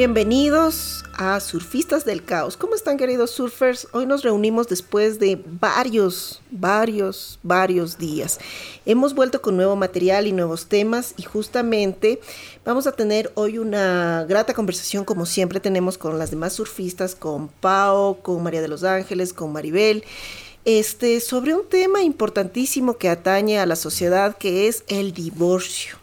Bienvenidos 0.00 1.04
a 1.12 1.38
Surfistas 1.40 2.06
del 2.06 2.24
Caos. 2.24 2.56
¿Cómo 2.56 2.74
están 2.74 2.96
queridos 2.96 3.32
surfers? 3.32 3.86
Hoy 3.92 4.06
nos 4.06 4.22
reunimos 4.22 4.66
después 4.66 5.18
de 5.18 5.38
varios, 5.60 6.40
varios, 6.50 7.38
varios 7.42 7.98
días. 7.98 8.38
Hemos 8.86 9.14
vuelto 9.14 9.42
con 9.42 9.56
nuevo 9.56 9.76
material 9.76 10.26
y 10.26 10.32
nuevos 10.32 10.68
temas 10.68 11.12
y 11.18 11.24
justamente 11.24 12.18
vamos 12.64 12.86
a 12.86 12.92
tener 12.92 13.30
hoy 13.34 13.58
una 13.58 14.24
grata 14.26 14.54
conversación 14.54 15.04
como 15.04 15.26
siempre 15.26 15.60
tenemos 15.60 15.98
con 15.98 16.18
las 16.18 16.30
demás 16.30 16.54
surfistas, 16.54 17.14
con 17.14 17.48
Pau, 17.48 18.22
con 18.22 18.42
María 18.42 18.62
de 18.62 18.68
los 18.68 18.84
Ángeles, 18.84 19.34
con 19.34 19.52
Maribel. 19.52 20.02
Este, 20.64 21.20
sobre 21.20 21.54
un 21.54 21.68
tema 21.68 22.02
importantísimo 22.02 22.96
que 22.96 23.10
atañe 23.10 23.58
a 23.58 23.66
la 23.66 23.76
sociedad 23.76 24.38
que 24.38 24.66
es 24.66 24.82
el 24.88 25.12
divorcio. 25.12 25.98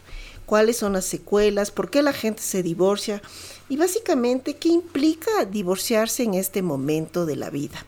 ¿Cuáles 0.46 0.76
son 0.76 0.92
las 0.92 1.04
secuelas? 1.04 1.72
¿Por 1.72 1.90
qué 1.90 2.00
la 2.00 2.12
gente 2.12 2.42
se 2.42 2.62
divorcia? 2.62 3.20
Y 3.68 3.76
básicamente 3.76 4.56
qué 4.56 4.68
implica 4.68 5.44
divorciarse 5.44 6.22
en 6.22 6.34
este 6.34 6.62
momento 6.62 7.26
de 7.26 7.36
la 7.36 7.50
vida. 7.50 7.84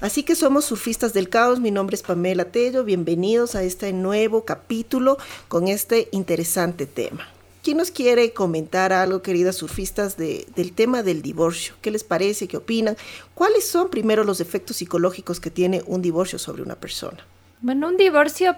Así 0.00 0.22
que 0.22 0.34
somos 0.34 0.66
surfistas 0.66 1.14
del 1.14 1.28
caos, 1.28 1.58
mi 1.58 1.70
nombre 1.70 1.96
es 1.96 2.02
Pamela 2.02 2.44
Tello, 2.44 2.84
bienvenidos 2.84 3.54
a 3.54 3.62
este 3.62 3.92
nuevo 3.92 4.44
capítulo 4.44 5.16
con 5.48 5.68
este 5.68 6.08
interesante 6.12 6.86
tema. 6.86 7.28
¿Quién 7.62 7.78
nos 7.78 7.90
quiere 7.90 8.32
comentar 8.32 8.92
algo, 8.92 9.22
queridas 9.22 9.56
surfistas, 9.56 10.16
del 10.16 10.72
tema 10.72 11.02
del 11.02 11.20
divorcio? 11.20 11.74
¿Qué 11.80 11.90
les 11.90 12.04
parece? 12.04 12.46
¿Qué 12.46 12.58
opinan? 12.58 12.96
¿Cuáles 13.34 13.66
son 13.66 13.90
primero 13.90 14.22
los 14.22 14.40
efectos 14.40 14.76
psicológicos 14.76 15.40
que 15.40 15.50
tiene 15.50 15.82
un 15.86 16.00
divorcio 16.00 16.38
sobre 16.38 16.62
una 16.62 16.76
persona? 16.76 17.18
Bueno, 17.62 17.88
un 17.88 17.96
divorcio 17.96 18.54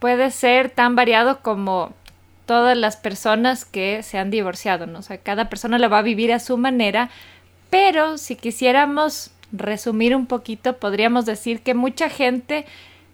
puede 0.00 0.32
ser 0.32 0.70
tan 0.70 0.96
variado 0.96 1.42
como 1.42 1.94
todas 2.50 2.76
las 2.76 2.96
personas 2.96 3.64
que 3.64 4.02
se 4.02 4.18
han 4.18 4.32
divorciado, 4.32 4.86
¿no? 4.86 4.98
O 4.98 5.02
cada 5.22 5.48
persona 5.48 5.78
lo 5.78 5.88
va 5.88 5.98
a 5.98 6.02
vivir 6.02 6.32
a 6.32 6.40
su 6.40 6.58
manera, 6.58 7.08
pero 7.70 8.18
si 8.18 8.34
quisiéramos 8.34 9.30
resumir 9.52 10.16
un 10.16 10.26
poquito, 10.26 10.76
podríamos 10.78 11.26
decir 11.26 11.60
que 11.60 11.74
mucha 11.74 12.10
gente 12.10 12.66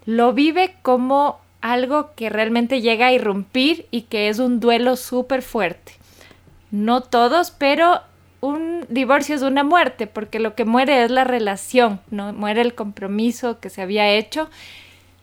lo 0.07 0.33
vive 0.33 0.77
como 0.81 1.39
algo 1.61 2.15
que 2.15 2.31
realmente 2.31 2.81
llega 2.81 3.09
a 3.09 3.13
irrumpir 3.13 3.85
y 3.91 4.03
que 4.03 4.31
es 4.31 4.39
un 4.39 4.59
duelo 4.59 4.97
súper 4.97 5.43
fuerte. 5.43 5.93
No 6.71 7.03
todos, 7.03 7.51
pero 7.51 8.01
un 8.41 8.87
divorcio 8.89 9.35
es 9.35 9.43
una 9.43 9.65
muerte, 9.65 10.07
porque 10.07 10.41
lo 10.41 10.55
que 10.55 10.65
muere 10.65 11.05
es 11.05 11.11
la 11.11 11.25
relación, 11.25 12.01
no 12.11 12.33
muere 12.33 12.63
el 12.63 12.75
compromiso 12.75 13.61
que 13.61 13.69
se 13.69 13.83
había 13.83 14.09
hecho. 14.09 14.49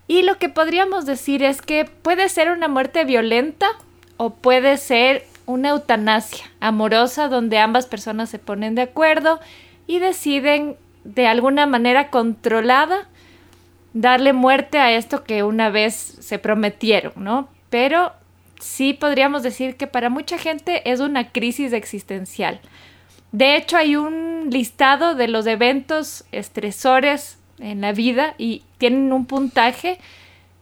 Y 0.08 0.22
lo 0.22 0.38
que 0.38 0.50
podríamos 0.50 1.08
decir 1.08 1.42
es 1.42 1.64
que 1.64 1.86
puede 1.86 2.30
ser 2.30 2.52
una 2.52 2.68
muerte 2.68 3.06
violenta 3.06 3.70
o 4.18 4.32
puede 4.32 4.78
ser 4.78 5.26
una 5.46 5.70
eutanasia 5.70 6.46
amorosa 6.60 7.28
donde 7.28 7.58
ambas 7.58 7.86
personas 7.86 8.30
se 8.30 8.40
ponen 8.40 8.76
de 8.76 8.84
acuerdo 8.84 9.40
y 9.88 10.00
deciden 10.00 10.78
de 11.04 11.28
alguna 11.28 11.66
manera 11.66 12.10
controlada 12.10 13.08
darle 13.94 14.34
muerte 14.34 14.80
a 14.80 14.92
esto 14.92 15.24
que 15.24 15.44
una 15.44 15.70
vez 15.70 15.94
se 15.94 16.40
prometieron, 16.40 17.14
¿no? 17.18 17.50
Pero 17.70 18.14
sí 18.60 18.94
podríamos 18.94 19.44
decir 19.44 19.76
que 19.76 19.88
para 19.88 20.10
mucha 20.10 20.38
gente 20.38 20.90
es 20.90 21.00
una 21.00 21.30
crisis 21.32 21.74
existencial. 21.74 22.60
De 23.32 23.56
hecho, 23.56 23.78
hay 23.78 23.96
un 23.96 24.50
listado 24.50 25.16
de 25.16 25.28
los 25.28 25.46
eventos 25.48 26.24
estresores 26.32 27.40
en 27.60 27.82
la 27.82 27.92
vida 27.92 28.36
y 28.38 28.64
tienen 28.78 29.12
un 29.12 29.26
puntaje 29.26 30.00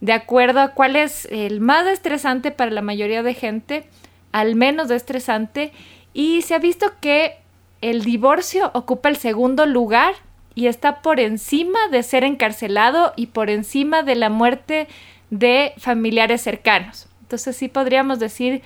de 0.01 0.13
acuerdo 0.13 0.59
a 0.59 0.69
cuál 0.69 0.95
es 0.95 1.25
el 1.31 1.61
más 1.61 1.87
estresante 1.87 2.51
para 2.51 2.71
la 2.71 2.81
mayoría 2.81 3.23
de 3.23 3.33
gente, 3.33 3.85
al 4.31 4.55
menos 4.55 4.91
estresante, 4.91 5.71
y 6.13 6.41
se 6.41 6.55
ha 6.55 6.59
visto 6.59 6.91
que 6.99 7.37
el 7.81 8.03
divorcio 8.03 8.71
ocupa 8.73 9.09
el 9.09 9.17
segundo 9.17 9.65
lugar 9.65 10.15
y 10.55 10.67
está 10.67 11.01
por 11.01 11.19
encima 11.19 11.87
de 11.89 12.03
ser 12.03 12.23
encarcelado 12.23 13.13
y 13.15 13.27
por 13.27 13.49
encima 13.49 14.03
de 14.03 14.15
la 14.15 14.29
muerte 14.29 14.87
de 15.29 15.73
familiares 15.77 16.41
cercanos. 16.41 17.07
Entonces 17.21 17.55
sí 17.55 17.69
podríamos 17.69 18.19
decir 18.19 18.61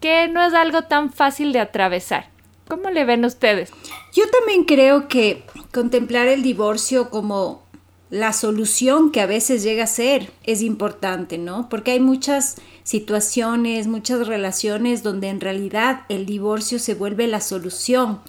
que 0.00 0.28
no 0.28 0.44
es 0.44 0.54
algo 0.54 0.82
tan 0.82 1.12
fácil 1.12 1.52
de 1.52 1.60
atravesar. 1.60 2.28
¿Cómo 2.66 2.90
le 2.90 3.04
ven 3.04 3.24
ustedes? 3.24 3.72
Yo 4.12 4.24
también 4.30 4.64
creo 4.64 5.08
que 5.08 5.44
contemplar 5.72 6.26
el 6.26 6.42
divorcio 6.42 7.08
como 7.08 7.62
la 8.10 8.32
solución 8.32 9.10
que 9.10 9.20
a 9.20 9.26
veces 9.26 9.62
llega 9.62 9.84
a 9.84 9.88
ser 9.88 10.32
es 10.44 10.62
importante, 10.62 11.36
¿no? 11.36 11.68
Porque 11.68 11.92
hay 11.92 12.00
muchas 12.00 12.56
situaciones, 12.82 13.86
muchas 13.86 14.26
relaciones 14.26 15.02
donde 15.02 15.28
en 15.28 15.40
realidad 15.40 16.02
el 16.08 16.24
divorcio 16.24 16.78
se 16.78 16.94
vuelve 16.94 17.26
la 17.26 17.40
solución 17.40 18.20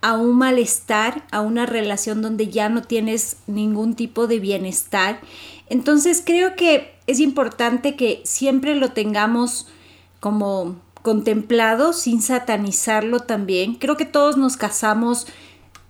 a 0.00 0.14
un 0.14 0.38
malestar, 0.38 1.26
a 1.30 1.40
una 1.40 1.66
relación 1.66 2.22
donde 2.22 2.48
ya 2.48 2.68
no 2.68 2.82
tienes 2.82 3.36
ningún 3.46 3.94
tipo 3.94 4.26
de 4.26 4.38
bienestar. 4.38 5.20
Entonces 5.68 6.22
creo 6.24 6.56
que 6.56 6.94
es 7.06 7.20
importante 7.20 7.96
que 7.96 8.22
siempre 8.24 8.74
lo 8.76 8.92
tengamos 8.92 9.66
como 10.20 10.76
contemplado 11.02 11.92
sin 11.92 12.22
satanizarlo 12.22 13.20
también. 13.20 13.74
Creo 13.74 13.96
que 13.96 14.04
todos 14.04 14.36
nos 14.36 14.56
casamos 14.56 15.26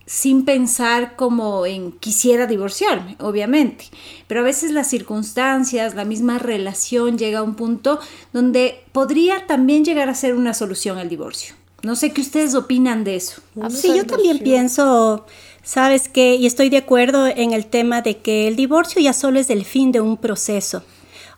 sin 0.08 0.46
pensar 0.46 1.16
como 1.16 1.66
en 1.66 1.92
quisiera 1.92 2.46
divorciarme, 2.46 3.16
obviamente. 3.20 3.84
Pero 4.26 4.40
a 4.40 4.42
veces 4.42 4.70
las 4.70 4.88
circunstancias, 4.88 5.94
la 5.94 6.06
misma 6.06 6.38
relación 6.38 7.18
llega 7.18 7.40
a 7.40 7.42
un 7.42 7.54
punto 7.54 8.00
donde 8.32 8.82
podría 8.92 9.46
también 9.46 9.84
llegar 9.84 10.08
a 10.08 10.14
ser 10.14 10.34
una 10.34 10.54
solución 10.54 10.96
al 10.96 11.10
divorcio. 11.10 11.54
No 11.82 11.94
sé 11.94 12.12
qué 12.12 12.22
ustedes 12.22 12.54
opinan 12.54 13.04
de 13.04 13.16
eso. 13.16 13.42
Sí, 13.68 13.94
yo 13.94 14.06
también 14.06 14.38
pienso, 14.38 15.26
sabes 15.62 16.08
que, 16.08 16.36
y 16.36 16.46
estoy 16.46 16.70
de 16.70 16.78
acuerdo 16.78 17.26
en 17.26 17.52
el 17.52 17.66
tema 17.66 18.00
de 18.00 18.16
que 18.16 18.48
el 18.48 18.56
divorcio 18.56 19.02
ya 19.02 19.12
solo 19.12 19.38
es 19.38 19.50
el 19.50 19.66
fin 19.66 19.92
de 19.92 20.00
un 20.00 20.16
proceso. 20.16 20.82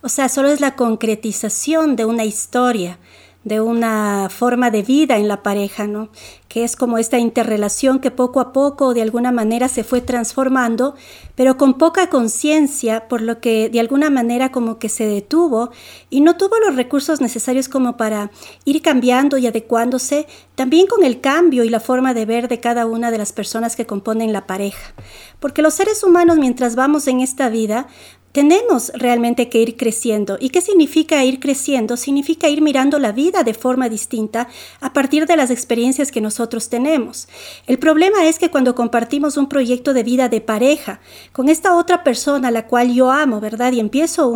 O 0.00 0.08
sea, 0.08 0.28
solo 0.28 0.48
es 0.48 0.60
la 0.60 0.76
concretización 0.76 1.96
de 1.96 2.04
una 2.04 2.24
historia 2.24 2.98
de 3.42 3.60
una 3.60 4.28
forma 4.28 4.70
de 4.70 4.82
vida 4.82 5.16
en 5.16 5.26
la 5.26 5.42
pareja, 5.42 5.86
¿no? 5.86 6.10
Que 6.48 6.62
es 6.62 6.76
como 6.76 6.98
esta 6.98 7.18
interrelación 7.18 7.98
que 7.98 8.10
poco 8.10 8.40
a 8.40 8.52
poco 8.52 8.92
de 8.92 9.00
alguna 9.00 9.32
manera 9.32 9.68
se 9.68 9.82
fue 9.82 10.02
transformando, 10.02 10.94
pero 11.36 11.56
con 11.56 11.78
poca 11.78 12.08
conciencia, 12.08 13.08
por 13.08 13.22
lo 13.22 13.40
que 13.40 13.70
de 13.70 13.80
alguna 13.80 14.10
manera 14.10 14.52
como 14.52 14.78
que 14.78 14.90
se 14.90 15.06
detuvo 15.06 15.70
y 16.10 16.20
no 16.20 16.36
tuvo 16.36 16.58
los 16.58 16.76
recursos 16.76 17.22
necesarios 17.22 17.68
como 17.68 17.96
para 17.96 18.30
ir 18.66 18.82
cambiando 18.82 19.38
y 19.38 19.46
adecuándose 19.46 20.26
también 20.54 20.86
con 20.86 21.02
el 21.02 21.22
cambio 21.22 21.64
y 21.64 21.70
la 21.70 21.80
forma 21.80 22.12
de 22.12 22.26
ver 22.26 22.48
de 22.48 22.60
cada 22.60 22.84
una 22.84 23.10
de 23.10 23.16
las 23.16 23.32
personas 23.32 23.74
que 23.74 23.86
componen 23.86 24.34
la 24.34 24.46
pareja. 24.46 24.92
Porque 25.38 25.62
los 25.62 25.72
seres 25.72 26.04
humanos 26.04 26.36
mientras 26.36 26.76
vamos 26.76 27.06
en 27.06 27.20
esta 27.20 27.48
vida 27.48 27.86
tenemos 28.32 28.92
realmente 28.94 29.48
que 29.48 29.60
ir 29.60 29.76
creciendo. 29.76 30.38
¿Y 30.40 30.50
qué 30.50 30.60
significa 30.60 31.24
ir 31.24 31.40
creciendo? 31.40 31.96
Significa 31.96 32.48
ir 32.48 32.62
mirando 32.62 32.98
la 32.98 33.12
vida 33.12 33.42
de 33.42 33.54
forma 33.54 33.88
distinta 33.88 34.48
a 34.80 34.92
partir 34.92 35.26
de 35.26 35.36
las 35.36 35.50
experiencias 35.50 36.12
que 36.12 36.20
nosotros 36.20 36.68
tenemos. 36.68 37.28
El 37.66 37.78
problema 37.78 38.26
es 38.26 38.38
que 38.38 38.50
cuando 38.50 38.74
compartimos 38.74 39.36
un 39.36 39.48
proyecto 39.48 39.92
de 39.92 40.04
vida 40.04 40.28
de 40.28 40.40
pareja 40.40 41.00
con 41.32 41.48
esta 41.48 41.74
otra 41.76 42.04
persona 42.04 42.48
a 42.48 42.52
la 42.52 42.66
cual 42.66 42.94
yo 42.94 43.10
amo, 43.10 43.40
¿verdad? 43.40 43.72
Y 43.72 43.80
empiezo 43.80 44.28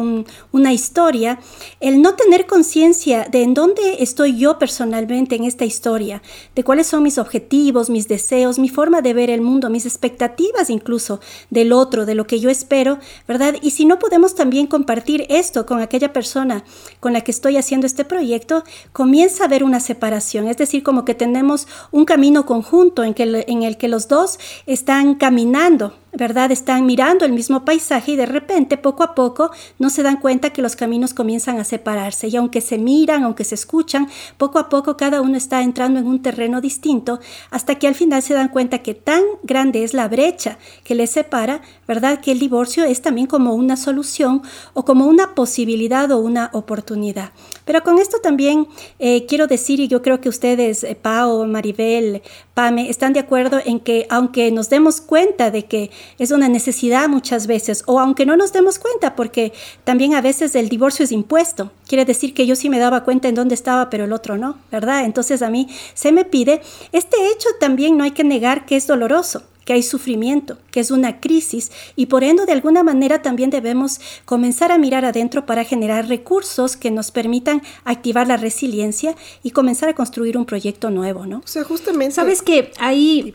una 0.53 0.73
historia, 0.73 1.39
el 1.81 2.03
no 2.03 2.15
tener 2.15 2.47
conciencia 2.47 3.27
de 3.31 3.43
en 3.43 3.55
dónde 3.55 4.03
estoy 4.03 4.37
yo 4.37 4.59
personalmente 4.59 5.37
en 5.37 5.45
esta 5.45 5.65
historia, 5.65 6.23
de 6.55 6.65
cuáles 6.65 6.87
son 6.87 7.03
mis 7.03 7.19
objetivos, 7.19 7.91
mis 7.91 8.09
deseos, 8.09 8.59
mi 8.59 8.69
forma 8.69 9.03
de 9.03 9.15
ver 9.15 9.31
el 9.31 9.41
mundo, 9.41 9.71
mis 9.71 9.87
expectativas 9.87 10.71
incluso 10.71 11.21
del 11.51 11.73
otro, 11.73 12.07
de 12.07 12.15
lo 12.15 12.27
que 12.27 12.41
yo 12.41 12.51
espero, 12.51 12.99
¿verdad? 13.29 13.55
Y 13.63 13.71
si 13.71 13.84
no 13.85 13.99
podemos 13.99 14.35
también 14.35 14.67
compartir 14.67 15.27
esto 15.29 15.67
con 15.67 15.81
aquella 15.81 16.13
persona 16.13 16.65
con 17.01 17.13
la 17.13 17.23
que 17.23 17.31
estoy 17.31 17.57
haciendo 17.57 17.87
este 17.87 18.05
proyecto, 18.05 18.65
comienza 18.93 19.45
a 19.45 19.47
haber 19.47 19.65
una 19.65 19.81
separación. 19.81 20.49
Es 20.49 20.57
decir, 20.57 20.83
como 20.83 21.05
que 21.05 21.15
tenemos 21.15 21.67
un 21.91 22.05
camino 22.05 22.47
conjunto 22.47 23.05
en, 23.05 23.15
que, 23.15 23.45
en 23.47 23.63
el 23.63 23.77
que 23.77 23.89
los 23.89 24.09
dos 24.09 24.39
están 24.67 25.15
caminando 25.15 25.95
¿verdad? 26.17 26.53
Están 26.53 26.87
mirando 26.87 27.25
el 27.25 27.33
mismo 27.33 27.65
paisaje 27.65 28.13
y 28.13 28.17
de 28.17 28.27
repente, 28.27 28.77
poco 28.77 29.03
a 29.03 29.15
poco, 29.15 29.51
no 29.79 29.91
se 29.91 30.03
dan 30.03 30.19
cuenta 30.19 30.51
que 30.51 30.63
los 30.63 30.77
caminos 30.77 31.15
comienzan 31.15 31.59
a 31.59 31.65
separarse. 31.65 32.29
Y 32.29 32.37
aunque 32.37 32.61
se 32.61 32.79
miran, 32.79 33.25
aunque 33.25 33.45
se 33.45 33.55
escuchan, 33.55 34.09
poco 34.39 34.59
a 34.59 34.69
poco 34.69 34.97
cada 34.97 35.21
uno 35.21 35.37
está 35.37 35.63
entrando 35.63 35.99
en 35.99 36.07
un 36.07 36.23
terreno 36.23 36.61
distinto 36.61 37.21
hasta 37.51 37.77
que 37.77 37.89
al 37.89 37.95
final 37.95 38.23
se 38.23 38.35
dan 38.35 38.49
cuenta 38.49 38.79
que 38.79 38.95
tan 38.95 39.23
grande 39.43 39.85
es 39.85 39.95
la 39.95 40.09
brecha 40.09 40.59
que 40.85 40.95
les 40.95 41.11
separa, 41.11 41.63
¿verdad? 41.87 42.21
Que 42.21 42.33
el 42.33 42.39
divorcio 42.39 42.85
es 42.85 43.03
también 43.03 43.27
como 43.27 43.55
una 43.55 43.77
solución 43.77 44.43
o 44.73 44.85
como 44.85 45.07
una 45.07 45.35
posibilidad 45.35 46.11
o 46.11 46.19
una 46.19 46.51
oportunidad. 46.53 47.33
Pero 47.65 47.83
con 47.83 47.99
esto 47.99 48.19
también 48.23 48.69
eh, 48.99 49.27
quiero 49.27 49.47
decir, 49.47 49.81
y 49.81 49.89
yo 49.89 50.03
creo 50.03 50.21
que 50.21 50.29
ustedes, 50.29 50.85
eh, 50.85 50.97
Pau, 51.01 51.47
Maribel, 51.47 52.23
Pame, 52.53 52.91
están 52.91 53.13
de 53.13 53.21
acuerdo 53.21 53.61
en 53.65 53.81
que 53.81 54.07
aunque 54.11 54.51
nos 54.51 54.69
demos 54.69 55.01
cuenta 55.01 55.51
de 55.51 55.65
que 55.65 55.91
es 56.19 56.31
una 56.31 56.49
necesidad 56.49 57.09
muchas 57.09 57.47
veces, 57.47 57.83
o 57.87 58.01
aunque 58.01 58.27
no 58.27 58.37
nos 58.37 58.53
demos 58.53 58.79
cuenta, 58.79 59.15
porque 59.17 59.53
también 59.85 60.15
a 60.15 60.21
veces 60.21 60.55
el 60.55 60.69
divorcio 60.69 61.05
es 61.05 61.13
impuesto, 61.13 61.73
quiere 61.87 62.05
decir 62.05 62.35
que 62.35 62.47
yo 62.47 62.57
sí 62.57 62.69
me 62.69 62.79
daba 62.79 63.05
cuenta 63.05 63.29
en 63.29 63.35
dónde 63.35 63.55
estaba, 63.55 63.91
pero 63.91 64.05
el 64.05 64.13
otro 64.13 64.37
no, 64.37 64.59
¿verdad? 64.71 65.05
Entonces 65.05 65.43
a 65.43 65.51
mí 65.51 65.69
se 65.95 66.13
me 66.13 66.25
pide, 66.25 66.61
este 66.93 67.17
hecho 67.31 67.49
también 67.61 67.97
no 67.97 68.05
hay 68.05 68.13
que 68.13 68.25
negar 68.25 68.67
que 68.67 68.77
es 68.77 68.87
doloroso 68.87 69.43
que 69.65 69.73
hay 69.73 69.83
sufrimiento, 69.83 70.59
que 70.71 70.81
es 70.81 70.91
una 70.91 71.21
crisis 71.21 71.73
y 71.97 72.07
por 72.07 72.23
ende 72.23 72.47
de 72.47 72.53
alguna 72.53 72.83
manera 72.83 73.23
también 73.23 73.51
debemos 73.51 74.01
comenzar 74.25 74.71
a 74.73 74.79
mirar 74.79 75.05
adentro 75.05 75.47
para 75.47 75.65
generar 75.65 76.09
recursos 76.09 76.77
que 76.77 76.91
nos 76.91 77.11
permitan 77.11 77.63
activar 77.85 78.27
la 78.27 78.37
resiliencia 78.37 79.15
y 79.43 79.51
comenzar 79.51 79.89
a 79.89 79.95
construir 79.95 80.37
un 80.37 80.45
proyecto 80.45 80.91
nuevo, 80.91 81.27
¿no? 81.27 81.39
O 81.39 81.47
sea, 81.47 81.65
justamente... 81.65 82.15
¿Sabes 82.15 82.43
que 82.43 82.73
ahí... 82.79 83.35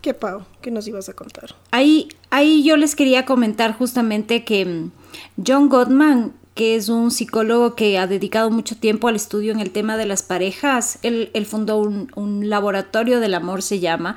¿Qué, 0.00 0.14
Pau? 0.14 0.44
¿Qué 0.60 0.70
nos 0.70 0.86
ibas 0.86 1.08
a 1.08 1.12
contar? 1.12 1.54
Ahí, 1.70 2.08
ahí 2.30 2.62
yo 2.62 2.76
les 2.76 2.94
quería 2.94 3.24
comentar 3.24 3.76
justamente 3.76 4.44
que 4.44 4.64
mm, 4.64 4.90
John 5.44 5.68
Gottman 5.68 6.34
que 6.58 6.74
es 6.74 6.88
un 6.88 7.12
psicólogo 7.12 7.76
que 7.76 7.98
ha 7.98 8.08
dedicado 8.08 8.50
mucho 8.50 8.76
tiempo 8.76 9.06
al 9.06 9.14
estudio 9.14 9.52
en 9.52 9.60
el 9.60 9.70
tema 9.70 9.96
de 9.96 10.06
las 10.06 10.24
parejas. 10.24 10.98
Él, 11.02 11.30
fundó 11.46 11.78
un, 11.78 12.50
laboratorio 12.50 13.20
del 13.20 13.34
amor, 13.34 13.62
se 13.62 13.78
llama, 13.78 14.16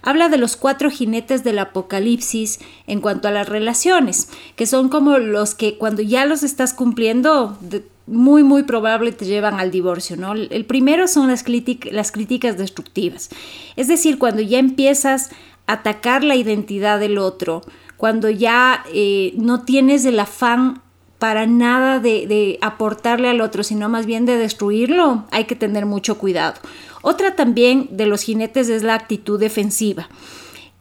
habla 0.00 0.30
de 0.30 0.38
los 0.38 0.56
cuatro 0.56 0.88
jinetes 0.88 1.44
del 1.44 1.58
apocalipsis 1.58 2.60
en 2.86 3.02
cuanto 3.02 3.28
a 3.28 3.30
las 3.30 3.46
relaciones, 3.46 4.30
que 4.56 4.64
son 4.64 4.88
como 4.88 5.18
los 5.18 5.54
que 5.54 5.76
cuando 5.76 6.00
ya 6.00 6.24
los 6.24 6.42
estás 6.42 6.72
cumpliendo, 6.72 7.58
muy, 8.06 8.42
muy 8.42 8.62
probable 8.62 9.12
te 9.12 9.26
llevan 9.26 9.60
al 9.60 9.70
divorcio, 9.70 10.16
¿no? 10.16 10.32
El 10.32 10.64
primero 10.64 11.06
son 11.08 11.28
las, 11.28 11.44
las 11.90 12.10
críticas 12.10 12.56
destructivas, 12.56 13.28
es 13.76 13.88
decir, 13.88 14.16
cuando 14.18 14.40
ya 14.40 14.58
empiezas 14.58 15.28
a 15.66 15.74
atacar 15.74 16.24
la 16.24 16.36
identidad 16.36 16.98
del 16.98 17.18
otro, 17.18 17.60
cuando 17.98 18.30
ya 18.30 18.82
eh, 18.94 19.34
no 19.36 19.64
tienes 19.64 20.06
el 20.06 20.18
afán 20.18 20.80
para 21.22 21.46
nada 21.46 22.00
de, 22.00 22.58
aportarle 22.62 23.28
al 23.28 23.40
otro, 23.42 23.62
sino 23.62 23.88
más 23.88 24.06
bien 24.06 24.26
de 24.26 24.36
destruirlo, 24.36 25.24
hay 25.30 25.44
que 25.44 25.54
tener 25.54 25.86
mucho 25.86 26.18
cuidado. 26.18 26.60
Otra 27.00 27.36
también 27.36 27.86
de 27.92 28.06
los 28.06 28.22
jinetes 28.22 28.68
es 28.68 28.82
la 28.82 28.94
actitud 28.94 29.38
defensiva. 29.38 30.08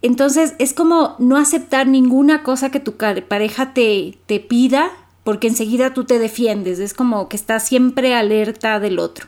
Entonces 0.02 0.56
es 0.58 0.74
como 0.74 1.16
no 1.20 1.38
aceptar 1.38 1.86
ninguna 1.86 2.42
cosa 2.42 2.72
que 2.72 2.80
tu 2.80 2.94
pareja 2.94 3.76
te, 3.76 4.18
te 4.26 4.40
pida 4.40 4.90
porque 5.24 5.48
enseguida 5.48 5.94
tú 5.94 6.06
te 6.06 6.18
defiendes, 6.18 6.80
es 6.80 6.96
como 6.96 7.30
que 7.30 7.38
estás 7.38 7.68
siempre 7.68 8.16
alerta 8.16 8.80
del 8.80 8.98
otro. 8.98 9.28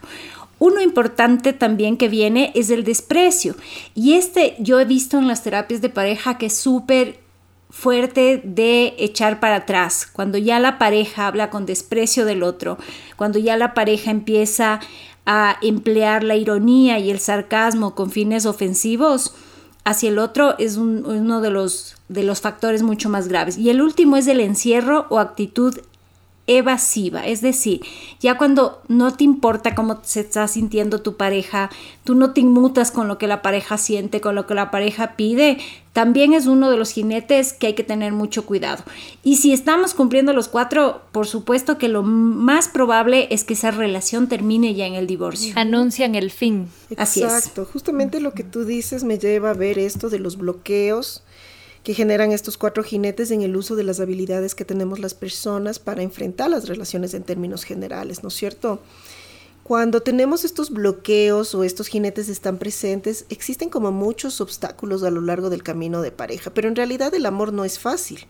Uno 0.57 0.81
importante 0.81 1.53
también 1.53 1.95
que 1.95 2.09
viene 2.09 2.51
es 2.55 2.71
el 2.71 2.83
desprecio. 2.83 3.55
Y 3.93 4.13
este 4.13 4.55
yo 4.57 4.79
he 4.79 4.85
visto 4.85 5.19
en 5.19 5.27
las 5.27 5.43
terapias 5.43 5.79
de 5.79 5.89
pareja 5.89 6.39
que 6.39 6.47
es 6.47 6.57
súper 6.57 7.22
fuerte 7.73 8.39
de 8.45 8.93
echar 8.99 9.39
para 9.39 9.55
atrás. 9.55 10.07
Cuando 10.13 10.37
ya 10.37 10.59
la 10.59 10.77
pareja 10.77 11.25
habla 11.25 11.49
con 11.49 11.65
desprecio 11.65 12.23
del 12.23 12.43
otro, 12.43 12.77
cuando 13.17 13.39
ya 13.39 13.57
la 13.57 13.73
pareja 13.73 14.11
empieza 14.11 14.79
a 15.25 15.57
emplear 15.61 16.23
la 16.23 16.35
ironía 16.35 16.99
y 16.99 17.09
el 17.09 17.19
sarcasmo 17.19 17.95
con 17.95 18.11
fines 18.11 18.45
ofensivos 18.45 19.33
hacia 19.85 20.09
el 20.09 20.19
otro 20.19 20.55
es 20.59 20.77
uno 20.77 21.41
de 21.41 21.49
los, 21.49 21.95
de 22.09 22.23
los 22.23 22.41
factores 22.41 22.83
mucho 22.83 23.09
más 23.09 23.27
graves. 23.27 23.57
Y 23.57 23.71
el 23.71 23.81
último 23.81 24.17
es 24.17 24.27
el 24.27 24.39
encierro 24.39 25.07
o 25.09 25.17
actitud 25.17 25.79
evasiva, 26.45 27.25
es 27.25 27.41
decir, 27.41 27.81
ya 28.19 28.37
cuando 28.37 28.81
no 28.89 29.13
te 29.15 29.23
importa 29.23 29.75
cómo 29.75 30.01
se 30.03 30.19
está 30.19 30.45
sintiendo 30.49 31.01
tu 31.01 31.15
pareja, 31.15 31.69
tú 32.03 32.15
no 32.15 32.33
te 32.33 32.41
inmutas 32.41 32.91
con 32.91 33.07
lo 33.07 33.17
que 33.17 33.27
la 33.27 33.41
pareja 33.41 33.77
siente, 33.77 34.19
con 34.19 34.35
lo 34.35 34.45
que 34.45 34.53
la 34.53 34.69
pareja 34.69 35.15
pide, 35.15 35.57
también 35.93 36.33
es 36.33 36.45
uno 36.47 36.69
de 36.69 36.75
los 36.75 36.91
jinetes 36.91 37.53
que 37.53 37.67
hay 37.67 37.73
que 37.75 37.83
tener 37.83 38.11
mucho 38.11 38.45
cuidado. 38.45 38.83
Y 39.23 39.37
si 39.37 39.53
estamos 39.53 39.93
cumpliendo 39.93 40.33
los 40.33 40.49
cuatro, 40.49 41.03
por 41.13 41.27
supuesto 41.27 41.77
que 41.77 41.87
lo 41.87 42.03
más 42.03 42.67
probable 42.67 43.27
es 43.29 43.45
que 43.45 43.53
esa 43.53 43.71
relación 43.71 44.27
termine 44.27 44.73
ya 44.73 44.85
en 44.85 44.95
el 44.95 45.07
divorcio. 45.07 45.53
Anuncian 45.55 46.15
el 46.15 46.29
fin. 46.29 46.67
Exacto, 46.89 47.65
justamente 47.71 48.19
lo 48.19 48.33
que 48.33 48.43
tú 48.43 48.65
dices 48.65 49.05
me 49.05 49.17
lleva 49.17 49.51
a 49.51 49.53
ver 49.53 49.79
esto 49.79 50.09
de 50.09 50.19
los 50.19 50.37
bloqueos 50.37 51.23
que 51.83 51.93
generan 51.93 52.31
estos 52.31 52.57
cuatro 52.57 52.83
jinetes 52.83 53.29
en 53.31 53.41
el 53.41 53.55
uso 53.55 53.75
de 53.75 53.83
las 53.83 53.99
habilidades 53.99 54.55
que 54.55 54.65
tenemos 54.65 54.99
las 54.99 55.13
personas 55.13 55.79
para 55.79 56.01
enfrentar 56.01 56.49
las 56.49 56.67
relaciones 56.67 57.13
en 57.13 57.23
términos 57.23 57.63
generales, 57.63 58.23
¿no 58.23 58.29
es 58.29 58.35
cierto? 58.35 58.81
Cuando 59.63 60.01
tenemos 60.01 60.43
estos 60.43 60.71
bloqueos 60.71 61.55
o 61.55 61.63
estos 61.63 61.87
jinetes 61.87 62.27
están 62.27 62.57
presentes, 62.57 63.25
existen 63.29 63.69
como 63.69 63.91
muchos 63.91 64.41
obstáculos 64.41 65.03
a 65.03 65.11
lo 65.11 65.21
largo 65.21 65.49
del 65.49 65.63
camino 65.63 66.01
de 66.01 66.11
pareja, 66.11 66.53
pero 66.53 66.67
en 66.67 66.75
realidad 66.75 67.13
el 67.15 67.25
amor 67.25 67.53
no 67.53 67.63
es 67.63 67.79
fácil. 67.79 68.27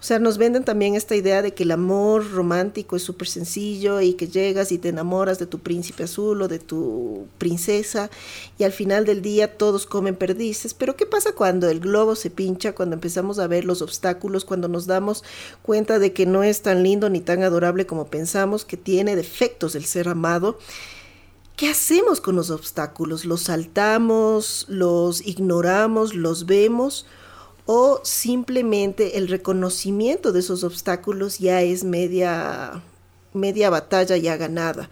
O 0.00 0.06
sea, 0.06 0.18
nos 0.18 0.36
venden 0.36 0.64
también 0.64 0.94
esta 0.94 1.16
idea 1.16 1.40
de 1.40 1.54
que 1.54 1.62
el 1.62 1.70
amor 1.70 2.30
romántico 2.30 2.96
es 2.96 3.02
súper 3.02 3.26
sencillo 3.26 4.00
y 4.00 4.14
que 4.14 4.28
llegas 4.28 4.70
y 4.70 4.78
te 4.78 4.90
enamoras 4.90 5.38
de 5.38 5.46
tu 5.46 5.60
príncipe 5.60 6.04
azul 6.04 6.42
o 6.42 6.48
de 6.48 6.58
tu 6.58 7.26
princesa 7.38 8.10
y 8.58 8.64
al 8.64 8.72
final 8.72 9.06
del 9.06 9.22
día 9.22 9.56
todos 9.56 9.86
comen 9.86 10.16
perdices. 10.16 10.74
Pero 10.74 10.96
¿qué 10.96 11.06
pasa 11.06 11.32
cuando 11.32 11.68
el 11.70 11.80
globo 11.80 12.16
se 12.16 12.30
pincha, 12.30 12.74
cuando 12.74 12.94
empezamos 12.94 13.38
a 13.38 13.46
ver 13.46 13.64
los 13.64 13.80
obstáculos, 13.80 14.44
cuando 14.44 14.68
nos 14.68 14.86
damos 14.86 15.24
cuenta 15.62 15.98
de 15.98 16.12
que 16.12 16.26
no 16.26 16.42
es 16.42 16.62
tan 16.62 16.82
lindo 16.82 17.08
ni 17.08 17.20
tan 17.20 17.42
adorable 17.42 17.86
como 17.86 18.06
pensamos, 18.06 18.64
que 18.64 18.76
tiene 18.76 19.16
defectos 19.16 19.74
el 19.74 19.84
ser 19.84 20.08
amado? 20.08 20.58
¿Qué 21.56 21.68
hacemos 21.68 22.20
con 22.20 22.34
los 22.34 22.50
obstáculos? 22.50 23.24
¿Los 23.24 23.42
saltamos? 23.42 24.66
¿Los 24.68 25.24
ignoramos? 25.24 26.12
¿Los 26.12 26.46
vemos? 26.46 27.06
O 27.66 28.00
simplemente 28.04 29.18
el 29.18 29.28
reconocimiento 29.28 30.32
de 30.32 30.40
esos 30.40 30.64
obstáculos 30.64 31.38
ya 31.38 31.62
es 31.62 31.84
media, 31.84 32.82
media 33.32 33.70
batalla 33.70 34.16
ya 34.16 34.36
ganada. 34.36 34.90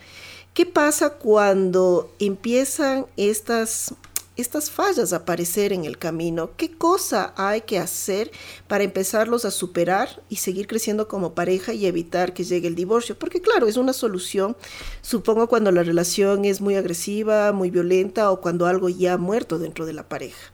¿Qué 0.54 0.66
pasa 0.66 1.14
cuando 1.14 2.14
empiezan 2.18 3.06
estas, 3.16 3.94
estas 4.36 4.70
fallas 4.70 5.12
a 5.12 5.16
aparecer 5.16 5.72
en 5.72 5.84
el 5.84 5.96
camino? 5.96 6.50
¿Qué 6.56 6.72
cosa 6.76 7.32
hay 7.36 7.62
que 7.62 7.78
hacer 7.78 8.30
para 8.68 8.84
empezarlos 8.84 9.46
a 9.46 9.50
superar 9.50 10.22
y 10.28 10.36
seguir 10.36 10.66
creciendo 10.66 11.08
como 11.08 11.34
pareja 11.34 11.72
y 11.72 11.86
evitar 11.86 12.34
que 12.34 12.44
llegue 12.44 12.68
el 12.68 12.74
divorcio? 12.74 13.18
Porque 13.18 13.40
claro, 13.40 13.66
es 13.66 13.78
una 13.78 13.94
solución, 13.94 14.56
supongo, 15.00 15.48
cuando 15.48 15.72
la 15.72 15.82
relación 15.82 16.44
es 16.44 16.60
muy 16.60 16.74
agresiva, 16.76 17.52
muy 17.52 17.70
violenta 17.70 18.30
o 18.30 18.40
cuando 18.42 18.66
algo 18.66 18.90
ya 18.90 19.14
ha 19.14 19.18
muerto 19.18 19.58
dentro 19.58 19.86
de 19.86 19.94
la 19.94 20.08
pareja. 20.08 20.52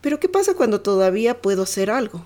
Pero 0.00 0.20
¿qué 0.20 0.28
pasa 0.28 0.54
cuando 0.54 0.80
todavía 0.80 1.40
puedo 1.40 1.62
hacer 1.62 1.90
algo? 1.90 2.24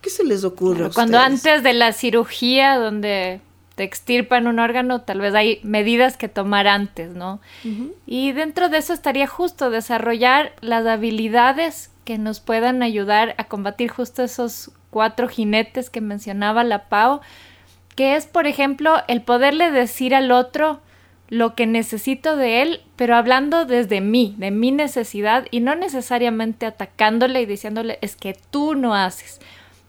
¿Qué 0.00 0.10
se 0.10 0.24
les 0.24 0.44
ocurre? 0.44 0.86
a 0.86 0.90
cuando 0.90 1.18
antes 1.18 1.62
de 1.62 1.72
la 1.72 1.92
cirugía 1.92 2.76
donde 2.76 3.40
te 3.74 3.84
extirpan 3.84 4.46
un 4.46 4.58
órgano, 4.58 5.00
tal 5.00 5.20
vez 5.20 5.34
hay 5.34 5.60
medidas 5.62 6.16
que 6.16 6.28
tomar 6.28 6.68
antes, 6.68 7.10
¿no? 7.14 7.40
Y 8.06 8.32
dentro 8.32 8.68
de 8.68 8.78
eso 8.78 8.92
estaría 8.92 9.26
justo 9.26 9.70
desarrollar 9.70 10.52
las 10.60 10.86
habilidades 10.86 11.90
que 12.04 12.18
nos 12.18 12.40
puedan 12.40 12.82
ayudar 12.82 13.34
a 13.38 13.44
combatir 13.44 13.90
justo 13.90 14.22
esos 14.22 14.70
cuatro 14.90 15.26
jinetes 15.26 15.90
que 15.90 16.00
mencionaba 16.00 16.62
la 16.62 16.88
Pau, 16.88 17.20
que 17.96 18.14
es, 18.14 18.26
por 18.26 18.46
ejemplo, 18.46 19.02
el 19.08 19.22
poderle 19.22 19.70
decir 19.70 20.14
al 20.14 20.30
otro, 20.30 20.80
lo 21.34 21.56
que 21.56 21.66
necesito 21.66 22.36
de 22.36 22.62
él, 22.62 22.80
pero 22.94 23.16
hablando 23.16 23.64
desde 23.64 24.00
mí, 24.00 24.36
de 24.38 24.52
mi 24.52 24.70
necesidad 24.70 25.46
y 25.50 25.58
no 25.58 25.74
necesariamente 25.74 26.64
atacándole 26.64 27.42
y 27.42 27.46
diciéndole 27.46 27.98
es 28.02 28.14
que 28.14 28.38
tú 28.52 28.76
no 28.76 28.94
haces. 28.94 29.40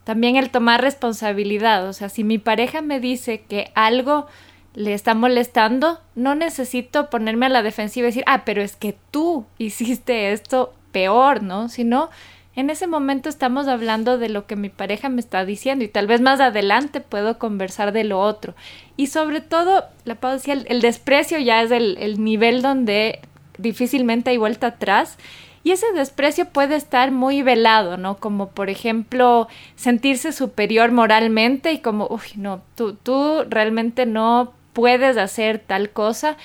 También 0.06 0.38
el 0.38 0.50
tomar 0.50 0.82
responsabilidad, 0.82 1.88
o 1.88 1.94
sea, 1.94 2.10
si 2.10 2.24
mi 2.24 2.40
pareja 2.40 2.82
me 2.82 3.00
dice 3.00 3.44
que 3.48 3.72
algo 3.76 4.26
le 4.74 4.96
está 4.96 5.14
molestando, 5.14 6.02
no 6.16 6.34
necesito 6.34 7.12
ponerme 7.12 7.46
a 7.46 7.50
la 7.50 7.62
defensiva 7.62 8.08
y 8.08 8.10
decir, 8.10 8.24
ah, 8.26 8.44
pero 8.44 8.64
es 8.64 8.76
que 8.76 8.98
tú 9.12 9.46
hiciste 9.60 10.32
esto 10.32 10.74
peor, 10.92 11.44
¿no? 11.44 11.70
Sino 11.70 12.10
en 12.56 12.70
ese 12.70 12.88
momento 12.88 13.30
estamos 13.30 13.68
hablando 13.68 14.18
de 14.18 14.30
lo 14.30 14.48
que 14.48 14.56
mi 14.56 14.70
pareja 14.70 15.10
me 15.10 15.20
está 15.20 15.46
diciendo 15.46 15.84
y 15.84 15.90
tal 15.90 16.08
vez 16.08 16.22
más 16.22 16.40
adelante 16.40 17.02
puedo 17.02 17.38
conversar 17.38 17.92
de 17.92 18.04
lo 18.06 18.20
otro. 18.20 18.56
Y 18.96 19.08
sobre 19.08 19.42
todo, 19.42 19.86
la 20.06 20.16
Pau 20.16 20.34
decía, 20.34 20.54
el, 20.54 20.82
desprecio 20.82 21.38
ya 21.40 21.62
es 21.62 21.72
el, 21.72 21.98
el 22.00 22.24
nivel 22.24 22.62
donde 22.62 23.20
difícilmente 23.58 24.32
hay 24.32 24.38
vuelta 24.38 24.68
atrás 24.68 25.18
Y 25.64 25.72
ese 25.72 25.92
desprecio 25.94 26.46
puede 26.46 26.76
estar 26.76 27.12
muy 27.12 27.42
velado, 27.42 27.98
¿no? 27.98 28.18
Como 28.18 28.50
por 28.50 28.70
ejemplo 28.70 29.48
sentirse 29.76 30.32
superior 30.32 30.92
moralmente 30.92 31.74
y 31.74 31.80
como, 31.80 32.08
uy, 32.10 32.36
no, 32.36 32.62
tú, 32.76 32.94
tú 32.94 33.44
realmente 33.50 34.06
no 34.06 34.54
puedes 34.74 35.18
hacer 35.18 35.58
tal 35.58 35.90
cosa. 35.90 36.38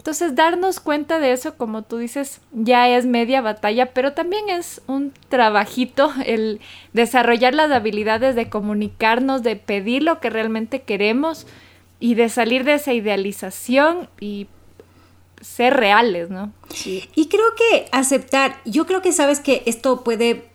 Entonces, 0.00 0.34
darnos 0.34 0.80
cuenta 0.80 1.18
de 1.18 1.32
eso, 1.32 1.58
como 1.58 1.82
tú 1.82 1.98
dices, 1.98 2.40
ya 2.52 2.88
es 2.88 3.04
media 3.04 3.42
batalla, 3.42 3.92
pero 3.92 4.14
también 4.14 4.48
es 4.48 4.80
un 4.86 5.12
trabajito 5.28 6.10
el 6.24 6.58
desarrollar 6.94 7.54
las 7.54 7.70
habilidades 7.70 8.34
de 8.34 8.48
comunicarnos, 8.48 9.42
de 9.42 9.56
pedir 9.56 10.02
lo 10.02 10.18
que 10.18 10.30
realmente 10.30 10.80
queremos 10.80 11.46
y 11.98 12.14
de 12.14 12.30
salir 12.30 12.64
de 12.64 12.74
esa 12.74 12.94
idealización 12.94 14.08
y 14.18 14.46
ser 15.42 15.76
reales, 15.76 16.30
¿no? 16.30 16.50
Sí. 16.72 17.06
Y 17.14 17.28
creo 17.28 17.54
que 17.54 17.84
aceptar, 17.92 18.56
yo 18.64 18.86
creo 18.86 19.02
que 19.02 19.12
sabes 19.12 19.40
que 19.40 19.62
esto 19.66 20.02
puede 20.02 20.49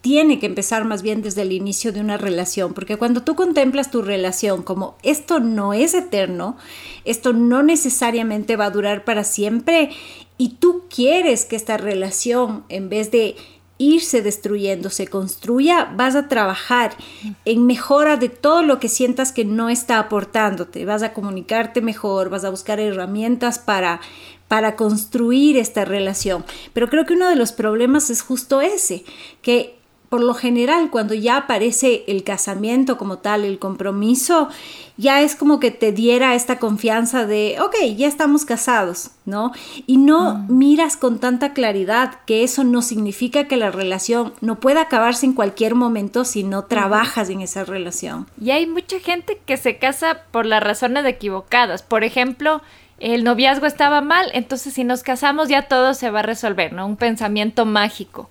tiene 0.00 0.38
que 0.38 0.46
empezar 0.46 0.84
más 0.84 1.02
bien 1.02 1.22
desde 1.22 1.42
el 1.42 1.52
inicio 1.52 1.92
de 1.92 2.00
una 2.00 2.16
relación, 2.16 2.72
porque 2.72 2.96
cuando 2.96 3.22
tú 3.22 3.34
contemplas 3.34 3.90
tu 3.90 4.02
relación 4.02 4.62
como 4.62 4.96
esto 5.02 5.40
no 5.40 5.74
es 5.74 5.94
eterno, 5.94 6.56
esto 7.04 7.32
no 7.32 7.62
necesariamente 7.62 8.56
va 8.56 8.66
a 8.66 8.70
durar 8.70 9.04
para 9.04 9.24
siempre 9.24 9.90
y 10.36 10.50
tú 10.50 10.84
quieres 10.88 11.44
que 11.44 11.56
esta 11.56 11.76
relación 11.76 12.64
en 12.68 12.88
vez 12.88 13.10
de 13.10 13.34
irse 13.80 14.22
destruyendo, 14.22 14.90
se 14.90 15.06
construya, 15.06 15.92
vas 15.96 16.16
a 16.16 16.26
trabajar 16.26 16.96
en 17.44 17.64
mejora 17.64 18.16
de 18.16 18.28
todo 18.28 18.62
lo 18.62 18.80
que 18.80 18.88
sientas 18.88 19.30
que 19.30 19.44
no 19.44 19.68
está 19.68 20.00
aportándote, 20.00 20.84
vas 20.84 21.04
a 21.04 21.12
comunicarte 21.12 21.80
mejor, 21.80 22.28
vas 22.28 22.44
a 22.44 22.50
buscar 22.50 22.80
herramientas 22.80 23.58
para 23.58 24.00
para 24.48 24.76
construir 24.76 25.58
esta 25.58 25.84
relación. 25.84 26.44
Pero 26.72 26.88
creo 26.88 27.04
que 27.04 27.12
uno 27.12 27.28
de 27.28 27.36
los 27.36 27.52
problemas 27.52 28.08
es 28.08 28.22
justo 28.22 28.62
ese, 28.62 29.04
que 29.42 29.77
por 30.08 30.22
lo 30.22 30.32
general, 30.32 30.90
cuando 30.90 31.12
ya 31.12 31.36
aparece 31.36 32.04
el 32.08 32.24
casamiento 32.24 32.96
como 32.96 33.18
tal, 33.18 33.44
el 33.44 33.58
compromiso, 33.58 34.48
ya 34.96 35.20
es 35.20 35.36
como 35.36 35.60
que 35.60 35.70
te 35.70 35.92
diera 35.92 36.34
esta 36.34 36.58
confianza 36.58 37.26
de, 37.26 37.56
ok, 37.60 37.74
ya 37.94 38.08
estamos 38.08 38.46
casados, 38.46 39.10
¿no? 39.26 39.52
Y 39.86 39.98
no 39.98 40.34
mm. 40.34 40.56
miras 40.56 40.96
con 40.96 41.18
tanta 41.18 41.52
claridad 41.52 42.20
que 42.26 42.42
eso 42.42 42.64
no 42.64 42.80
significa 42.80 43.44
que 43.44 43.58
la 43.58 43.70
relación 43.70 44.32
no 44.40 44.58
pueda 44.60 44.82
acabarse 44.82 45.26
en 45.26 45.34
cualquier 45.34 45.74
momento 45.74 46.24
si 46.24 46.42
no 46.42 46.64
trabajas 46.64 47.28
en 47.28 47.42
esa 47.42 47.64
relación. 47.64 48.26
Y 48.40 48.50
hay 48.50 48.66
mucha 48.66 49.00
gente 49.00 49.38
que 49.44 49.58
se 49.58 49.76
casa 49.76 50.22
por 50.30 50.46
las 50.46 50.62
razones 50.62 51.04
equivocadas. 51.04 51.82
Por 51.82 52.02
ejemplo, 52.02 52.62
el 52.98 53.24
noviazgo 53.24 53.66
estaba 53.66 54.00
mal, 54.00 54.30
entonces 54.32 54.72
si 54.72 54.84
nos 54.84 55.02
casamos 55.02 55.48
ya 55.48 55.68
todo 55.68 55.92
se 55.92 56.10
va 56.10 56.20
a 56.20 56.22
resolver, 56.22 56.72
¿no? 56.72 56.86
Un 56.86 56.96
pensamiento 56.96 57.66
mágico. 57.66 58.30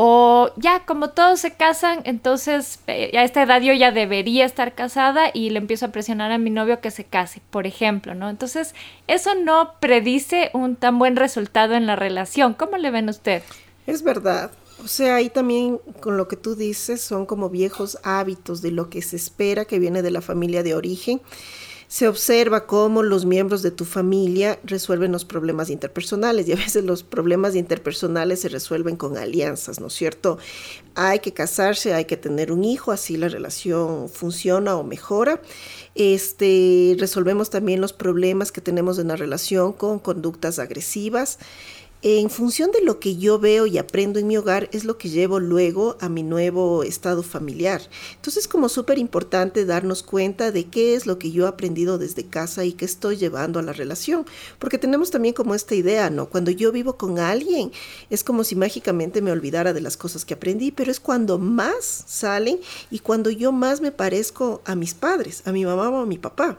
O 0.00 0.52
ya, 0.54 0.84
como 0.86 1.10
todos 1.10 1.40
se 1.40 1.54
casan, 1.54 2.02
entonces 2.04 2.78
eh, 2.86 3.10
a 3.18 3.24
esta 3.24 3.42
edad 3.42 3.60
yo 3.60 3.72
ya 3.72 3.90
debería 3.90 4.44
estar 4.44 4.76
casada 4.76 5.32
y 5.34 5.50
le 5.50 5.58
empiezo 5.58 5.86
a 5.86 5.88
presionar 5.88 6.30
a 6.30 6.38
mi 6.38 6.50
novio 6.50 6.80
que 6.80 6.92
se 6.92 7.02
case, 7.02 7.42
por 7.50 7.66
ejemplo, 7.66 8.14
¿no? 8.14 8.30
Entonces, 8.30 8.76
eso 9.08 9.34
no 9.34 9.72
predice 9.80 10.50
un 10.54 10.76
tan 10.76 11.00
buen 11.00 11.16
resultado 11.16 11.74
en 11.74 11.88
la 11.88 11.96
relación. 11.96 12.54
¿Cómo 12.54 12.76
le 12.76 12.92
ven 12.92 13.08
usted? 13.08 13.42
Es 13.88 14.04
verdad. 14.04 14.52
O 14.84 14.86
sea, 14.86 15.16
ahí 15.16 15.30
también 15.30 15.80
con 15.98 16.16
lo 16.16 16.28
que 16.28 16.36
tú 16.36 16.54
dices 16.54 17.00
son 17.02 17.26
como 17.26 17.50
viejos 17.50 17.98
hábitos 18.04 18.62
de 18.62 18.70
lo 18.70 18.90
que 18.90 19.02
se 19.02 19.16
espera 19.16 19.64
que 19.64 19.80
viene 19.80 20.02
de 20.02 20.12
la 20.12 20.20
familia 20.20 20.62
de 20.62 20.76
origen 20.76 21.20
se 21.88 22.06
observa 22.06 22.66
cómo 22.66 23.02
los 23.02 23.24
miembros 23.24 23.62
de 23.62 23.70
tu 23.70 23.86
familia 23.86 24.58
resuelven 24.62 25.10
los 25.10 25.24
problemas 25.24 25.70
interpersonales 25.70 26.46
y 26.46 26.52
a 26.52 26.56
veces 26.56 26.84
los 26.84 27.02
problemas 27.02 27.56
interpersonales 27.56 28.42
se 28.42 28.50
resuelven 28.50 28.96
con 28.96 29.16
alianzas, 29.16 29.80
¿no 29.80 29.86
es 29.86 29.94
cierto? 29.94 30.38
Hay 30.94 31.20
que 31.20 31.32
casarse, 31.32 31.94
hay 31.94 32.04
que 32.04 32.18
tener 32.18 32.52
un 32.52 32.62
hijo, 32.62 32.92
así 32.92 33.16
la 33.16 33.28
relación 33.28 34.10
funciona 34.10 34.76
o 34.76 34.84
mejora. 34.84 35.40
Este, 35.94 36.94
resolvemos 36.98 37.48
también 37.48 37.80
los 37.80 37.94
problemas 37.94 38.52
que 38.52 38.60
tenemos 38.60 38.98
en 38.98 39.08
la 39.08 39.16
relación 39.16 39.72
con 39.72 39.98
conductas 39.98 40.58
agresivas 40.58 41.38
en 42.02 42.30
función 42.30 42.70
de 42.70 42.80
lo 42.82 43.00
que 43.00 43.16
yo 43.16 43.40
veo 43.40 43.66
y 43.66 43.76
aprendo 43.76 44.20
en 44.20 44.28
mi 44.28 44.36
hogar, 44.36 44.68
es 44.72 44.84
lo 44.84 44.98
que 44.98 45.08
llevo 45.08 45.40
luego 45.40 45.96
a 46.00 46.08
mi 46.08 46.22
nuevo 46.22 46.84
estado 46.84 47.24
familiar. 47.24 47.82
Entonces, 48.14 48.46
como 48.46 48.68
súper 48.68 48.98
importante 48.98 49.64
darnos 49.64 50.04
cuenta 50.04 50.52
de 50.52 50.66
qué 50.66 50.94
es 50.94 51.06
lo 51.06 51.18
que 51.18 51.32
yo 51.32 51.46
he 51.46 51.48
aprendido 51.48 51.98
desde 51.98 52.24
casa 52.24 52.64
y 52.64 52.72
qué 52.72 52.84
estoy 52.84 53.16
llevando 53.16 53.58
a 53.58 53.62
la 53.62 53.72
relación. 53.72 54.26
Porque 54.60 54.78
tenemos 54.78 55.10
también 55.10 55.34
como 55.34 55.56
esta 55.56 55.74
idea, 55.74 56.08
¿no? 56.08 56.28
Cuando 56.28 56.52
yo 56.52 56.70
vivo 56.70 56.96
con 56.96 57.18
alguien, 57.18 57.72
es 58.10 58.22
como 58.22 58.44
si 58.44 58.54
mágicamente 58.54 59.20
me 59.20 59.32
olvidara 59.32 59.72
de 59.72 59.80
las 59.80 59.96
cosas 59.96 60.24
que 60.24 60.34
aprendí, 60.34 60.70
pero 60.70 60.92
es 60.92 61.00
cuando 61.00 61.38
más 61.38 62.04
salen 62.06 62.60
y 62.92 63.00
cuando 63.00 63.30
yo 63.30 63.50
más 63.50 63.80
me 63.80 63.90
parezco 63.90 64.62
a 64.64 64.76
mis 64.76 64.94
padres, 64.94 65.42
a 65.46 65.52
mi 65.52 65.64
mamá 65.64 65.90
o 65.90 65.96
a 65.96 66.06
mi 66.06 66.18
papá 66.18 66.58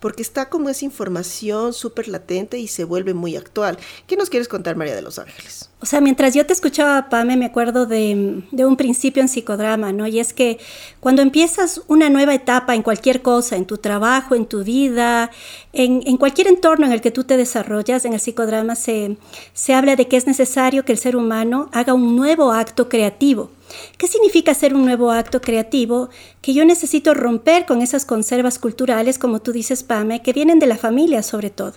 porque 0.00 0.22
está 0.22 0.48
como 0.48 0.68
esa 0.68 0.84
información 0.84 1.72
súper 1.72 2.08
latente 2.08 2.58
y 2.58 2.68
se 2.68 2.84
vuelve 2.84 3.14
muy 3.14 3.36
actual. 3.36 3.78
¿Qué 4.06 4.16
nos 4.16 4.30
quieres 4.30 4.48
contar, 4.48 4.76
María 4.76 4.94
de 4.94 5.02
los 5.02 5.18
Ángeles? 5.18 5.70
O 5.78 5.86
sea, 5.86 6.00
mientras 6.00 6.34
yo 6.34 6.46
te 6.46 6.52
escuchaba, 6.52 7.08
Pame, 7.10 7.36
me 7.36 7.44
acuerdo 7.44 7.86
de, 7.86 8.42
un 8.50 8.76
principio 8.76 9.20
en 9.20 9.28
psicodrama, 9.28 9.92
¿no? 9.92 10.06
Y 10.06 10.20
es 10.20 10.32
que 10.32 10.58
cuando 11.00 11.20
empiezas 11.22 11.82
una 11.86 12.08
nueva 12.08 12.34
etapa 12.34 12.74
en 12.74 12.82
cualquier 12.82 13.20
cosa, 13.20 13.56
en 13.56 13.66
tu 13.66 13.76
trabajo, 13.78 14.34
en 14.34 14.46
tu 14.46 14.64
vida, 14.64 15.30
en, 15.72 16.02
en 16.06 16.16
cualquier 16.16 16.48
entorno 16.48 16.86
en 16.86 16.92
el 16.92 17.02
que 17.02 17.10
tú 17.10 17.24
te 17.24 17.36
desarrollas, 17.36 18.04
en 18.04 18.14
el 18.14 18.20
psicodrama 18.20 18.74
se, 18.74 19.18
se 19.52 19.74
habla 19.74 19.96
de 19.96 20.08
que 20.08 20.16
es 20.16 20.26
necesario 20.26 20.84
que 20.84 20.92
el 20.92 20.98
ser 20.98 21.14
humano 21.14 21.68
haga 21.72 21.92
un 21.92 22.16
nuevo 22.16 22.52
acto 22.52 22.88
creativo. 22.88 23.50
¿Qué 23.98 24.06
significa 24.06 24.52
hacer 24.52 24.74
un 24.74 24.84
nuevo 24.84 25.10
acto 25.10 25.40
creativo? 25.40 26.08
Que 26.40 26.54
yo 26.54 26.64
necesito 26.64 27.14
romper 27.14 27.66
con 27.66 27.82
esas 27.82 28.04
conservas 28.04 28.58
culturales, 28.58 29.18
como 29.18 29.40
tú 29.40 29.52
dices, 29.52 29.82
Pame, 29.82 30.22
que 30.22 30.32
vienen 30.32 30.58
de 30.58 30.66
la 30.66 30.76
familia 30.76 31.22
sobre 31.22 31.50
todo. 31.50 31.74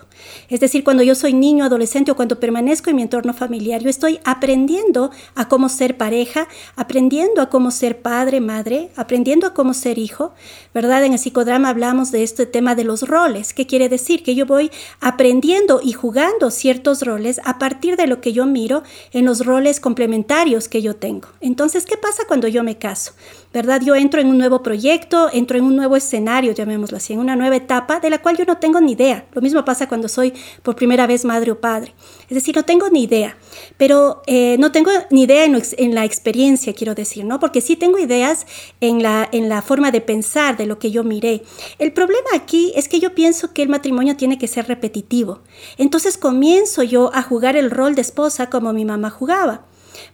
Es 0.48 0.60
decir, 0.60 0.84
cuando 0.84 1.02
yo 1.02 1.14
soy 1.14 1.34
niño, 1.34 1.64
adolescente 1.64 2.10
o 2.10 2.16
cuando 2.16 2.40
permanezco 2.40 2.90
en 2.90 2.96
mi 2.96 3.02
entorno 3.02 3.34
familiar, 3.34 3.82
yo 3.82 3.90
estoy 3.90 4.20
aprendiendo 4.24 5.10
a 5.34 5.48
cómo 5.48 5.68
ser 5.68 5.96
pareja, 5.96 6.48
aprendiendo 6.76 7.42
a 7.42 7.48
cómo 7.50 7.70
ser 7.70 8.00
padre, 8.00 8.40
madre, 8.40 8.90
aprendiendo 8.96 9.46
a 9.46 9.54
cómo 9.54 9.74
ser 9.74 9.98
hijo, 9.98 10.32
¿verdad? 10.74 11.04
En 11.04 11.12
el 11.12 11.18
psicodrama 11.18 11.68
hablamos 11.68 12.10
de 12.10 12.22
este 12.22 12.46
tema 12.46 12.74
de 12.74 12.84
los 12.84 13.02
roles. 13.02 13.52
¿Qué 13.52 13.66
quiere 13.66 13.88
decir? 13.88 14.22
Que 14.22 14.34
yo 14.34 14.46
voy 14.46 14.70
aprendiendo 15.00 15.80
y 15.82 15.92
jugando 15.92 16.50
ciertos 16.50 17.02
roles 17.02 17.40
a 17.44 17.58
partir 17.58 17.96
de 17.96 18.06
lo 18.06 18.20
que 18.20 18.32
yo 18.32 18.46
miro 18.46 18.82
en 19.12 19.24
los 19.24 19.44
roles 19.44 19.80
complementarios 19.80 20.68
que 20.68 20.82
yo 20.82 20.96
tengo. 20.96 21.28
Entonces, 21.40 21.79
¿qué 21.84 21.96
pasa 21.96 22.24
cuando 22.26 22.48
yo 22.48 22.62
me 22.62 22.78
caso? 22.78 23.12
¿Verdad? 23.52 23.80
Yo 23.84 23.94
entro 23.96 24.20
en 24.20 24.28
un 24.28 24.38
nuevo 24.38 24.62
proyecto, 24.62 25.28
entro 25.32 25.58
en 25.58 25.64
un 25.64 25.76
nuevo 25.76 25.96
escenario, 25.96 26.52
llamémoslo 26.52 26.96
así, 26.96 27.12
en 27.12 27.18
una 27.18 27.36
nueva 27.36 27.56
etapa 27.56 27.98
de 27.98 28.10
la 28.10 28.22
cual 28.22 28.36
yo 28.36 28.44
no 28.44 28.58
tengo 28.58 28.80
ni 28.80 28.92
idea. 28.92 29.26
Lo 29.32 29.40
mismo 29.40 29.64
pasa 29.64 29.88
cuando 29.88 30.08
soy 30.08 30.32
por 30.62 30.76
primera 30.76 31.06
vez 31.06 31.24
madre 31.24 31.50
o 31.50 31.60
padre. 31.60 31.94
Es 32.28 32.34
decir, 32.34 32.54
no 32.54 32.64
tengo 32.64 32.88
ni 32.90 33.02
idea, 33.02 33.36
pero 33.76 34.22
eh, 34.26 34.56
no 34.58 34.70
tengo 34.70 34.90
ni 35.10 35.22
idea 35.22 35.44
en, 35.44 35.94
la 35.94 36.04
experiencia, 36.04 36.74
quiero 36.74 36.94
decir, 36.94 37.24
¿no? 37.24 37.40
Porque 37.40 37.60
sí 37.60 37.76
tengo 37.76 37.98
ideas 37.98 38.46
en 38.80 39.02
la, 39.02 39.28
en 39.32 39.48
la 39.48 39.62
forma 39.62 39.90
de 39.90 40.00
pensar, 40.00 40.56
de 40.56 40.66
lo 40.66 40.78
que 40.78 40.90
yo 40.90 41.02
miré. 41.02 41.42
El 41.78 41.92
problema 41.92 42.28
aquí 42.34 42.72
es 42.76 42.88
que 42.88 43.00
yo 43.00 43.14
pienso 43.14 43.52
que 43.52 43.62
el 43.62 43.68
matrimonio 43.68 44.16
tiene 44.16 44.38
que 44.38 44.46
ser 44.46 44.68
repetitivo. 44.68 45.40
Entonces 45.76 46.16
comienzo 46.16 46.82
yo 46.82 47.10
a 47.14 47.22
jugar 47.22 47.56
el 47.56 47.70
rol 47.70 47.94
de 47.94 48.02
esposa 48.02 48.48
como 48.48 48.72
mi 48.72 48.84
mamá 48.84 49.10
jugaba. 49.10 49.64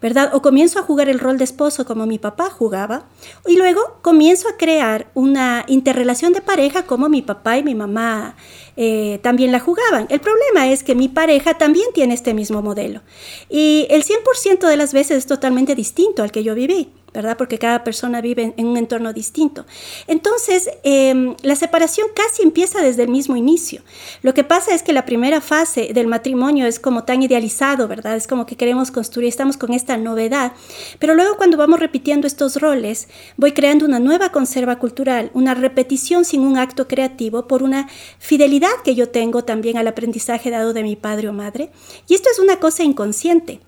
¿Verdad? 0.00 0.31
O 0.35 0.43
comienzo 0.43 0.79
a 0.79 0.83
jugar 0.83 1.09
el 1.09 1.19
rol 1.19 1.38
de 1.38 1.45
esposo 1.45 1.85
como 1.85 2.07
mi 2.07 2.19
papá 2.19 2.50
jugaba, 2.50 3.07
y 3.47 3.57
luego 3.57 3.99
comienzo 4.03 4.49
a 4.49 4.57
crear 4.57 5.11
una 5.15 5.65
interrelación 5.69 6.33
de 6.33 6.41
pareja 6.41 6.85
como 6.85 7.09
mi 7.09 7.23
papá 7.23 7.59
y 7.59 7.62
mi 7.62 7.75
mamá 7.75 8.37
eh, 8.76 9.21
también 9.23 9.53
la 9.53 9.61
jugaban. 9.61 10.07
El 10.09 10.21
problema 10.21 10.69
es 10.69 10.83
que 10.83 10.95
mi 10.95 11.09
pareja 11.09 11.55
también 11.55 11.87
tiene 11.95 12.15
este 12.15 12.35
mismo 12.35 12.62
modelo, 12.62 13.03
y 13.49 13.87
el 13.91 14.05
100% 14.05 14.69
de 14.69 14.76
las 14.76 14.93
veces 14.93 15.19
es 15.19 15.26
totalmente 15.26 15.75
distinto 15.75 16.23
al 16.23 16.33
que 16.33 16.43
yo 16.43 16.55
viví. 16.55 16.91
¿Verdad? 17.16 17.38
Porque 17.38 17.58
cada 17.58 17.82
persona 17.82 18.20
vive 18.20 18.52
en, 18.56 18.66
un 18.66 18.76
entorno 18.76 19.14
distinto. 19.14 19.64
Entonces, 20.06 20.68
em, 20.82 21.35
la 21.42 21.56
separación 21.56 22.08
casi 22.14 22.42
empieza 22.42 22.82
desde 22.82 23.04
el 23.04 23.08
mismo 23.08 23.37
inicio. 23.37 23.80
Lo 24.23 24.35
que 24.35 24.44
pasa 24.44 24.75
es 24.75 24.82
que 24.82 24.92
la 24.92 25.06
primera 25.06 25.40
fase 25.40 25.92
del 25.94 26.08
matrimonio 26.08 26.66
es 26.66 26.78
como 26.78 27.04
tan 27.04 27.23
idealizado, 27.23 27.88
¿verdad? 27.88 28.16
Es 28.16 28.26
como 28.26 28.44
que 28.44 28.56
queremos 28.56 28.90
construir, 28.90 29.30
estamos 29.30 29.56
con 29.56 29.73
esta 29.73 29.96
novedad. 29.96 30.52
Pero 30.99 31.14
luego 31.14 31.38
cuando 31.38 31.56
vamos 31.56 31.80
repitiendo 31.80 32.26
estos 32.26 32.61
roles, 32.61 33.08
voy 33.38 33.52
creando 33.52 33.87
una 33.87 33.99
nueva 33.99 34.30
conserva 34.30 34.78
cultural, 34.78 35.30
una 35.32 35.54
repetición 35.54 36.26
sin 36.26 36.42
un 36.42 36.58
acto 36.58 36.87
creativo 36.87 37.49
por 37.49 37.62
una 37.62 37.88
fidelidad 38.18 38.82
que 38.85 38.94
yo 38.94 39.08
tengo 39.08 39.42
también 39.44 39.78
al 39.78 39.88
aprendizaje 39.88 40.50
dado 40.50 40.75
de 40.75 40.82
mi 40.82 40.96
padre 40.96 41.30
o 41.30 41.32
madre. 41.32 41.70
Y 42.08 42.14
esto 42.14 42.28
es 42.30 42.38
una 42.38 42.61
cosa 42.61 42.85
inconsciente. 42.85 43.61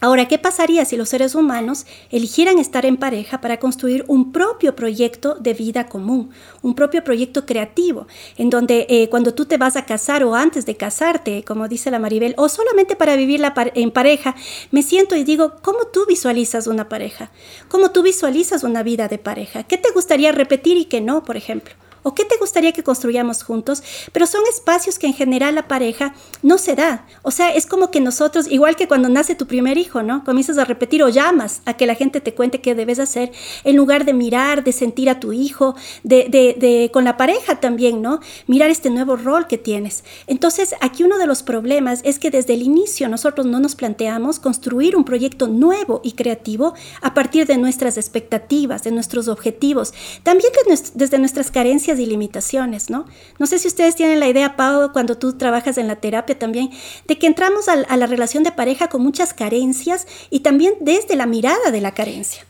Ahora, 0.00 0.28
¿qué 0.28 0.38
pasaría 0.38 0.84
si 0.84 0.96
los 0.96 1.08
seres 1.08 1.34
humanos 1.34 1.84
eligieran 2.10 2.58
estar 2.58 2.86
en 2.86 2.96
pareja 2.96 3.40
para 3.40 3.58
construir 3.58 4.04
un 4.06 4.30
propio 4.30 4.76
proyecto 4.76 5.34
de 5.34 5.54
vida 5.54 5.88
común, 5.88 6.30
un 6.62 6.74
propio 6.74 7.02
proyecto 7.02 7.46
creativo, 7.46 8.06
en 8.36 8.48
donde 8.48 8.86
eh, 8.88 9.08
cuando 9.08 9.34
tú 9.34 9.46
te 9.46 9.56
vas 9.56 9.74
a 9.76 9.86
casar 9.86 10.22
o 10.22 10.36
antes 10.36 10.66
de 10.66 10.76
casarte, 10.76 11.42
como 11.42 11.66
dice 11.66 11.90
la 11.90 11.98
Maribel, 11.98 12.34
o 12.36 12.48
solamente 12.48 12.94
para 12.94 13.16
vivir 13.16 13.42
en 13.74 13.90
pareja, 13.90 14.36
me 14.70 14.84
siento 14.84 15.16
y 15.16 15.24
digo, 15.24 15.54
¿cómo 15.62 15.80
tú 15.92 16.06
visualizas 16.06 16.68
una 16.68 16.88
pareja? 16.88 17.32
¿Cómo 17.66 17.90
tú 17.90 18.02
visualizas 18.02 18.62
una 18.62 18.84
vida 18.84 19.08
de 19.08 19.18
pareja? 19.18 19.64
¿Qué 19.64 19.78
te 19.78 19.90
gustaría 19.90 20.30
repetir 20.30 20.76
y 20.76 20.84
qué 20.84 21.00
no, 21.00 21.24
por 21.24 21.36
ejemplo? 21.36 21.74
¿O 22.02 22.14
qué 22.14 22.24
te 22.24 22.36
gustaría 22.36 22.72
que 22.72 22.82
construyamos 22.82 23.42
juntos? 23.42 23.82
Pero 24.12 24.26
son 24.26 24.42
espacios 24.50 24.98
que 24.98 25.06
en 25.06 25.14
general 25.14 25.54
la 25.54 25.68
pareja 25.68 26.14
no 26.42 26.58
se 26.58 26.74
da. 26.74 27.06
O 27.22 27.30
sea, 27.30 27.50
es 27.50 27.66
como 27.66 27.90
que 27.90 28.00
nosotros, 28.00 28.46
igual 28.50 28.76
que 28.76 28.88
cuando 28.88 29.08
nace 29.08 29.34
tu 29.34 29.46
primer 29.46 29.78
hijo, 29.78 30.02
¿no? 30.02 30.24
Comienzas 30.24 30.58
a 30.58 30.64
repetir 30.64 31.02
o 31.02 31.08
llamas 31.08 31.62
a 31.64 31.74
que 31.74 31.86
la 31.86 31.94
gente 31.94 32.20
te 32.20 32.34
cuente 32.34 32.60
qué 32.60 32.74
debes 32.74 32.98
hacer, 32.98 33.32
en 33.64 33.76
lugar 33.76 34.04
de 34.04 34.12
mirar, 34.12 34.64
de 34.64 34.72
sentir 34.72 35.10
a 35.10 35.20
tu 35.20 35.32
hijo, 35.32 35.74
de, 36.02 36.28
de, 36.28 36.54
de 36.58 36.90
con 36.92 37.04
la 37.04 37.16
pareja 37.16 37.60
también, 37.60 38.02
¿no? 38.02 38.20
Mirar 38.46 38.70
este 38.70 38.90
nuevo 38.90 39.16
rol 39.16 39.46
que 39.46 39.58
tienes. 39.58 40.04
Entonces, 40.26 40.74
aquí 40.80 41.02
uno 41.02 41.18
de 41.18 41.26
los 41.26 41.42
problemas 41.42 42.00
es 42.04 42.18
que 42.18 42.30
desde 42.30 42.54
el 42.54 42.62
inicio 42.62 43.08
nosotros 43.08 43.46
no 43.46 43.60
nos 43.60 43.74
planteamos 43.74 44.38
construir 44.38 44.96
un 44.96 45.04
proyecto 45.04 45.48
nuevo 45.48 46.00
y 46.02 46.12
creativo 46.12 46.74
a 47.00 47.14
partir 47.14 47.46
de 47.46 47.58
nuestras 47.58 47.96
expectativas, 47.96 48.82
de 48.84 48.92
nuestros 48.92 49.28
objetivos, 49.28 49.92
también 50.22 50.52
desde 50.94 51.18
nuestras 51.18 51.50
carencias 51.50 51.97
y 51.98 52.06
limitaciones, 52.06 52.90
¿no? 52.90 53.06
No 53.38 53.46
sé 53.46 53.58
si 53.58 53.68
ustedes 53.68 53.94
tienen 53.94 54.20
la 54.20 54.28
idea, 54.28 54.56
Pau, 54.56 54.92
cuando 54.92 55.18
tú 55.18 55.36
trabajas 55.36 55.78
en 55.78 55.88
la 55.88 55.96
terapia 55.96 56.38
también, 56.38 56.70
de 57.06 57.18
que 57.18 57.26
entramos 57.26 57.68
a, 57.68 57.96
la 57.96 58.06
relación 58.06 58.44
de 58.44 58.52
pareja 58.52 58.88
con 58.88 59.02
muchas 59.02 59.34
carencias 59.34 60.06
y 60.30 60.40
también 60.40 60.74
desde 60.80 61.16
la 61.16 61.26
mirada 61.26 61.70
de 61.70 61.80
la 61.80 61.92
carencia 61.92 62.44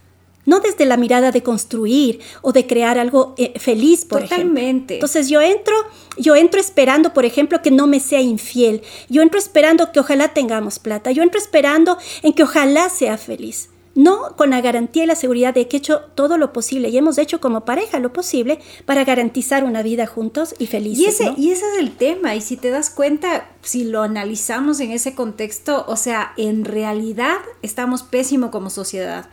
no 0.46 0.60
desde 0.60 0.86
la 0.86 0.96
mirada 0.96 1.30
de 1.30 1.42
construir 1.42 2.20
o 2.40 2.52
de 2.52 2.66
crear 2.66 2.98
algo 2.98 3.34
eh, 3.36 3.52
feliz, 3.58 4.06
por 4.06 4.22
Totalmente. 4.22 4.94
Entonces 4.94 5.28
yo 5.28 5.42
entro, 5.42 5.74
yo 6.16 6.36
entro 6.36 6.58
esperando, 6.58 7.12
por 7.12 7.26
ejemplo, 7.26 7.60
que 7.60 7.70
no 7.70 7.86
me 7.86 8.00
sea 8.00 8.22
infiel. 8.22 8.80
Yo 9.10 9.20
entro 9.20 9.38
esperando 9.38 9.92
que 9.92 10.00
ojalá 10.00 10.28
tengamos 10.28 10.78
plata. 10.78 11.12
Yo 11.12 11.22
entro 11.22 11.38
esperando 11.38 11.98
en 12.22 12.32
que 12.32 12.44
ojalá 12.44 12.88
sea 12.88 13.18
feliz 13.18 13.68
no 13.98 14.36
con 14.36 14.50
la 14.50 14.60
garantía 14.60 15.02
y 15.02 15.06
la 15.08 15.16
seguridad 15.16 15.52
de 15.52 15.66
que 15.66 15.76
he 15.76 15.80
hecho 15.80 16.02
todo 16.14 16.38
lo 16.38 16.52
posible 16.52 16.88
y 16.88 16.96
hemos 16.96 17.18
hecho 17.18 17.40
como 17.40 17.64
pareja 17.64 17.98
lo 17.98 18.12
posible 18.12 18.60
para 18.86 19.04
garantizar 19.04 19.64
una 19.64 19.82
vida 19.82 20.06
juntos 20.06 20.54
y 20.60 20.68
felices. 20.68 21.00
Y 21.00 21.06
ese, 21.06 21.34
y 21.36 21.50
ese 21.50 21.64
es 21.72 21.78
el 21.80 21.96
tema, 21.96 22.36
y 22.36 22.40
si 22.40 22.56
te 22.56 22.70
das 22.70 22.90
cuenta, 22.90 23.50
si 23.60 23.82
lo 23.82 24.02
analizamos 24.02 24.78
en 24.78 24.92
ese 24.92 25.16
contexto, 25.16 25.84
o 25.88 25.96
sea, 25.96 26.32
en 26.36 26.64
realidad 26.64 27.38
estamos 27.62 28.04
pésimo 28.04 28.52
como 28.52 28.70
sociedad, 28.70 29.28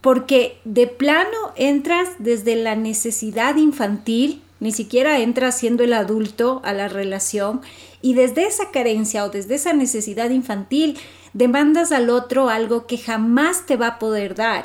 porque 0.00 0.58
de 0.64 0.86
plano 0.86 1.36
entras 1.56 2.08
desde 2.18 2.56
la 2.56 2.76
necesidad 2.76 3.56
infantil, 3.56 4.42
ni 4.58 4.72
siquiera 4.72 5.18
entras 5.18 5.58
siendo 5.58 5.84
el 5.84 5.92
adulto 5.92 6.62
a 6.64 6.72
la 6.72 6.88
relación, 6.88 7.60
y 8.00 8.14
desde 8.14 8.46
esa 8.46 8.70
carencia 8.70 9.26
o 9.26 9.28
desde 9.28 9.56
esa 9.56 9.74
necesidad 9.74 10.30
infantil, 10.30 10.96
demandas 11.32 11.92
al 11.92 12.10
otro 12.10 12.48
algo 12.48 12.86
que 12.86 12.98
jamás 12.98 13.66
te 13.66 13.76
va 13.76 13.86
a 13.88 13.98
poder 13.98 14.34
dar, 14.34 14.64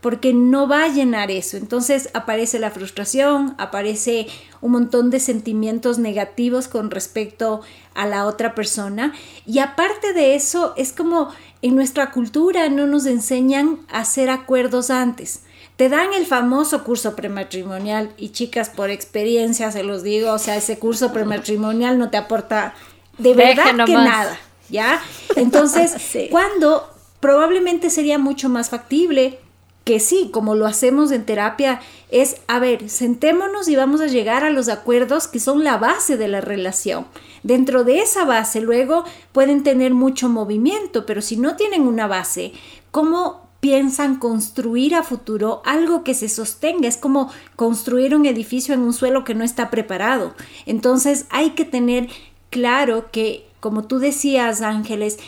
porque 0.00 0.32
no 0.32 0.66
va 0.66 0.84
a 0.84 0.88
llenar 0.88 1.30
eso. 1.30 1.56
Entonces 1.56 2.08
aparece 2.14 2.58
la 2.58 2.70
frustración, 2.70 3.54
aparece 3.58 4.26
un 4.60 4.72
montón 4.72 5.10
de 5.10 5.20
sentimientos 5.20 5.98
negativos 5.98 6.68
con 6.68 6.90
respecto 6.90 7.60
a 7.94 8.06
la 8.06 8.26
otra 8.26 8.54
persona. 8.54 9.12
Y 9.46 9.58
aparte 9.58 10.12
de 10.12 10.34
eso, 10.34 10.74
es 10.76 10.92
como 10.92 11.30
en 11.62 11.76
nuestra 11.76 12.10
cultura 12.10 12.68
no 12.68 12.86
nos 12.86 13.06
enseñan 13.06 13.80
a 13.90 14.00
hacer 14.00 14.30
acuerdos 14.30 14.90
antes. 14.90 15.42
Te 15.76 15.88
dan 15.88 16.12
el 16.12 16.26
famoso 16.26 16.84
curso 16.84 17.16
prematrimonial 17.16 18.12
y 18.18 18.30
chicas, 18.30 18.68
por 18.68 18.90
experiencia 18.90 19.70
se 19.72 19.82
los 19.82 20.02
digo, 20.02 20.32
o 20.32 20.38
sea, 20.38 20.56
ese 20.56 20.78
curso 20.78 21.12
prematrimonial 21.12 21.98
no 21.98 22.10
te 22.10 22.18
aporta 22.18 22.74
de 23.16 23.34
verdad 23.34 23.84
que 23.86 23.94
nada. 23.94 24.38
¿Ya? 24.70 25.00
Entonces, 25.36 25.94
cuando 26.30 26.88
probablemente 27.20 27.90
sería 27.90 28.18
mucho 28.18 28.48
más 28.48 28.70
factible 28.70 29.38
que 29.84 29.98
sí, 29.98 30.30
como 30.32 30.54
lo 30.54 30.66
hacemos 30.66 31.10
en 31.10 31.24
terapia, 31.24 31.80
es, 32.10 32.36
a 32.48 32.58
ver, 32.58 32.88
sentémonos 32.88 33.68
y 33.68 33.76
vamos 33.76 34.00
a 34.00 34.06
llegar 34.06 34.44
a 34.44 34.50
los 34.50 34.68
acuerdos 34.68 35.26
que 35.26 35.40
son 35.40 35.64
la 35.64 35.78
base 35.78 36.16
de 36.16 36.28
la 36.28 36.40
relación. 36.40 37.06
Dentro 37.42 37.84
de 37.84 38.00
esa 38.00 38.24
base 38.24 38.60
luego 38.60 39.04
pueden 39.32 39.62
tener 39.62 39.94
mucho 39.94 40.28
movimiento, 40.28 41.06
pero 41.06 41.22
si 41.22 41.36
no 41.36 41.56
tienen 41.56 41.82
una 41.82 42.06
base, 42.06 42.52
¿cómo 42.90 43.48
piensan 43.60 44.18
construir 44.18 44.94
a 44.94 45.02
futuro 45.02 45.62
algo 45.64 46.04
que 46.04 46.14
se 46.14 46.28
sostenga? 46.28 46.86
Es 46.86 46.96
como 46.96 47.30
construir 47.56 48.14
un 48.14 48.26
edificio 48.26 48.74
en 48.74 48.80
un 48.80 48.92
suelo 48.92 49.24
que 49.24 49.34
no 49.34 49.44
está 49.44 49.70
preparado. 49.70 50.34
Entonces 50.66 51.26
hay 51.30 51.50
que 51.50 51.64
tener 51.64 52.08
claro 52.50 53.10
que 53.10 53.49
como 53.60 53.84
tú 53.84 53.98
decías, 53.98 54.62
Ángeles, 54.62 55.18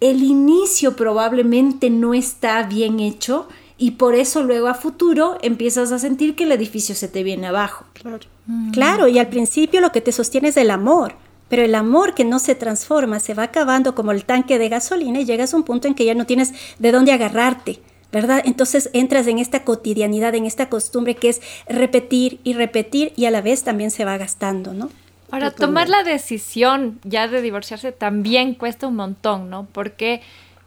el 0.00 0.22
inicio 0.22 0.96
probablemente 0.96 1.90
no 1.90 2.14
está 2.14 2.62
bien 2.62 3.00
hecho 3.00 3.48
y 3.76 3.92
por 3.92 4.14
eso 4.14 4.42
luego 4.42 4.68
a 4.68 4.74
futuro 4.74 5.38
empiezas 5.42 5.92
a 5.92 5.98
sentir 5.98 6.34
que 6.34 6.44
el 6.44 6.52
edificio 6.52 6.94
se 6.94 7.08
te 7.08 7.22
viene 7.22 7.46
abajo. 7.46 7.84
Claro. 7.94 8.18
Mm. 8.46 8.70
Claro, 8.72 9.08
y 9.08 9.18
al 9.18 9.28
principio 9.28 9.80
lo 9.80 9.92
que 9.92 10.00
te 10.00 10.12
sostiene 10.12 10.48
es 10.48 10.56
el 10.56 10.70
amor, 10.70 11.14
pero 11.48 11.62
el 11.62 11.74
amor 11.74 12.14
que 12.14 12.24
no 12.24 12.38
se 12.38 12.54
transforma 12.54 13.20
se 13.20 13.34
va 13.34 13.44
acabando 13.44 13.94
como 13.94 14.12
el 14.12 14.24
tanque 14.24 14.58
de 14.58 14.68
gasolina 14.68 15.20
y 15.20 15.24
llegas 15.24 15.52
a 15.52 15.56
un 15.56 15.64
punto 15.64 15.88
en 15.88 15.94
que 15.94 16.04
ya 16.04 16.14
no 16.14 16.26
tienes 16.26 16.52
de 16.78 16.92
dónde 16.92 17.12
agarrarte. 17.12 17.80
¿verdad? 18.12 18.42
Entonces 18.44 18.90
entras 18.92 19.28
en 19.28 19.38
esta 19.38 19.62
cotidianidad, 19.64 20.34
en 20.34 20.44
esta 20.44 20.68
costumbre 20.68 21.14
que 21.14 21.28
es 21.28 21.40
repetir 21.68 22.40
y 22.42 22.54
repetir 22.54 23.12
y 23.16 23.26
a 23.26 23.30
la 23.30 23.40
vez 23.40 23.62
también 23.62 23.92
se 23.92 24.04
va 24.04 24.18
gastando, 24.18 24.74
¿no? 24.74 24.90
Ahora, 25.30 25.50
tomar 25.50 25.88
la 25.88 26.02
decisión 26.02 27.00
ya 27.04 27.28
de 27.28 27.42
divorciarse 27.42 27.92
también 27.92 28.54
cuesta 28.54 28.86
un 28.86 28.96
montón, 28.96 29.50
¿no? 29.50 29.66
Porque 29.72 30.22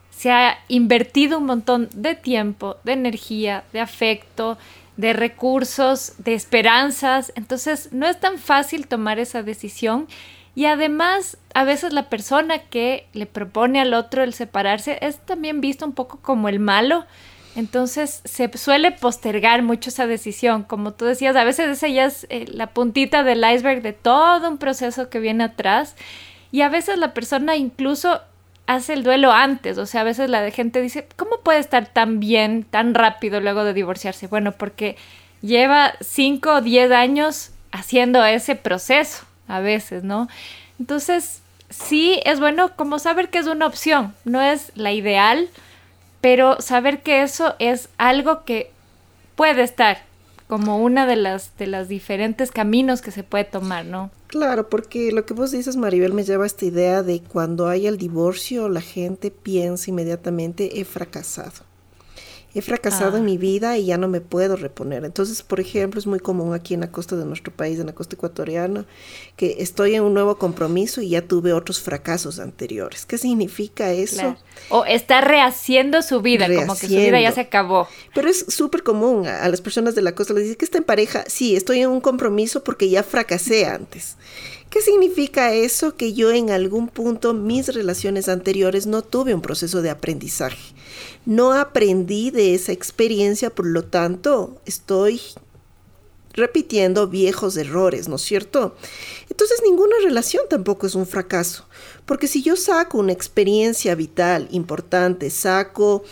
se 0.10 0.32
ha 0.32 0.60
invertido 0.67 1.39
un 1.39 1.45
montón 1.45 1.89
de 1.93 2.15
tiempo, 2.15 2.78
de 2.84 2.93
energía, 2.93 3.63
de 3.73 3.80
afecto, 3.80 4.58
de 4.97 5.13
recursos, 5.13 6.13
de 6.19 6.34
esperanzas. 6.34 7.34
Entonces, 7.36 7.89
no 7.91 8.08
es 8.08 8.19
tan 8.19 8.38
fácil 8.38 8.88
tomar 8.88 9.19
esa 9.19 9.43
decisión. 9.43 10.08
Y 10.56 10.65
además, 10.65 11.38
a 11.54 11.63
veces 11.63 11.93
la 11.93 12.10
persona 12.10 12.60
que 12.60 13.08
le 13.13 13.26
propone 13.26 13.82
al 13.82 13.93
otro 13.93 14.23
el 14.23 14.34
separarse 14.34 14.99
es 15.02 15.17
también 15.17 15.62
visto 15.62 15.86
un 15.86 15.93
poco 15.93 16.19
como 16.21 16.47
el 16.47 16.60
malo 16.60 17.06
entonces 17.55 18.21
se 18.25 18.49
suele 18.57 18.91
postergar 18.91 19.61
mucho 19.61 19.89
esa 19.89 20.07
decisión. 20.07 20.63
Como 20.63 20.93
tú 20.93 21.05
decías, 21.05 21.35
a 21.35 21.43
veces 21.43 21.69
esa 21.69 21.87
ya 21.87 22.05
es 22.05 22.25
eh, 22.29 22.45
la 22.47 22.67
puntita 22.67 23.23
del 23.23 23.43
iceberg 23.43 23.81
de 23.81 23.93
todo 23.93 24.49
un 24.49 24.57
proceso 24.57 25.09
que 25.09 25.19
viene 25.19 25.43
atrás. 25.43 25.95
Y 26.51 26.61
a 26.61 26.69
veces 26.69 26.97
la 26.97 27.13
persona 27.13 27.55
incluso 27.55 28.21
hace 28.65 28.93
el 28.93 29.03
duelo 29.03 29.31
antes. 29.31 29.77
O 29.77 29.85
sea, 29.85 30.01
a 30.01 30.05
veces 30.05 30.29
la 30.29 30.49
gente 30.51 30.81
dice, 30.81 31.07
¿cómo 31.15 31.41
puede 31.43 31.59
estar 31.59 31.87
tan 31.87 32.19
bien, 32.19 32.63
tan 32.63 32.95
rápido 32.95 33.39
luego 33.39 33.63
de 33.63 33.73
divorciarse? 33.73 34.27
Bueno, 34.27 34.53
porque 34.53 34.95
lleva 35.41 35.93
5 36.01 36.53
o 36.53 36.61
10 36.61 36.91
años 36.91 37.51
haciendo 37.71 38.23
ese 38.25 38.55
proceso, 38.55 39.25
a 39.47 39.59
veces, 39.59 40.03
¿no? 40.03 40.27
Entonces, 40.79 41.41
sí 41.69 42.19
es 42.25 42.39
bueno 42.39 42.75
como 42.75 42.99
saber 42.99 43.29
que 43.29 43.39
es 43.39 43.47
una 43.47 43.65
opción, 43.65 44.13
no 44.25 44.41
es 44.41 44.71
la 44.75 44.91
ideal 44.91 45.49
pero 46.23 46.62
saber 46.62 47.03
que 47.03 47.21
eso 47.21 47.53
es 47.59 47.89
algo 47.97 48.45
que 48.45 48.71
puede 49.36 49.62
estar 49.62 49.97
como 50.47 50.77
una 50.77 51.05
de 51.05 51.17
las 51.17 51.51
de 51.57 51.67
los 51.67 51.89
diferentes 51.89 52.49
caminos 52.49 53.01
que 53.01 53.12
se 53.12 53.23
puede 53.23 53.43
tomar, 53.43 53.83
¿no? 53.83 54.09
Claro, 54.27 54.69
porque 54.69 55.12
lo 55.12 55.25
que 55.25 55.33
vos 55.33 55.51
dices, 55.51 55.75
Maribel, 55.75 56.13
me 56.13 56.23
lleva 56.23 56.45
a 56.45 56.47
esta 56.47 56.63
idea 56.63 57.03
de 57.03 57.21
cuando 57.21 57.67
hay 57.67 57.88
el 57.88 57.97
divorcio, 57.97 58.69
la 58.69 58.79
gente 58.79 59.31
piensa 59.31 59.89
inmediatamente 59.89 60.79
he 60.79 60.86
fracasado 60.86 61.72
he 62.55 62.61
fracasado 62.61 63.17
en 63.17 63.23
ah. 63.23 63.25
mi 63.25 63.37
vida 63.37 63.77
y 63.77 63.85
ya 63.85 63.97
no 63.97 64.07
me 64.07 64.21
puedo 64.21 64.55
reponer. 64.55 65.05
Entonces, 65.05 65.41
por 65.41 65.59
ejemplo, 65.59 65.99
es 65.99 66.05
muy 66.05 66.19
común 66.19 66.53
aquí 66.53 66.73
en 66.73 66.81
la 66.81 66.91
costa 66.91 67.15
de 67.15 67.25
nuestro 67.25 67.51
país, 67.51 67.79
en 67.79 67.87
la 67.87 67.93
costa 67.93 68.15
ecuatoriana, 68.15 68.85
que 69.35 69.57
estoy 69.59 69.95
en 69.95 70.03
un 70.03 70.13
nuevo 70.13 70.37
compromiso 70.37 71.01
y 71.01 71.09
ya 71.09 71.21
tuve 71.23 71.53
otros 71.53 71.81
fracasos 71.81 72.39
anteriores. 72.39 73.05
¿Qué 73.05 73.17
significa 73.17 73.91
eso? 73.91 74.35
O 74.69 74.85
está 74.85 75.21
rehaciendo 75.21 76.01
su 76.01 76.21
vida, 76.21 76.47
como 76.53 76.75
que 76.75 76.87
su 76.87 76.95
vida 76.95 77.19
ya 77.19 77.31
se 77.31 77.41
acabó. 77.41 77.87
Pero 78.13 78.29
es 78.29 78.45
súper 78.49 78.83
común 78.83 79.25
a, 79.25 79.47
las 79.49 79.61
personas 79.61 79.95
de 79.95 80.03
la 80.03 80.13
costa, 80.13 80.33
les 80.33 80.43
dicen 80.43 80.57
que 80.57 80.65
está 80.65 80.77
en 80.77 80.83
pareja, 80.83 81.23
sí, 81.27 81.55
estoy 81.55 81.79
en 81.79 81.89
un 81.89 82.01
compromiso 82.01 82.63
porque 82.63 82.89
ya 82.89 83.03
fracasé 83.03 83.65
antes. 83.65 84.17
¿Qué 84.73 84.81
significa 84.81 85.53
eso? 85.53 85.95
Que 85.95 86.13
yo 86.13 86.31
en 86.31 86.49
algún 86.49 86.88
punto 86.88 87.36
mis 87.36 87.67
relaciones 87.67 88.27
anteriores 88.27 88.88
no 88.88 89.03
tuve 89.03 89.36
un 89.36 89.41
proceso 89.43 89.83
de 89.83 89.91
aprendizaje. 89.91 90.73
No 91.27 91.51
aprendí 91.53 92.31
de 92.31 92.55
esa 92.55 92.71
experiencia, 92.71 93.51
por 93.51 93.67
lo 93.67 93.83
tanto 93.83 94.59
estoy 94.65 95.21
repitiendo 96.33 97.07
viejos 97.07 97.55
errores, 97.55 98.07
¿no 98.07 98.15
es 98.15 98.23
cierto? 98.23 98.75
Entonces 99.29 99.62
ninguna 99.63 99.93
relación 100.03 100.45
tampoco 100.49 100.88
es 100.88 100.95
un 100.95 101.05
fracaso, 101.05 101.67
porque 102.07 102.27
si 102.27 102.41
yo 102.41 102.55
saco 102.55 102.97
una 102.97 103.12
experiencia 103.12 103.93
vital 103.93 104.47
importante, 104.49 105.29
saco 105.29 106.03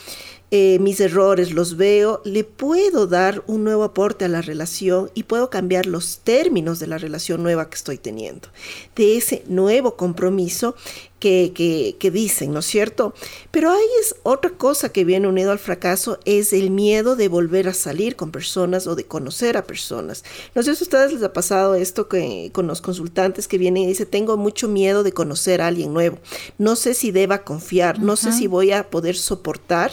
eh, 0.54 0.80
mis 0.80 1.00
errores, 1.00 1.54
los 1.54 1.78
veo, 1.78 2.22
le 2.26 2.44
puedo 2.44 3.08
dar 3.08 3.42
un 3.48 3.64
nuevo 3.64 3.86
aporte 3.86 4.26
a 4.26 4.28
la 4.28 4.42
relación 4.42 5.10
y 5.14 5.24
puedo 5.24 5.50
cambiar 5.50 5.86
los 5.86 6.20
términos 6.20 6.78
de 6.80 6.88
la 6.88 6.98
relación 6.98 7.42
nueva 7.42 7.70
que 7.70 7.76
estoy 7.76 7.98
teniendo, 7.98 8.50
de 8.98 9.16
ese 9.16 9.46
nuevo 9.48 9.96
compromiso 9.96 10.76
que, 11.22 11.96
que, 12.00 12.12
dicen, 12.12 12.52
¿no 12.52 12.60
es 12.60 12.66
cierto? 12.66 13.14
Pero 13.52 13.70
hay 13.70 13.86
es 14.02 14.16
otra 14.24 14.50
cosa 14.50 14.90
que 14.90 15.06
viene 15.06 15.28
unido 15.28 15.52
al 15.52 15.60
fracaso, 15.60 16.18
es 16.26 16.52
el 16.52 16.72
miedo 16.72 17.16
de 17.16 17.28
volver 17.28 17.68
a 17.68 17.76
salir 17.76 18.16
con 18.16 18.32
personas 18.32 18.88
o 18.88 18.96
de 18.96 19.06
conocer 19.06 19.56
a 19.56 19.68
personas. 19.68 20.24
No 20.56 20.64
sé 20.64 20.76
si 20.76 20.84
a 20.84 20.86
ustedes 20.86 21.14
les 21.14 21.22
ha 21.22 21.32
pasado 21.32 21.76
esto 21.76 22.10
que, 22.10 22.50
con 22.52 22.66
los 22.66 22.82
consultantes 22.82 23.48
que 23.48 23.60
vienen 23.60 23.84
y 23.84 23.88
dicen, 23.88 24.08
tengo 24.08 24.36
mucho 24.36 24.68
miedo 24.68 25.04
de 25.04 25.12
conocer 25.12 25.62
a 25.62 25.68
alguien 25.68 25.94
nuevo. 25.94 26.18
No 26.58 26.76
sé 26.76 26.96
si 26.96 27.12
deba 27.12 27.44
confiar, 27.44 28.00
no 28.00 28.16
sé 28.16 28.32
si 28.32 28.48
voy 28.48 28.72
a 28.72 28.90
poder 28.90 29.16
soportar 29.16 29.92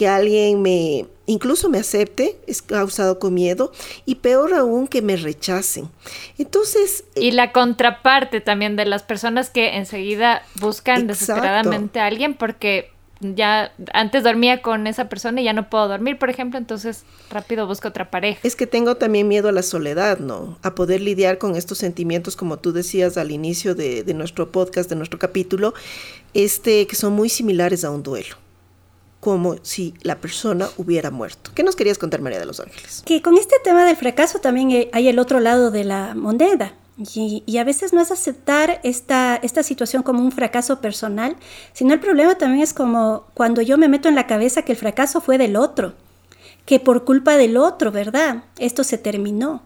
que 0.00 0.08
alguien 0.08 0.62
me 0.62 1.04
incluso 1.26 1.68
me 1.68 1.76
acepte, 1.76 2.38
es 2.46 2.62
causado 2.62 3.18
con 3.18 3.34
miedo, 3.34 3.70
y 4.06 4.14
peor 4.14 4.54
aún 4.54 4.88
que 4.88 5.02
me 5.02 5.14
rechacen. 5.16 5.90
Entonces... 6.38 7.04
Y 7.14 7.32
la 7.32 7.52
contraparte 7.52 8.40
también 8.40 8.76
de 8.76 8.86
las 8.86 9.02
personas 9.02 9.50
que 9.50 9.76
enseguida 9.76 10.42
buscan 10.58 11.06
desesperadamente 11.06 12.00
a 12.00 12.06
alguien 12.06 12.32
porque 12.32 12.92
ya 13.20 13.74
antes 13.92 14.24
dormía 14.24 14.62
con 14.62 14.86
esa 14.86 15.10
persona 15.10 15.42
y 15.42 15.44
ya 15.44 15.52
no 15.52 15.68
puedo 15.68 15.86
dormir, 15.86 16.18
por 16.18 16.30
ejemplo, 16.30 16.58
entonces 16.58 17.04
rápido 17.28 17.66
busco 17.66 17.88
otra 17.88 18.10
pareja. 18.10 18.40
Es 18.42 18.56
que 18.56 18.66
tengo 18.66 18.94
también 18.94 19.28
miedo 19.28 19.50
a 19.50 19.52
la 19.52 19.62
soledad, 19.62 20.18
¿no? 20.18 20.56
A 20.62 20.74
poder 20.74 21.02
lidiar 21.02 21.36
con 21.36 21.56
estos 21.56 21.76
sentimientos, 21.76 22.36
como 22.36 22.58
tú 22.58 22.72
decías 22.72 23.18
al 23.18 23.32
inicio 23.32 23.74
de, 23.74 24.02
de 24.02 24.14
nuestro 24.14 24.50
podcast, 24.50 24.88
de 24.88 24.96
nuestro 24.96 25.18
capítulo, 25.18 25.74
este, 26.32 26.86
que 26.86 26.96
son 26.96 27.12
muy 27.12 27.28
similares 27.28 27.84
a 27.84 27.90
un 27.90 28.02
duelo 28.02 28.36
como 29.20 29.56
si 29.62 29.94
la 30.02 30.16
persona 30.16 30.68
hubiera 30.78 31.10
muerto. 31.10 31.50
¿Qué 31.54 31.62
nos 31.62 31.76
querías 31.76 31.98
contar, 31.98 32.22
María 32.22 32.40
de 32.40 32.46
los 32.46 32.58
Ángeles? 32.58 33.02
Que 33.04 33.20
con 33.20 33.36
este 33.36 33.56
tema 33.62 33.84
del 33.84 33.96
fracaso 33.96 34.40
también 34.40 34.88
hay 34.92 35.08
el 35.08 35.18
otro 35.18 35.40
lado 35.40 35.70
de 35.70 35.84
la 35.84 36.14
moneda. 36.14 36.74
Y, 37.14 37.56
a 37.56 37.64
veces 37.64 37.94
no 37.94 38.02
es 38.02 38.10
aceptar 38.10 38.78
esta, 38.82 39.36
esta 39.36 39.62
situación 39.62 40.02
como 40.02 40.22
un 40.22 40.32
fracaso 40.32 40.82
personal, 40.82 41.36
sino 41.72 41.94
el 41.94 42.00
problema 42.00 42.34
también 42.36 42.62
es 42.62 42.74
como 42.74 43.24
cuando 43.32 43.62
yo 43.62 43.78
me 43.78 43.88
meto 43.88 44.08
en 44.08 44.14
la 44.14 44.26
cabeza 44.26 44.62
que 44.62 44.72
el 44.72 44.78
fracaso 44.78 45.22
fue 45.22 45.38
del 45.38 45.56
otro, 45.56 45.94
que 46.66 46.78
por 46.78 47.06
culpa 47.06 47.38
del 47.38 47.56
otro, 47.56 47.90
¿verdad? 47.90 48.44
Esto 48.58 48.84
se 48.84 48.98
terminó. 48.98 49.62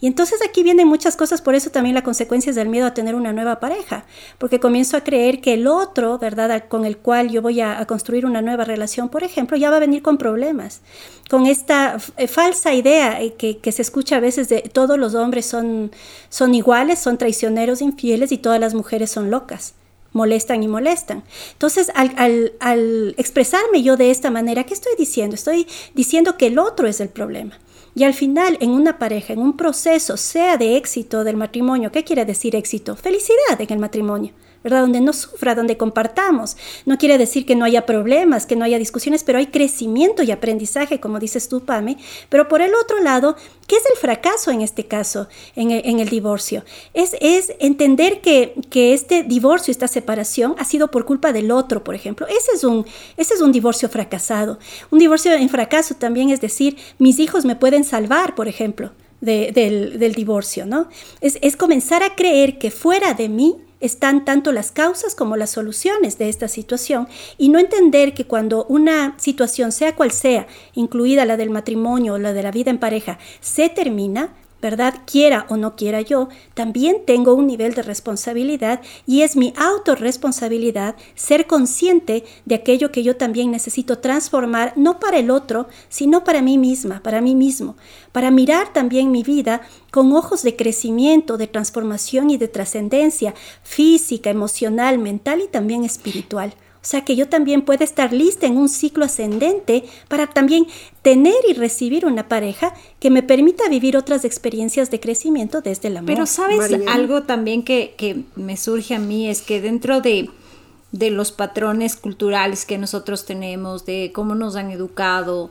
Y 0.00 0.06
entonces 0.06 0.40
aquí 0.46 0.62
vienen 0.62 0.88
muchas 0.88 1.16
cosas, 1.16 1.42
por 1.42 1.54
eso 1.54 1.70
también 1.70 1.94
la 1.94 2.02
consecuencia 2.02 2.52
del 2.52 2.68
miedo 2.68 2.86
a 2.86 2.94
tener 2.94 3.14
una 3.14 3.32
nueva 3.32 3.60
pareja, 3.60 4.04
porque 4.38 4.60
comienzo 4.60 4.96
a 4.96 5.02
creer 5.02 5.40
que 5.40 5.54
el 5.54 5.66
otro, 5.66 6.18
¿verdad?, 6.18 6.64
con 6.68 6.84
el 6.84 6.98
cual 6.98 7.30
yo 7.30 7.42
voy 7.42 7.60
a, 7.60 7.84
construir 7.86 8.26
una 8.26 8.42
nueva 8.42 8.64
relación, 8.64 9.08
por 9.08 9.24
ejemplo, 9.24 9.56
ya 9.56 9.70
va 9.70 9.76
a 9.76 9.80
venir 9.80 10.02
con 10.02 10.18
problemas, 10.18 10.80
con 11.28 11.46
esta 11.46 11.98
eh, 12.16 12.28
falsa 12.28 12.72
idea 12.74 13.20
eh, 13.20 13.34
que, 13.34 13.58
que, 13.58 13.72
se 13.72 13.82
escucha 13.82 14.16
a 14.16 14.20
veces 14.20 14.48
de 14.48 14.62
todos 14.62 14.98
los 14.98 15.14
hombres 15.14 15.46
son, 15.46 15.90
son 16.28 16.54
iguales, 16.54 16.98
son 16.98 17.18
traicioneros, 17.18 17.82
infieles 17.82 18.32
y 18.32 18.38
todas 18.38 18.60
las 18.60 18.74
mujeres 18.74 19.10
son 19.10 19.30
locas 19.30 19.74
molestan 20.14 20.62
y 20.62 20.68
molestan. 20.68 21.24
Entonces, 21.52 21.90
al, 21.94 22.14
al, 22.16 22.52
al, 22.60 23.14
expresarme 23.18 23.82
yo 23.82 23.96
de 23.96 24.10
esta 24.10 24.30
manera, 24.30 24.64
¿qué 24.64 24.72
estoy 24.72 24.92
diciendo? 24.96 25.34
Estoy 25.34 25.66
diciendo 25.94 26.38
que 26.38 26.46
el 26.46 26.58
otro 26.58 26.86
es 26.88 27.00
el 27.00 27.10
problema. 27.10 27.58
Y 27.94 28.02
al 28.02 28.14
final, 28.14 28.58
en 28.60 28.70
una 28.70 28.98
pareja, 28.98 29.32
en 29.32 29.38
un 29.38 29.56
proceso, 29.56 30.16
sea 30.16 30.56
de 30.56 30.76
éxito 30.76 31.22
del 31.22 31.36
matrimonio, 31.36 31.92
¿qué 31.92 32.02
quiere 32.02 32.24
decir 32.24 32.56
éxito? 32.56 32.96
Felicidad 32.96 33.60
en 33.60 33.72
el 33.72 33.78
matrimonio. 33.78 34.32
¿Verdad? 34.64 34.80
Donde 34.80 35.02
no 35.02 35.12
sufra, 35.12 35.54
donde 35.54 35.76
compartamos. 35.76 36.56
No 36.86 36.96
quiere 36.96 37.18
decir 37.18 37.44
que 37.44 37.54
no 37.54 37.66
haya 37.66 37.84
problemas, 37.84 38.46
que 38.46 38.56
no 38.56 38.64
haya 38.64 38.78
discusiones, 38.78 39.22
pero 39.22 39.38
hay 39.38 39.48
crecimiento 39.48 40.22
y 40.22 40.30
aprendizaje, 40.30 40.98
como 40.98 41.18
dices 41.18 41.48
tú, 41.50 41.60
Pame. 41.60 41.98
Pero 42.30 42.48
por 42.48 42.62
el 42.62 42.74
otro 42.74 43.00
lado, 43.00 43.36
¿qué 43.66 43.76
es 43.76 43.82
el 43.90 43.98
fracaso 43.98 44.50
en 44.50 44.62
este 44.62 44.86
caso, 44.86 45.28
en 45.54 45.70
el, 45.70 46.08
divorcio? 46.08 46.64
Es, 46.94 47.14
es 47.20 47.52
entender 47.60 48.22
que, 48.22 48.54
que, 48.70 48.94
este 48.94 49.22
divorcio, 49.22 49.70
esta 49.70 49.86
separación, 49.86 50.54
ha 50.58 50.64
sido 50.64 50.90
por 50.90 51.04
culpa 51.04 51.34
del 51.34 51.50
otro, 51.50 51.84
por 51.84 51.94
ejemplo. 51.94 52.26
Ese 52.26 52.52
es 52.54 52.64
un, 52.64 52.86
ese 53.18 53.34
es 53.34 53.42
un 53.42 53.52
divorcio 53.52 53.90
fracasado. 53.90 54.58
Un 54.90 54.98
divorcio 54.98 55.32
en 55.34 55.50
fracaso 55.50 55.94
también 55.94 56.30
es 56.30 56.40
decir, 56.40 56.78
mis 56.98 57.18
hijos 57.18 57.44
me 57.44 57.54
pueden 57.54 57.84
salvar, 57.84 58.34
por 58.34 58.48
ejemplo. 58.48 58.92
del, 59.20 59.98
del, 59.98 60.12
divorcio, 60.14 60.66
¿no? 60.66 60.88
Es, 61.22 61.38
es 61.40 61.56
comenzar 61.56 62.02
a 62.02 62.14
creer 62.14 62.58
que 62.58 62.70
fuera 62.70 63.14
de 63.14 63.30
mí 63.30 63.56
están 63.84 64.24
tanto 64.24 64.52
las 64.52 64.72
causas 64.72 65.14
como 65.14 65.36
las 65.36 65.50
soluciones 65.50 66.18
de 66.18 66.28
esta 66.28 66.48
situación 66.48 67.06
y 67.36 67.50
no 67.50 67.58
entender 67.58 68.14
que 68.14 68.26
cuando 68.26 68.64
una 68.64 69.14
situación, 69.18 69.72
sea 69.72 69.94
cual 69.94 70.10
sea, 70.10 70.46
incluida 70.74 71.24
la 71.24 71.36
del 71.36 71.50
matrimonio 71.50 72.14
o 72.14 72.18
la 72.18 72.32
de 72.32 72.42
la 72.42 72.50
vida 72.50 72.70
en 72.70 72.78
pareja, 72.78 73.18
se 73.40 73.68
termina, 73.68 74.34
¿verdad? 74.64 75.02
Quiera 75.04 75.44
o 75.50 75.58
no 75.58 75.76
quiera 75.76 76.00
yo, 76.00 76.30
también 76.54 77.02
tengo 77.04 77.34
un 77.34 77.46
nivel 77.46 77.74
de 77.74 77.82
responsabilidad 77.82 78.80
y 79.06 79.20
es 79.20 79.36
mi 79.36 79.52
autorresponsabilidad 79.58 80.96
ser 81.14 81.46
consciente 81.46 82.24
de 82.46 82.54
aquello 82.54 82.90
que 82.90 83.02
yo 83.02 83.18
también 83.18 83.50
necesito 83.50 83.98
transformar, 83.98 84.72
no 84.74 85.00
para 85.00 85.18
el 85.18 85.30
otro, 85.30 85.68
sino 85.90 86.24
para 86.24 86.40
mí 86.40 86.56
misma, 86.56 87.02
para 87.02 87.20
mí 87.20 87.34
mismo, 87.34 87.76
para 88.10 88.30
mirar 88.30 88.72
también 88.72 89.10
mi 89.10 89.22
vida 89.22 89.60
con 89.90 90.10
ojos 90.14 90.42
de 90.42 90.56
crecimiento, 90.56 91.36
de 91.36 91.46
transformación 91.46 92.30
y 92.30 92.38
de 92.38 92.48
trascendencia 92.48 93.34
física, 93.62 94.30
emocional, 94.30 94.96
mental 94.96 95.42
y 95.42 95.48
también 95.48 95.84
espiritual. 95.84 96.54
O 96.84 96.86
sea 96.86 97.02
que 97.02 97.16
yo 97.16 97.30
también 97.30 97.62
puedo 97.62 97.82
estar 97.82 98.12
lista 98.12 98.46
en 98.46 98.58
un 98.58 98.68
ciclo 98.68 99.06
ascendente 99.06 99.84
para 100.06 100.26
también 100.26 100.66
tener 101.00 101.34
y 101.48 101.54
recibir 101.54 102.04
una 102.04 102.28
pareja 102.28 102.74
que 103.00 103.08
me 103.08 103.22
permita 103.22 103.70
vivir 103.70 103.96
otras 103.96 104.26
experiencias 104.26 104.90
de 104.90 105.00
crecimiento 105.00 105.62
desde 105.62 105.88
el 105.88 105.96
amor. 105.96 106.08
Pero 106.08 106.26
sabes 106.26 106.60
algo 106.86 107.22
también 107.22 107.62
que, 107.62 108.24
me 108.36 108.58
surge 108.58 108.94
a 108.94 108.98
mí 108.98 109.30
es 109.30 109.40
que 109.40 109.62
dentro 109.62 110.02
de, 110.02 110.28
los 110.92 111.32
patrones 111.32 111.96
culturales 111.96 112.66
que 112.66 112.76
nosotros 112.76 113.24
tenemos, 113.24 113.86
de 113.86 114.12
cómo 114.14 114.34
nos 114.34 114.54
han 114.54 114.70
educado, 114.70 115.50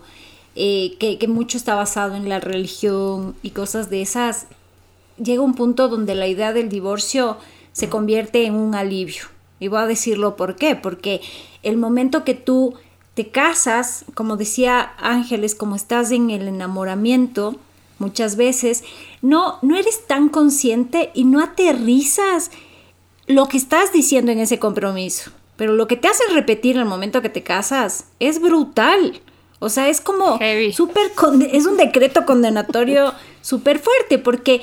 eh, 0.55 0.97
que, 0.99 1.17
que 1.17 1.27
mucho 1.27 1.57
está 1.57 1.73
basado 1.73 2.13
en 2.13 2.29
la 2.29 2.41
religión 2.41 3.35
y 3.41 3.49
cosas 3.49 3.89
de 3.89 4.03
esas, 4.03 4.45
llega 5.17 5.41
un 5.41 5.55
punto 5.55 5.87
donde 5.87 6.13
la 6.13 6.27
idea 6.27 6.53
del 6.53 6.69
divorcio 6.69 7.37
se 7.71 7.89
convierte 7.89 8.45
en 8.45 8.53
un 8.53 8.75
alivio 8.75 9.33
y 9.63 9.69
voy 9.69 9.79
a 9.79 9.87
decirlo 9.87 10.35
por 10.35 10.57
qué, 10.57 10.75
porque 10.75 11.21
el 11.63 11.77
momento 11.77 12.25
que 12.25 12.33
tú 12.33 12.73
te 13.13 13.29
casas, 13.29 14.03
como 14.13 14.35
decía 14.35 14.93
Ángeles, 14.97 15.55
como 15.55 15.77
estás 15.77 16.11
en 16.11 16.31
el 16.31 16.49
enamoramiento, 16.49 17.55
muchas 17.97 18.35
veces, 18.35 18.83
no, 19.21 19.59
no 19.61 19.77
eres 19.77 20.05
tan 20.05 20.27
consciente 20.27 21.11
y 21.13 21.23
no 21.23 21.41
aterrizas 21.41 22.51
lo 23.27 23.47
que 23.47 23.55
estás 23.55 23.93
diciendo 23.93 24.33
en 24.33 24.39
ese 24.39 24.59
compromiso. 24.59 25.31
Pero 25.55 25.73
lo 25.73 25.87
que 25.87 25.95
te 25.95 26.09
hace 26.09 26.23
repetir 26.33 26.75
en 26.75 26.81
el 26.81 26.87
momento 26.87 27.21
que 27.21 27.29
te 27.29 27.43
casas 27.43 28.07
es 28.19 28.41
brutal. 28.41 29.21
O 29.59 29.69
sea, 29.69 29.87
es 29.87 30.01
como 30.01 30.39
es 30.41 30.79
un 30.79 31.77
decreto 31.77 32.25
condenatorio 32.25 33.13
súper 33.41 33.79
fuerte 33.79 34.17
porque 34.19 34.61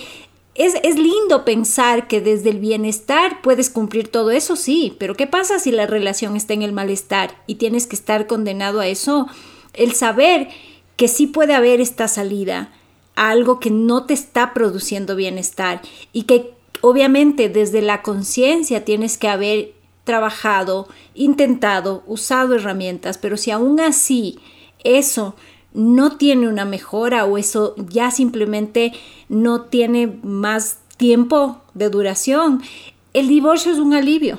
es, 0.55 0.97
lindo 0.97 1.45
pensar 1.45 2.09
que 2.09 2.21
desde 2.21 2.51
el 2.51 2.59
bienestar 2.59 3.41
puedes 3.43 3.71
cumplir 3.71 4.09
todo 4.09 4.31
eso, 4.31 4.57
sí, 4.57 4.97
pero 4.99 5.15
¿qué 5.15 5.27
pasa 5.27 5.59
si 5.59 5.71
la 5.71 5.87
relación 5.87 6.37
está 6.37 6.55
en 6.55 6.63
el 6.63 6.73
malestar 6.73 7.43
y 7.47 7.55
tienes 7.57 7.87
que 7.87 7.97
estar 7.97 8.27
condenado 8.27 8.81
a 8.81 8.89
eso? 8.89 9.29
El 9.75 9.93
saber 9.93 10.49
que 10.97 11.09
sí 11.09 11.27
puede 11.27 11.55
haber 11.55 11.81
esta 11.81 12.09
salida 12.09 12.73
a 13.15 13.31
algo 13.31 13.61
que 13.61 13.71
no 13.71 14.07
te 14.07 14.15
está 14.15 14.53
produciendo 14.53 15.17
bienestar 15.17 15.83
y 16.13 16.25
que 16.25 16.53
obviamente 16.81 17.49
desde 17.49 17.81
la 17.81 18.03
conciencia 18.03 18.85
tienes 18.85 19.19
que 19.19 19.29
haber 19.29 19.73
trabajado, 20.05 20.89
intentado, 21.15 22.03
usado 22.07 22.57
herramientas, 22.57 23.19
pero 23.19 23.37
si 23.37 23.51
aún 23.51 23.81
así 23.81 24.39
eso 24.83 25.37
no 25.73 26.17
tiene 26.17 26.49
una 26.49 26.65
mejora 26.65 27.25
o 27.25 27.39
eso 27.39 27.75
ya 27.77 28.11
simplemente 28.11 28.93
no 29.29 29.63
tiene 29.63 30.19
más 30.23 30.79
tiempo 30.97 31.61
de 31.75 31.89
duración, 31.89 32.63
el 33.15 33.29
divorcio 33.29 33.73
es 33.73 33.79
un 33.79 33.95
alivio. 33.95 34.39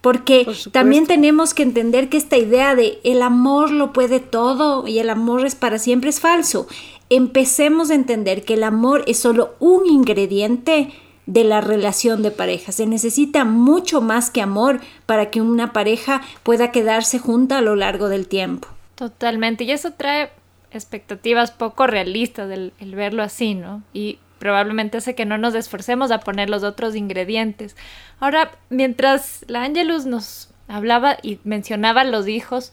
Porque 0.00 0.48
también 0.72 1.06
tenemos 1.06 1.54
que 1.54 1.62
entender 1.62 2.08
que 2.08 2.16
esta 2.16 2.36
idea 2.36 2.74
de 2.74 2.98
el 3.04 3.22
amor 3.22 3.70
lo 3.70 3.92
puede 3.92 4.18
todo 4.18 4.88
y 4.88 4.98
el 4.98 5.08
amor 5.08 5.46
es 5.46 5.54
para 5.54 5.78
siempre 5.78 6.10
es 6.10 6.18
falso. 6.18 6.66
Empecemos 7.08 7.90
a 7.90 7.94
entender 7.94 8.44
que 8.44 8.54
el 8.54 8.64
amor 8.64 9.04
es 9.06 9.20
solo 9.20 9.54
un 9.60 9.86
ingrediente 9.86 10.92
de 11.26 11.44
la 11.44 11.60
relación 11.60 12.22
de 12.22 12.32
pareja. 12.32 12.72
Se 12.72 12.86
necesita 12.86 13.44
mucho 13.44 14.00
más 14.00 14.30
que 14.30 14.42
amor 14.42 14.80
para 15.06 15.30
que 15.30 15.40
una 15.40 15.72
pareja 15.72 16.22
pueda 16.42 16.72
quedarse 16.72 17.20
junta 17.20 17.58
a 17.58 17.62
lo 17.62 17.76
largo 17.76 18.08
del 18.08 18.26
tiempo. 18.26 18.66
Totalmente. 19.02 19.64
Y 19.64 19.72
eso 19.72 19.94
trae 19.94 20.30
expectativas 20.70 21.50
poco 21.50 21.88
realistas 21.88 22.48
el, 22.52 22.72
el 22.78 22.94
verlo 22.94 23.24
así, 23.24 23.56
¿no? 23.56 23.82
Y 23.92 24.20
probablemente 24.38 24.98
hace 24.98 25.16
que 25.16 25.26
no 25.26 25.38
nos 25.38 25.56
esforcemos 25.56 26.12
a 26.12 26.20
poner 26.20 26.48
los 26.48 26.62
otros 26.62 26.94
ingredientes. 26.94 27.76
Ahora, 28.20 28.52
mientras 28.70 29.44
la 29.48 29.64
Angelus 29.64 30.06
nos 30.06 30.50
hablaba 30.68 31.16
y 31.20 31.40
mencionaba 31.42 32.04
los 32.04 32.28
hijos, 32.28 32.72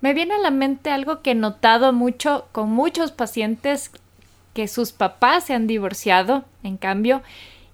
me 0.00 0.14
viene 0.14 0.36
a 0.36 0.38
la 0.38 0.50
mente 0.50 0.88
algo 0.88 1.20
que 1.20 1.32
he 1.32 1.34
notado 1.34 1.92
mucho 1.92 2.48
con 2.52 2.70
muchos 2.70 3.12
pacientes 3.12 3.90
que 4.54 4.68
sus 4.68 4.92
papás 4.92 5.44
se 5.44 5.52
han 5.52 5.66
divorciado, 5.66 6.46
en 6.62 6.78
cambio, 6.78 7.22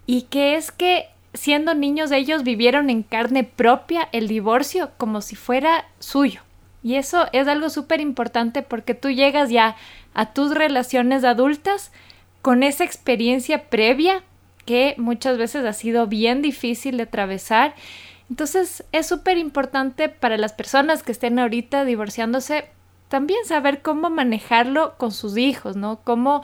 y 0.06 0.22
que 0.22 0.56
es 0.56 0.72
que 0.72 1.06
siendo 1.34 1.74
niños 1.74 2.10
ellos 2.10 2.42
vivieron 2.42 2.90
en 2.90 3.04
carne 3.04 3.44
propia 3.44 4.08
el 4.10 4.26
divorcio 4.26 4.90
como 4.98 5.20
si 5.20 5.36
fuera 5.36 5.84
suyo. 6.00 6.40
Y 6.82 6.96
eso 6.96 7.26
es 7.32 7.46
algo 7.48 7.70
súper 7.70 8.00
importante 8.00 8.62
porque 8.62 8.94
tú 8.94 9.10
llegas 9.10 9.50
ya 9.50 9.76
a 10.14 10.32
tus 10.32 10.54
relaciones 10.54 11.24
adultas 11.24 11.92
con 12.42 12.62
esa 12.62 12.84
experiencia 12.84 13.68
previa 13.68 14.22
que 14.66 14.94
muchas 14.98 15.38
veces 15.38 15.64
ha 15.64 15.72
sido 15.72 16.06
bien 16.06 16.42
difícil 16.42 16.96
de 16.96 17.04
atravesar. 17.04 17.74
Entonces 18.30 18.84
es 18.92 19.06
súper 19.06 19.38
importante 19.38 20.08
para 20.08 20.36
las 20.36 20.52
personas 20.52 21.02
que 21.02 21.12
estén 21.12 21.38
ahorita 21.38 21.84
divorciándose 21.84 22.66
también 23.08 23.44
saber 23.44 23.82
cómo 23.82 24.08
manejarlo 24.08 24.96
con 24.96 25.12
sus 25.12 25.36
hijos, 25.36 25.76
¿no? 25.76 26.00
Cómo 26.02 26.42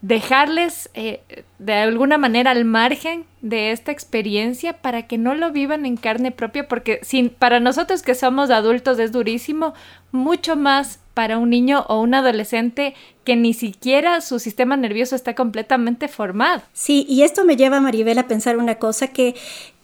dejarles 0.00 0.90
eh, 0.94 1.22
de 1.58 1.74
alguna 1.74 2.18
manera 2.18 2.50
al 2.50 2.64
margen 2.64 3.24
de 3.40 3.72
esta 3.72 3.92
experiencia 3.92 4.74
para 4.74 5.06
que 5.06 5.18
no 5.18 5.34
lo 5.34 5.50
vivan 5.52 5.86
en 5.86 5.96
carne 5.96 6.30
propia, 6.30 6.68
porque 6.68 7.00
sin, 7.02 7.30
para 7.30 7.60
nosotros 7.60 8.02
que 8.02 8.14
somos 8.14 8.50
adultos 8.50 8.98
es 8.98 9.12
durísimo, 9.12 9.74
mucho 10.12 10.56
más 10.56 11.00
para 11.14 11.38
un 11.38 11.50
niño 11.50 11.84
o 11.88 12.00
un 12.00 12.14
adolescente 12.14 12.94
que 13.24 13.36
ni 13.36 13.52
siquiera 13.54 14.20
su 14.20 14.38
sistema 14.38 14.76
nervioso 14.76 15.16
está 15.16 15.34
completamente 15.34 16.08
formado. 16.08 16.62
Sí, 16.72 17.06
y 17.08 17.22
esto 17.22 17.44
me 17.44 17.56
lleva, 17.56 17.80
Maribel, 17.80 18.18
a 18.18 18.28
pensar 18.28 18.56
una 18.56 18.76
cosa 18.76 19.08
que, 19.08 19.34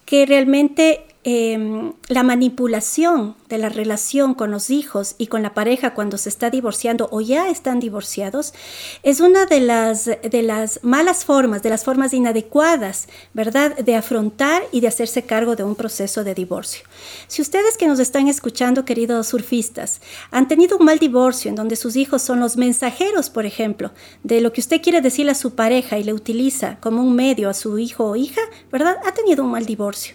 que 0.05 0.27
realmente 0.27 1.05
Em, 1.29 1.93
la 2.07 2.23
manipulación 2.23 3.35
de 3.49 3.59
la 3.59 3.69
relación 3.69 4.33
con 4.33 4.53
los 4.53 4.71
hijos 4.71 5.17
y 5.19 5.27
con 5.27 5.43
la 5.43 5.55
pareja 5.55 5.93
cuando 5.93 6.19
se 6.19 6.29
está 6.29 6.51
divorciando 6.51 7.09
o 7.11 7.21
ya 7.21 7.51
están 7.51 7.81
divorciados 7.81 8.55
es 9.03 9.19
una 9.19 9.45
de 9.45 9.59
las, 9.59 10.05
de 10.05 10.43
las 10.45 10.85
malas 10.85 11.25
formas, 11.25 11.65
de 11.65 11.71
las 11.71 11.83
formas 11.83 12.15
inadecuadas, 12.15 13.09
¿verdad?, 13.35 13.77
de 13.77 13.97
afrontar 13.97 14.63
y 14.71 14.83
de 14.83 14.87
hacerse 14.87 15.23
cargo 15.23 15.57
de 15.57 15.65
un 15.65 15.75
proceso 15.75 16.23
de 16.23 16.33
divorcio. 16.33 16.85
Si 17.27 17.43
ustedes 17.43 17.77
que 17.77 17.89
nos 17.89 17.99
están 17.99 18.29
escuchando, 18.29 18.85
queridos 18.85 19.27
surfistas, 19.27 20.01
han 20.31 20.47
tenido 20.47 20.79
un 20.79 20.85
mal 20.85 21.01
divorcio 21.01 21.49
en 21.49 21.57
donde 21.57 21.75
sus 21.75 21.97
hijos 21.97 22.23
son 22.23 22.39
los 22.39 22.57
mensajeros, 22.57 23.31
por 23.31 23.47
ejemplo, 23.47 23.91
de 24.23 24.41
lo 24.41 24.53
que 24.53 24.61
usted 24.61 24.81
quiere 24.81 25.01
decirle 25.01 25.33
a 25.33 25.35
su 25.35 25.57
pareja 25.57 25.99
y 25.99 26.05
le 26.05 26.13
utiliza 26.13 26.79
como 26.81 27.03
un 27.03 27.17
medio 27.17 27.49
a 27.49 27.55
su 27.55 27.81
hijo 27.81 28.05
o 28.05 28.15
hija, 28.15 28.43
¿verdad?, 28.71 28.99
ha 29.05 29.13
tenido 29.13 29.43
un 29.43 29.51
mal 29.51 29.67
divorcio. 29.67 30.15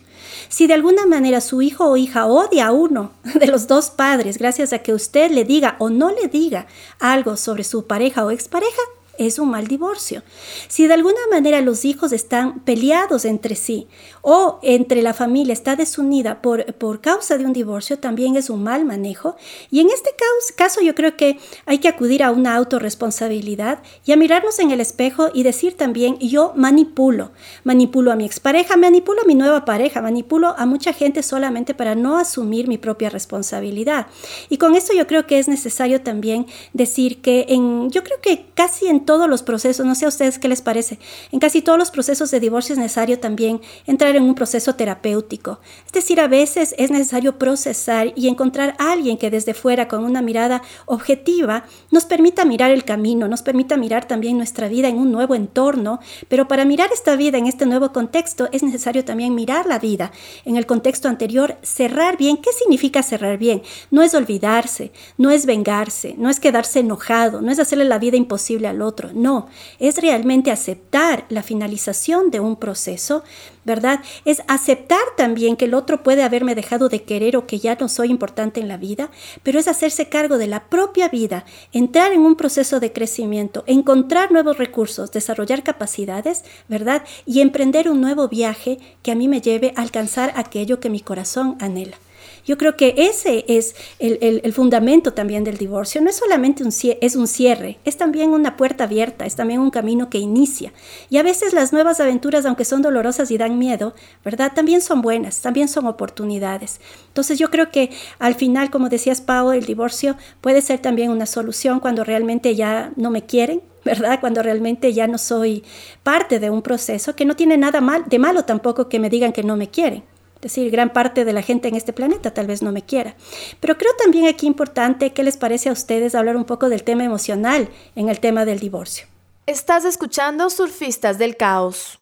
Si 0.50 0.68
de 0.68 0.74
alguna 0.74 1.06
manera 1.06 1.42
su 1.42 1.62
hijo 1.62 1.86
o 1.86 1.98
hija 1.98 2.26
odia 2.26 2.68
a 2.68 2.72
uno 2.72 3.12
de 3.40 3.48
los 3.48 3.68
dos 3.68 3.90
padres 3.90 4.38
gracias 4.38 4.74
a 4.74 4.80
que 4.80 4.94
usted 4.94 5.32
le 5.32 5.44
diga 5.44 5.76
o 5.80 5.90
no 5.90 6.12
le 6.12 6.28
diga 6.28 6.68
algo 7.00 7.38
sobre 7.38 7.64
su 7.64 7.88
pareja 7.88 8.26
o 8.26 8.32
expareja, 8.32 8.82
es 9.18 9.40
un 9.40 9.50
mal 9.50 9.68
divorcio. 9.68 10.24
Si 10.68 10.88
de 10.88 10.94
alguna 10.94 11.20
manera 11.30 11.62
los 11.62 11.86
hijos 11.86 12.12
están 12.12 12.62
peleados 12.62 13.26
entre 13.26 13.56
sí 13.56 13.88
o 14.22 14.60
entre 14.64 15.02
la 15.02 15.14
familia 15.14 15.54
está 15.54 15.76
desunida 15.76 16.42
por, 16.42 16.74
por 16.76 17.02
causa 17.02 17.38
de 17.38 17.46
un 17.46 17.54
divorcio, 17.54 18.00
también 18.00 18.36
es 18.36 18.50
un 18.50 18.64
mal 18.64 18.86
manejo. 18.86 19.36
Y 19.70 19.80
en 19.80 19.90
este 19.90 20.12
caso 20.56 20.82
yo 20.82 20.96
creo 20.96 21.18
que 21.18 21.40
hay 21.66 21.80
que 21.80 21.88
acudir 21.88 22.24
a 22.24 22.32
una 22.32 22.56
autorresponsabilidad 22.56 23.80
y 24.06 24.12
a 24.12 24.18
mirarnos 24.18 24.60
en 24.60 24.72
el 24.72 24.82
espejo 24.82 25.30
y 25.34 25.44
decir 25.44 25.76
también, 25.76 26.18
yo 26.20 26.54
manipulo, 26.56 27.32
manipulo 27.64 28.12
a 28.12 28.16
mi 28.16 28.26
expareja, 28.26 28.78
manipulo 28.78 29.22
a 29.22 29.26
mi 29.26 29.36
nueva 29.36 29.66
pareja, 29.66 30.02
manipulo 30.02 30.56
a 30.58 30.66
mucha 30.66 30.94
gente 30.94 31.24
solamente 31.24 31.74
para 31.74 31.96
no 31.96 32.18
asumir 32.18 32.68
mi 32.68 32.78
propia 32.78 33.10
responsabilidad. 33.10 34.08
Y 34.50 34.58
con 34.58 34.76
esto 34.76 34.94
yo 34.94 35.08
creo 35.08 35.28
que 35.28 35.40
es 35.40 35.48
necesario 35.48 36.02
también 36.02 36.46
decir 36.74 37.22
que 37.22 37.46
en, 37.50 37.90
yo 37.90 38.04
creo 38.04 38.20
que 38.22 38.46
casi 38.54 38.88
en 38.88 39.01
todos 39.06 39.30
los 39.30 39.44
procesos, 39.44 39.86
no 39.86 39.96
sé 39.96 40.06
a 40.06 40.10
ustedes 40.10 40.40
qué 40.40 40.48
les 40.48 40.62
parece, 40.62 41.00
en 41.32 41.40
casi 41.40 41.62
todos 41.62 41.78
los 41.78 41.92
procesos 41.92 42.32
de 42.32 42.40
divorcio 42.40 42.74
es 42.74 42.80
necesario 42.80 43.20
también 43.20 43.62
entrar 43.86 44.16
en 44.16 44.24
un 44.24 44.36
proceso 44.36 44.76
terapéutico. 44.76 45.60
Es 45.86 45.92
decir, 45.92 46.20
a 46.20 46.28
veces 46.28 46.76
es 46.78 46.92
necesario 46.92 47.38
procesar 47.38 48.14
y 48.16 48.28
encontrar 48.28 48.76
a 48.80 48.92
alguien 48.92 49.18
que 49.18 49.30
desde 49.30 49.54
fuera, 49.54 49.88
con 49.88 50.04
una 50.04 50.22
mirada 50.22 50.62
objetiva, 50.86 51.66
nos 51.90 52.06
permita 52.06 52.46
mirar 52.46 52.72
el 52.72 52.84
camino, 52.84 53.28
nos 53.28 53.42
permita 53.42 53.78
mirar 53.78 54.08
también 54.08 54.38
nuestra 54.38 54.68
vida 54.68 54.88
en 54.88 54.98
un 54.98 55.12
nuevo 55.12 55.36
entorno, 55.36 56.00
pero 56.28 56.48
para 56.48 56.66
mirar 56.66 56.90
esta 56.94 57.16
vida 57.16 57.38
en 57.38 57.48
este 57.48 57.66
nuevo 57.66 57.92
contexto 57.92 58.50
es 58.52 58.64
necesario 58.64 59.04
también 59.06 59.36
mirar 59.36 59.66
la 59.66 59.80
vida 59.80 60.12
en 60.46 60.58
el 60.58 60.66
contexto 60.66 61.08
anterior, 61.08 61.58
cerrar 61.62 62.18
bien. 62.18 62.38
¿Qué 62.38 62.52
significa 62.52 63.04
cerrar 63.04 63.38
bien? 63.38 63.62
No 63.90 64.02
es 64.02 64.14
olvidarse, 64.14 64.92
no 65.18 65.32
es 65.32 65.46
vengarse, 65.46 66.16
no 66.18 66.30
es 66.30 66.40
quedarse 66.40 66.80
enojado, 66.80 67.42
no 67.42 67.52
es 67.52 67.60
hacerle 67.60 67.86
la 67.86 68.00
vida 68.00 68.18
imposible 68.18 68.68
al 68.68 68.82
otro 68.82 68.91
no, 69.14 69.48
es 69.80 69.98
realmente 69.98 70.52
aceptar 70.52 71.26
la 71.30 71.44
finalización 71.44 72.32
de 72.32 72.40
un 72.40 72.56
proceso, 72.56 73.24
¿verdad? 73.64 74.02
Es 74.26 74.42
aceptar 74.48 75.02
también 75.18 75.56
que 75.56 75.66
el 75.66 75.74
otro 75.74 76.04
puede 76.04 76.24
haberme 76.24 76.56
dejado 76.56 76.90
de 76.90 77.04
querer 77.04 77.38
o 77.38 77.48
que 77.48 77.60
ya 77.60 77.76
no 77.80 77.90
soy 77.90 78.10
importante 78.10 78.60
en 78.60 78.68
la 78.68 78.78
vida, 78.78 79.12
pero 79.44 79.60
es 79.60 79.68
hacerse 79.68 80.10
cargo 80.10 80.38
de 80.38 80.48
la 80.48 80.66
propia 80.66 81.10
vida, 81.10 81.46
entrar 81.72 82.12
en 82.12 82.22
un 82.22 82.36
proceso 82.36 82.80
de 82.80 82.92
crecimiento, 82.92 83.64
encontrar 83.68 84.32
nuevos 84.32 84.58
recursos, 84.58 85.12
desarrollar 85.12 85.64
capacidades, 85.64 86.44
¿verdad? 86.68 87.04
Y 87.26 87.42
emprender 87.42 87.90
un 87.90 88.02
nuevo 88.02 88.28
viaje 88.28 88.80
que 89.04 89.12
a 89.12 89.16
mí 89.16 89.28
me 89.28 89.42
lleve 89.42 89.74
a 89.76 89.82
alcanzar 89.82 90.34
aquello 90.36 90.80
que 90.80 90.90
mi 90.90 91.02
corazón 91.02 91.58
anhela. 91.60 91.98
Yo 92.46 92.58
creo 92.58 92.76
que 92.76 92.94
ese 92.98 93.46
es 93.48 93.76
el, 94.00 94.54
fundamento 94.54 95.14
también 95.14 95.44
del 95.44 95.58
divorcio. 95.58 96.02
No 96.02 96.10
es 96.10 96.16
solamente 96.16 96.64
un, 96.64 96.72
es 97.02 97.16
un 97.16 97.28
cierre, 97.28 97.80
es 97.86 97.98
también 97.98 98.32
una 98.32 98.58
puerta 98.58 98.86
abierta, 98.86 99.26
es 99.26 99.36
también 99.36 99.60
un 99.60 99.72
camino 99.72 100.10
que 100.10 100.18
inicia. 100.18 100.74
Y 101.10 101.18
a 101.18 101.24
veces 101.24 101.54
las 101.54 101.74
nuevas 101.74 102.00
aventuras, 102.00 102.46
aunque 102.46 102.66
son 102.66 102.82
dolorosas 102.82 103.32
y 103.32 103.38
dan 103.38 103.58
miedo, 103.58 103.94
¿verdad? 104.24 104.52
También 104.54 104.82
son 104.82 105.02
buenas, 105.02 105.42
también 105.42 105.68
son 105.68 105.86
oportunidades. 105.86 106.82
Entonces 107.08 107.40
yo 107.40 107.50
creo 107.50 107.72
que 107.72 107.92
al 108.20 108.36
final, 108.36 108.70
como 108.70 108.90
decías, 108.90 109.22
Pau, 109.22 109.52
el 109.52 109.66
divorcio 109.66 110.18
puede 110.42 110.62
ser 110.62 110.80
también 110.80 111.12
una 111.12 111.26
solución 111.26 111.80
cuando 111.80 112.04
realmente 112.04 112.56
ya 112.56 112.92
no 112.96 113.12
me 113.12 113.26
quieren, 113.26 113.62
¿verdad? 113.86 114.20
Cuando 114.20 114.44
realmente 114.44 114.94
ya 114.94 115.08
no 115.08 115.18
soy 115.18 115.64
parte 116.04 116.40
de 116.40 116.50
un 116.50 116.62
proceso 116.62 117.16
que 117.16 117.26
no 117.26 117.36
tiene 117.36 117.58
nada 117.58 117.82
mal, 117.82 118.06
de 118.08 118.20
malo 118.20 118.46
tampoco 118.46 118.90
que 118.90 119.00
me 119.00 119.10
digan 119.10 119.34
que 119.34 119.44
no 119.44 119.58
me 119.58 119.70
quieren. 119.70 120.04
Es 120.42 120.56
decir, 120.56 120.72
gran 120.72 120.92
parte 120.92 121.24
de 121.24 121.34
la 121.34 121.44
gente 121.44 121.68
en 121.68 121.76
este 121.76 121.94
planeta 121.94 122.34
tal 122.34 122.48
vez 122.48 122.64
no 122.64 122.72
me 122.72 122.82
quiera. 122.82 123.16
Pero 123.60 123.78
creo 123.78 123.92
también 124.02 124.26
aquí 124.26 124.48
importante, 124.48 125.14
¿qué 125.14 125.24
les 125.24 125.38
parece 125.38 125.70
a 125.70 125.72
ustedes 125.72 126.16
hablar 126.16 126.36
un 126.36 126.46
poco 126.46 126.68
del 126.68 126.84
tema 126.84 127.04
emocional 127.04 127.70
en 127.96 128.10
el 128.10 128.20
tema 128.20 128.44
del 128.44 128.60
divorcio? 128.60 129.06
Estás 129.46 129.86
escuchando 129.86 130.50
Surfistas 130.50 131.20
del 131.20 131.38
Caos. 131.38 132.00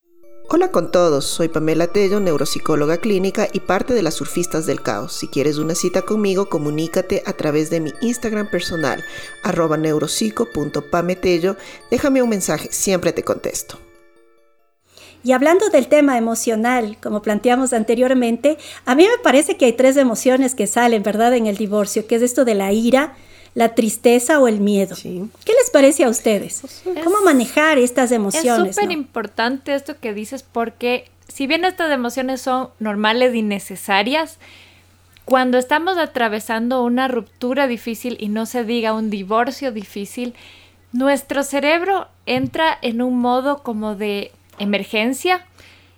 Hola 0.48 0.72
con 0.72 0.90
todos, 0.90 1.26
soy 1.26 1.50
Pamela 1.50 1.88
Tello, 1.88 2.22
neuropsicóloga 2.22 2.98
clínica 2.98 3.50
y 3.52 3.60
parte 3.60 3.94
de 3.94 4.04
las 4.04 4.14
Surfistas 4.14 4.66
del 4.66 4.82
Caos. 4.82 5.14
Si 5.14 5.28
quieres 5.28 5.58
una 5.58 5.76
cita 5.76 6.04
conmigo, 6.04 6.48
comunícate 6.48 7.22
a 7.26 7.34
través 7.34 7.70
de 7.70 7.82
mi 7.82 7.92
Instagram 8.02 8.50
personal, 8.50 9.04
arroba 9.44 9.76
neuropsico.pametello. 9.76 11.58
Déjame 11.92 12.22
un 12.22 12.30
mensaje, 12.30 12.70
siempre 12.72 13.12
te 13.12 13.24
contesto. 13.24 13.80
Y 15.30 15.32
hablando 15.32 15.70
del 15.70 15.86
tema 15.86 16.18
emocional, 16.18 16.98
como 17.00 17.22
planteamos 17.22 17.72
anteriormente, 17.72 18.58
a 18.88 18.96
mí 18.96 19.04
me 19.04 19.22
parece 19.22 19.58
que 19.58 19.66
hay 19.66 19.74
tres 19.74 19.96
emociones 19.96 20.56
que 20.56 20.66
salen, 20.66 21.04
¿verdad?, 21.04 21.36
en 21.36 21.46
el 21.46 21.56
divorcio, 21.56 22.08
que 22.08 22.16
es 22.16 22.24
esto 22.24 22.46
de 22.46 22.56
la 22.56 22.72
ira, 22.72 23.14
la 23.54 23.76
tristeza 23.76 24.40
o 24.40 24.48
el 24.48 24.60
miedo. 24.60 24.96
¿Qué 24.96 25.54
les 25.54 25.70
parece 25.72 26.04
a 26.04 26.10
ustedes? 26.10 26.82
¿Cómo 27.04 27.22
manejar 27.24 27.78
estas 27.78 28.12
emociones? 28.12 28.70
Es 28.70 28.76
súper 28.78 28.92
importante 28.92 29.76
esto 29.76 30.00
que 30.00 30.16
dices 30.16 30.42
porque 30.42 31.06
si 31.28 31.46
bien 31.46 31.64
estas 31.64 31.92
emociones 31.92 32.42
son 32.42 32.70
normales 32.80 33.36
y 33.36 33.44
necesarias, 33.44 34.40
cuando 35.26 35.60
estamos 35.60 36.00
atravesando 36.00 36.84
una 36.84 37.08
ruptura 37.08 37.68
difícil 37.68 38.18
y 38.20 38.30
no 38.30 38.48
se 38.48 38.64
diga 38.64 38.94
un 38.94 39.12
divorcio 39.12 39.72
difícil, 39.72 40.34
nuestro 40.92 41.44
cerebro 41.44 42.08
entra 42.26 42.76
en 42.82 43.04
un 43.04 43.20
modo 43.20 43.62
como 43.62 43.94
de 43.94 44.32
emergencia 44.60 45.46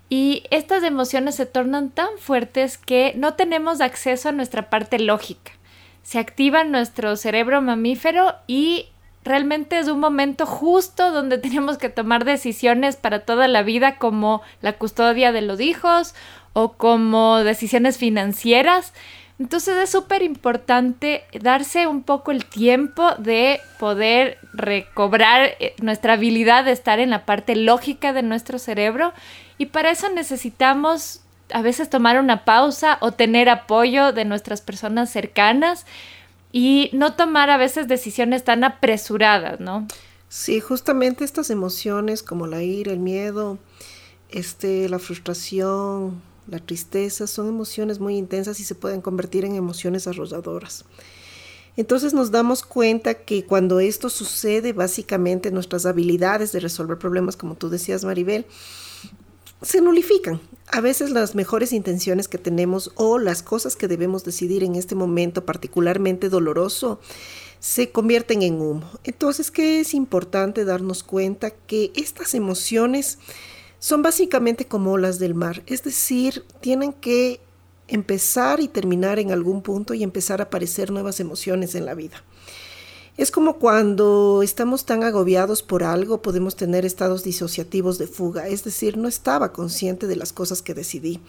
y 0.10 0.43
estas 0.52 0.84
emociones 0.84 1.36
se 1.36 1.45
tornan 1.45 1.89
tan 1.89 2.10
fuertes 2.17 2.78
que 2.78 3.13
no 3.15 3.36
tenemos 3.36 3.80
acceso 3.80 4.30
a 4.30 4.34
nuestra 4.34 4.69
parte 4.69 5.00
lógica. 5.00 5.54
Se 6.04 6.19
activa 6.19 6.63
nuestro 6.63 7.15
cerebro 7.15 7.62
mamífero 7.62 8.36
y 8.45 8.88
realmente 9.24 9.80
es 9.80 9.88
un 9.88 10.00
momento 10.00 10.45
justo 10.45 11.12
donde 11.12 11.38
tenemos 11.39 11.78
que 11.78 11.89
tomar 11.89 12.26
decisiones 12.26 12.97
para 12.97 13.19
toda 13.19 13.47
la 13.47 13.63
vida 13.63 13.97
como 13.97 14.41
la 14.62 14.74
custodia 14.74 15.32
de 15.32 15.41
los 15.41 15.62
hijos 15.62 16.13
o 16.54 16.74
como 16.74 17.38
decisiones 17.38 17.97
financieras. 17.97 18.93
Entonces 19.41 19.75
es 19.77 19.89
súper 19.89 20.21
importante 20.21 21.23
darse 21.41 21.88
un 21.88 22.04
poco 22.04 22.30
el 22.30 22.45
tiempo 22.45 23.15
de 23.15 23.60
poder 23.80 24.38
recobrar 24.54 25.56
eh, 25.60 25.73
nuestra 25.82 26.13
habilidad 26.13 26.63
de 26.63 26.71
estar 26.73 26.99
en 26.99 27.10
la 27.10 27.25
parte 27.25 27.56
lógica 27.56 28.13
de 28.13 28.21
nuestro 28.21 28.60
cerebro 28.60 29.13
y 29.58 29.65
para 29.65 29.89
eso 29.89 30.10
necesitamos 30.10 31.21
a 31.51 31.63
veces 31.63 31.89
tomar 31.89 32.19
una 32.19 32.45
pausa 32.45 32.99
o 33.01 33.13
tener 33.13 33.49
apoyo 33.49 34.13
de 34.13 34.25
nuestras 34.25 34.62
personas 34.62 35.10
cercanas 35.10 35.88
y 36.51 36.91
no 36.93 37.15
tomar 37.15 37.49
a 37.49 37.58
veces 37.58 37.88
decisiones 37.88 38.43
tan 38.43 38.63
apresuradas, 38.63 39.60
¿no? 39.60 39.88
Sí, 40.30 40.60
justamente 40.60 41.23
estas 41.23 41.49
emociones 41.49 42.21
como 42.21 42.45
la 42.45 42.62
ira, 42.62 42.91
el 42.91 42.99
miedo, 42.99 43.58
este, 44.30 44.88
la 44.88 44.99
frustración, 44.99 46.21
la 46.47 46.60
tristeza, 46.60 47.27
son 47.27 47.47
emociones 47.47 47.99
muy 47.99 48.17
intensas 48.17 48.60
y 48.60 48.63
se 48.63 48.75
pueden 48.75 49.01
convertir 49.01 49.45
en 49.45 49.56
emociones 49.56 50.08
arrolladoras. 50.08 50.86
Entonces 51.77 52.13
nos 52.13 52.32
damos 52.32 52.63
cuenta 52.63 53.13
que 53.13 53.45
cuando 53.45 53.80
esto 53.80 54.10
sucede, 54.10 54.73
básicamente 54.73 55.51
nuestras 55.51 55.86
habilidades 55.86 56.51
de 56.51 56.60
resolver 56.60 56.97
problemas, 56.97 57.38
como 57.38 57.56
tú 57.56 57.69
decías, 57.69 58.04
Maribel, 58.04 58.45
se 59.62 59.80
nulifican. 59.80 60.41
A 60.67 60.82
veces 60.82 61.12
las 61.12 61.36
mejores 61.36 61.71
intenciones 61.71 62.27
que 62.27 62.38
tenemos 62.38 62.91
o 62.95 63.19
las 63.19 63.43
cosas 63.43 63.75
que 63.75 63.88
debemos 63.88 64.23
decidir 64.23 64.63
en 64.63 64.75
este 64.75 64.95
momento 64.95 65.45
particularmente 65.45 66.30
doloroso 66.30 66.99
se 67.60 67.91
convierten 67.91 68.41
en 68.41 68.60
humo. 68.60 68.89
Entonces, 69.04 69.51
¿qué 69.51 69.82
es 69.82 69.93
importante 69.93 70.65
darnos 70.65 71.04
cuenta? 71.04 71.51
Que 71.51 71.91
estas 71.95 72.34
emociones 72.34 73.19
son 73.82 74.04
básicamente 74.04 74.67
como 74.67 74.91
olas 74.91 75.17
del 75.17 75.34
mar, 75.34 75.63
es 75.65 75.82
decir, 75.82 76.46
tienen 76.62 76.94
que 76.94 77.41
empezar 77.88 78.60
y 78.60 78.67
terminar 78.67 79.17
en 79.17 79.32
algún 79.32 79.63
punto 79.63 79.96
y 79.96 80.04
empezar 80.04 80.39
a 80.39 80.46
aparecer 80.46 80.91
nuevas 80.91 81.20
emociones 81.20 81.74
en 81.74 81.88
la 81.88 81.96
vida. 81.96 82.24
Es 83.17 83.32
como 83.32 83.58
cuando 83.58 84.41
estamos 84.44 84.86
tan 84.86 85.04
agobiados 85.04 85.63
por 85.63 85.84
algo, 85.84 86.22
podemos 86.22 86.56
tener 86.56 86.86
estados 86.86 87.24
disociativos 87.24 87.98
de 87.98 88.06
fuga, 88.06 88.48
es 88.48 88.63
decir, 88.63 88.98
no 88.98 89.08
estaba 89.08 89.52
consciente 89.52 90.06
de 90.06 90.15
las 90.15 90.32
cosas 90.32 90.62
que 90.62 90.76
decidí, 90.76 91.20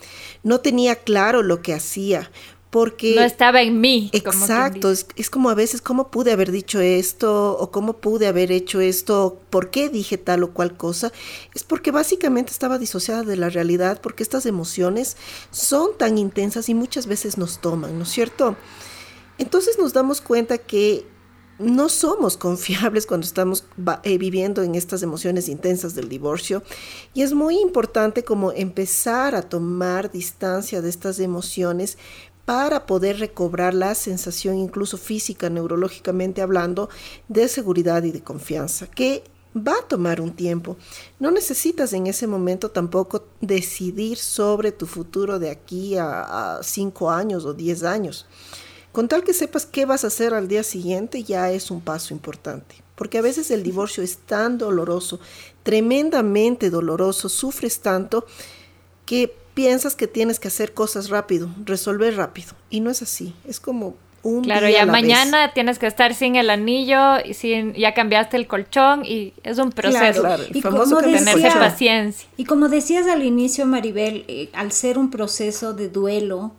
no 0.43 0.61
tenía 0.61 0.97
claro 0.97 1.43
lo 1.43 1.63
que 1.63 1.73
hacía, 1.73 2.31
porque... 2.73 3.15
No 3.15 3.21
estaba 3.21 3.61
en 3.61 3.83
mí. 3.83 4.09
Exacto, 4.15 4.91
es, 4.91 5.07
es, 5.17 5.29
como 5.29 5.51
a 5.51 5.55
veces, 5.55 5.83
¿cómo 5.83 6.11
pude 6.11 6.33
haber 6.33 6.51
dicho 6.51 6.81
esto? 6.81 7.55
¿O 7.59 7.71
cómo 7.71 7.99
pude 7.99 8.27
haber 8.27 8.51
hecho 8.51 8.81
esto? 8.81 9.39
¿Por 9.51 9.69
qué 9.69 9.91
dije 9.91 10.17
tal 10.17 10.43
o 10.43 10.55
cual 10.55 10.75
cosa? 10.75 11.13
Es 11.55 11.65
porque 11.65 11.91
básicamente 11.91 12.51
estaba 12.51 12.79
disociada 12.79 13.25
de 13.25 13.37
la 13.37 13.51
realidad, 13.51 14.01
porque 14.01 14.23
estas 14.23 14.47
emociones 14.47 15.19
son 15.51 15.99
tan 15.99 16.17
intensas 16.17 16.71
y 16.71 16.75
muchas 16.75 17.07
veces 17.07 17.37
nos 17.37 17.59
toman, 17.59 17.99
¿no 17.99 18.05
es 18.05 18.09
cierto? 18.09 18.57
Entonces 19.37 19.79
nos 19.79 19.93
damos 19.93 20.23
cuenta 20.23 20.57
que 20.57 21.05
no 21.59 21.89
somos 21.89 22.37
confiables 22.39 23.07
cuando 23.07 23.27
estamos 23.27 23.67
eh, 24.05 24.17
viviendo 24.17 24.63
en 24.63 24.75
estas 24.75 25.03
emociones 25.03 25.49
intensas 25.49 25.95
del 25.95 26.09
divorcio 26.09 26.63
y 27.13 27.21
es 27.21 27.35
muy 27.35 27.59
importante 27.59 28.25
como 28.25 28.53
empezar 28.53 29.35
a 29.35 29.43
tomar 29.43 30.11
distancia 30.11 30.81
de 30.81 30.89
estas 30.89 31.21
emociones 31.21 31.99
para 32.45 32.87
poder 32.87 33.19
recobrar 33.19 33.75
la 33.75 33.95
sensación 33.95 34.59
incluso 34.59 34.99
física, 34.99 35.49
neurológicamente 35.49 36.43
hablando, 36.43 36.89
de 37.29 37.49
seguridad 37.49 38.03
y 38.03 38.11
de 38.11 38.23
confianza, 38.23 38.87
que 38.89 39.25
va 39.57 39.73
a 39.79 39.89
tomar 39.89 40.21
un 40.21 40.33
tiempo. 40.33 40.77
No 41.19 41.31
necesitas 41.31 41.93
en 41.93 42.07
ese 42.07 42.27
momento 42.27 42.71
tampoco 42.71 43.25
decidir 43.41 44.19
sobre 44.19 44.73
tu 44.73 44.87
futuro 44.87 45.39
de 45.39 45.51
aquí 45.51 45.97
a, 45.99 46.61
cinco 46.63 47.11
años 47.11 47.45
o 47.45 47.55
diez 47.55 47.85
años. 47.85 48.27
Con 48.93 49.09
tal 49.09 49.25
que 49.25 49.33
sepas 49.33 49.65
qué 49.65 49.87
vas 49.87 50.05
a 50.05 50.09
hacer 50.09 50.35
al 50.35 50.49
día 50.49 50.63
siguiente 50.63 51.23
ya 51.23 51.51
es 51.51 51.71
un 51.71 51.81
paso 51.81 52.13
importante, 52.13 52.75
porque 52.95 53.19
a 53.19 53.23
veces 53.23 53.51
el 53.51 53.63
divorcio 53.63 54.03
es 54.03 54.19
tan 54.19 54.59
doloroso, 54.59 55.19
tremendamente 55.63 56.69
doloroso, 56.69 57.31
sufres 57.31 57.81
tanto 57.81 58.27
que 59.07 59.35
piensas 59.55 59.95
que 59.97 60.07
tienes 60.07 60.39
que 60.41 60.49
hacer 60.49 60.73
cosas 60.75 61.11
rápido, 61.11 61.49
resolver 61.65 62.17
rápido. 62.17 62.53
Y 62.71 62.81
no 62.81 62.91
es 62.91 63.03
así. 63.03 63.35
Es 63.47 63.61
como 63.61 63.95
un 64.23 64.45
Claro, 64.45 64.67
día 64.69 64.77
ya 64.77 64.83
a 64.83 64.87
la 64.87 64.93
mañana 64.93 65.45
vez. 65.47 65.55
tienes 65.55 65.79
que 65.81 65.87
estar 65.89 66.15
sin 66.15 66.37
el 66.37 66.49
anillo 66.49 67.19
y 67.25 67.35
sin, 67.35 67.75
ya 67.75 67.93
cambiaste 67.93 68.37
el 68.37 68.47
colchón 68.47 69.05
y 69.05 69.35
es 69.43 69.59
un 69.59 69.71
proceso. 69.73 70.21
Claro, 70.23 70.45
el 70.45 70.57
Y 70.57 70.63
famoso 70.63 70.97
como 71.01 71.09
decía- 71.09 71.59
paciencia. 71.59 72.29
Y 72.37 72.45
como 72.45 72.69
decías 72.69 73.07
al 73.09 73.25
inicio, 73.25 73.67
Maribel, 73.67 74.25
eh, 74.29 74.49
al 74.53 74.71
ser 74.73 74.97
un 74.97 75.11
proceso 75.11 75.73
de 75.75 75.89
duelo, 75.89 76.53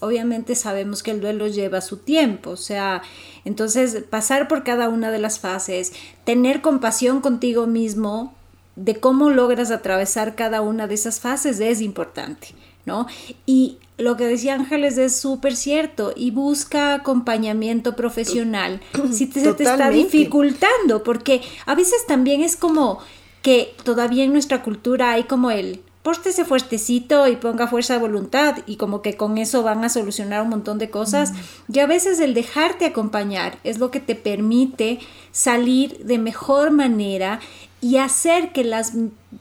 obviamente 0.00 0.54
sabemos 0.54 1.02
que 1.02 1.10
el 1.10 1.22
duelo 1.22 1.46
lleva 1.46 1.80
su 1.80 1.96
tiempo, 1.96 2.50
o 2.50 2.56
sea, 2.58 3.00
entonces 3.46 4.04
pasar 4.10 4.46
por 4.46 4.62
cada 4.62 4.90
una 4.90 5.10
de 5.10 5.18
las 5.18 5.40
fases, 5.40 5.94
tener 6.24 6.60
compasión 6.60 7.22
contigo 7.22 7.66
mismo 7.66 8.34
de 8.76 9.00
cómo 9.00 9.30
logras 9.30 9.70
atravesar 9.70 10.34
cada 10.34 10.60
una 10.60 10.86
de 10.86 10.94
esas 10.94 11.20
fases 11.20 11.60
es 11.60 11.80
importante, 11.80 12.48
¿no? 12.84 13.06
Y 13.46 13.78
lo 13.98 14.16
que 14.16 14.26
decía 14.26 14.54
Ángeles 14.54 14.98
es 14.98 15.16
súper 15.16 15.56
cierto 15.56 16.12
y 16.14 16.30
busca 16.30 16.94
acompañamiento 16.94 17.96
profesional 17.96 18.80
si 19.12 19.26
te, 19.26 19.40
se 19.40 19.54
te 19.54 19.64
está 19.64 19.90
dificultando, 19.90 21.02
porque 21.02 21.42
a 21.64 21.74
veces 21.74 22.06
también 22.06 22.42
es 22.42 22.56
como 22.56 22.98
que 23.42 23.74
todavía 23.84 24.24
en 24.24 24.32
nuestra 24.32 24.62
cultura 24.62 25.12
hay 25.12 25.24
como 25.24 25.50
el 25.50 25.80
pórtese 26.06 26.44
fuertecito 26.44 27.26
y 27.26 27.34
ponga 27.34 27.66
fuerza 27.66 27.94
de 27.94 27.98
voluntad 27.98 28.58
y 28.66 28.76
como 28.76 29.02
que 29.02 29.16
con 29.16 29.38
eso 29.38 29.64
van 29.64 29.82
a 29.82 29.88
solucionar 29.88 30.42
un 30.42 30.50
montón 30.50 30.78
de 30.78 30.88
cosas. 30.88 31.32
Y 31.72 31.80
a 31.80 31.86
veces 31.88 32.20
el 32.20 32.32
dejarte 32.32 32.86
acompañar 32.86 33.58
es 33.64 33.78
lo 33.78 33.90
que 33.90 33.98
te 33.98 34.14
permite 34.14 35.00
salir 35.32 35.98
de 36.04 36.18
mejor 36.18 36.70
manera 36.70 37.40
y 37.80 37.98
hacer 37.98 38.52
que 38.52 38.64
las, 38.64 38.94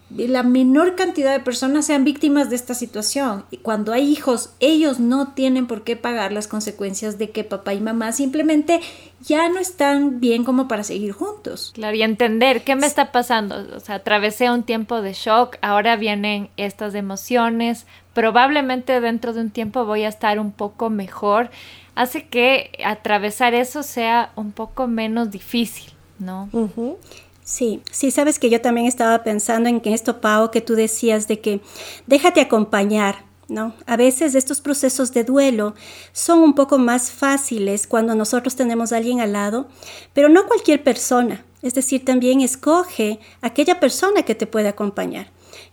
la 0.09 0.43
menor 0.43 0.95
cantidad 0.95 1.31
de 1.31 1.39
personas 1.39 1.85
sean 1.85 2.03
víctimas 2.03 2.49
de 2.49 2.57
esta 2.57 2.73
situación. 2.73 3.45
Y 3.49 3.57
cuando 3.57 3.93
hay 3.93 4.11
hijos, 4.11 4.53
ellos 4.59 4.99
no 4.99 5.29
tienen 5.33 5.67
por 5.67 5.83
qué 5.83 5.95
pagar 5.95 6.33
las 6.33 6.47
consecuencias 6.47 7.17
de 7.17 7.31
que 7.31 7.45
papá 7.45 7.73
y 7.73 7.79
mamá 7.79 8.11
simplemente 8.11 8.81
ya 9.21 9.47
no 9.47 9.59
están 9.59 10.19
bien 10.19 10.43
como 10.43 10.67
para 10.67 10.83
seguir 10.83 11.13
juntos. 11.13 11.71
Claro, 11.73 11.95
y 11.95 12.03
entender 12.03 12.63
qué 12.63 12.75
me 12.75 12.87
está 12.87 13.11
pasando. 13.13 13.65
O 13.75 13.79
sea, 13.79 13.95
atravesé 13.95 14.51
un 14.51 14.63
tiempo 14.63 15.01
de 15.01 15.13
shock, 15.13 15.57
ahora 15.61 15.95
vienen 15.95 16.49
estas 16.57 16.93
emociones, 16.93 17.85
probablemente 18.13 18.99
dentro 18.99 19.33
de 19.33 19.41
un 19.41 19.49
tiempo 19.49 19.85
voy 19.85 20.03
a 20.03 20.09
estar 20.09 20.39
un 20.39 20.51
poco 20.51 20.89
mejor. 20.89 21.49
Hace 21.95 22.27
que 22.27 22.71
atravesar 22.85 23.53
eso 23.53 23.81
sea 23.81 24.33
un 24.35 24.51
poco 24.51 24.87
menos 24.87 25.31
difícil, 25.31 25.93
¿no? 26.19 26.49
Ujú. 26.51 26.97
Sí, 27.45 27.81
sí, 27.91 28.09
sabes 28.09 28.39
que 28.39 28.49
yo 28.49 28.59
también 28.59 28.87
estaba 28.87 29.23
pensando 29.23 29.69
en 29.69 29.79
que 29.79 29.93
esto, 29.93 30.19
Pau, 30.19 30.49
que 30.49 30.61
tú 30.61 30.73
decías 30.73 31.27
de 31.27 31.39
que 31.41 31.61
déjate 32.07 32.41
acompañar, 32.41 33.23
¿no? 33.47 33.75
A 33.85 33.97
veces 33.97 34.33
estos 34.33 34.61
procesos 34.61 35.13
de 35.13 35.23
duelo 35.23 35.75
son 36.11 36.39
un 36.39 36.55
poco 36.55 36.79
más 36.79 37.11
fáciles 37.11 37.85
cuando 37.85 38.15
nosotros 38.15 38.55
tenemos 38.55 38.91
a 38.91 38.97
alguien 38.97 39.21
al 39.21 39.33
lado, 39.33 39.67
pero 40.13 40.27
no 40.27 40.47
cualquier 40.47 40.83
persona. 40.83 41.45
Es 41.61 41.75
decir, 41.75 42.03
también 42.03 42.41
escoge 42.41 43.19
aquella 43.41 43.79
persona 43.79 44.23
que 44.23 44.33
te 44.33 44.47
puede 44.47 44.67
acompañar. 44.67 45.27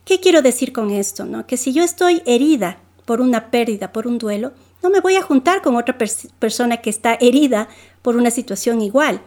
¿Qué 0.05 0.21
quiero 0.21 0.43
decir 0.43 0.75
con 0.75 0.91
esto? 0.91 1.25
No? 1.25 1.47
Que 1.47 1.57
si 1.57 1.73
yo 1.73 1.83
estoy 1.83 2.23
herida 2.27 2.81
por 3.07 3.23
una 3.23 3.51
pérdida, 3.51 3.93
por 3.93 4.07
un 4.07 4.19
duelo, 4.19 4.53
no 4.83 4.91
me 4.91 5.01
voy 5.01 5.17
a 5.17 5.23
juntar 5.23 5.63
con 5.63 5.77
otra 5.77 5.97
pers- 5.97 6.29
persona 6.39 6.83
que 6.83 6.91
está 6.91 7.15
herida 7.19 7.69
por 8.03 8.17
una 8.17 8.31
situación 8.31 8.83
igual. 8.83 9.23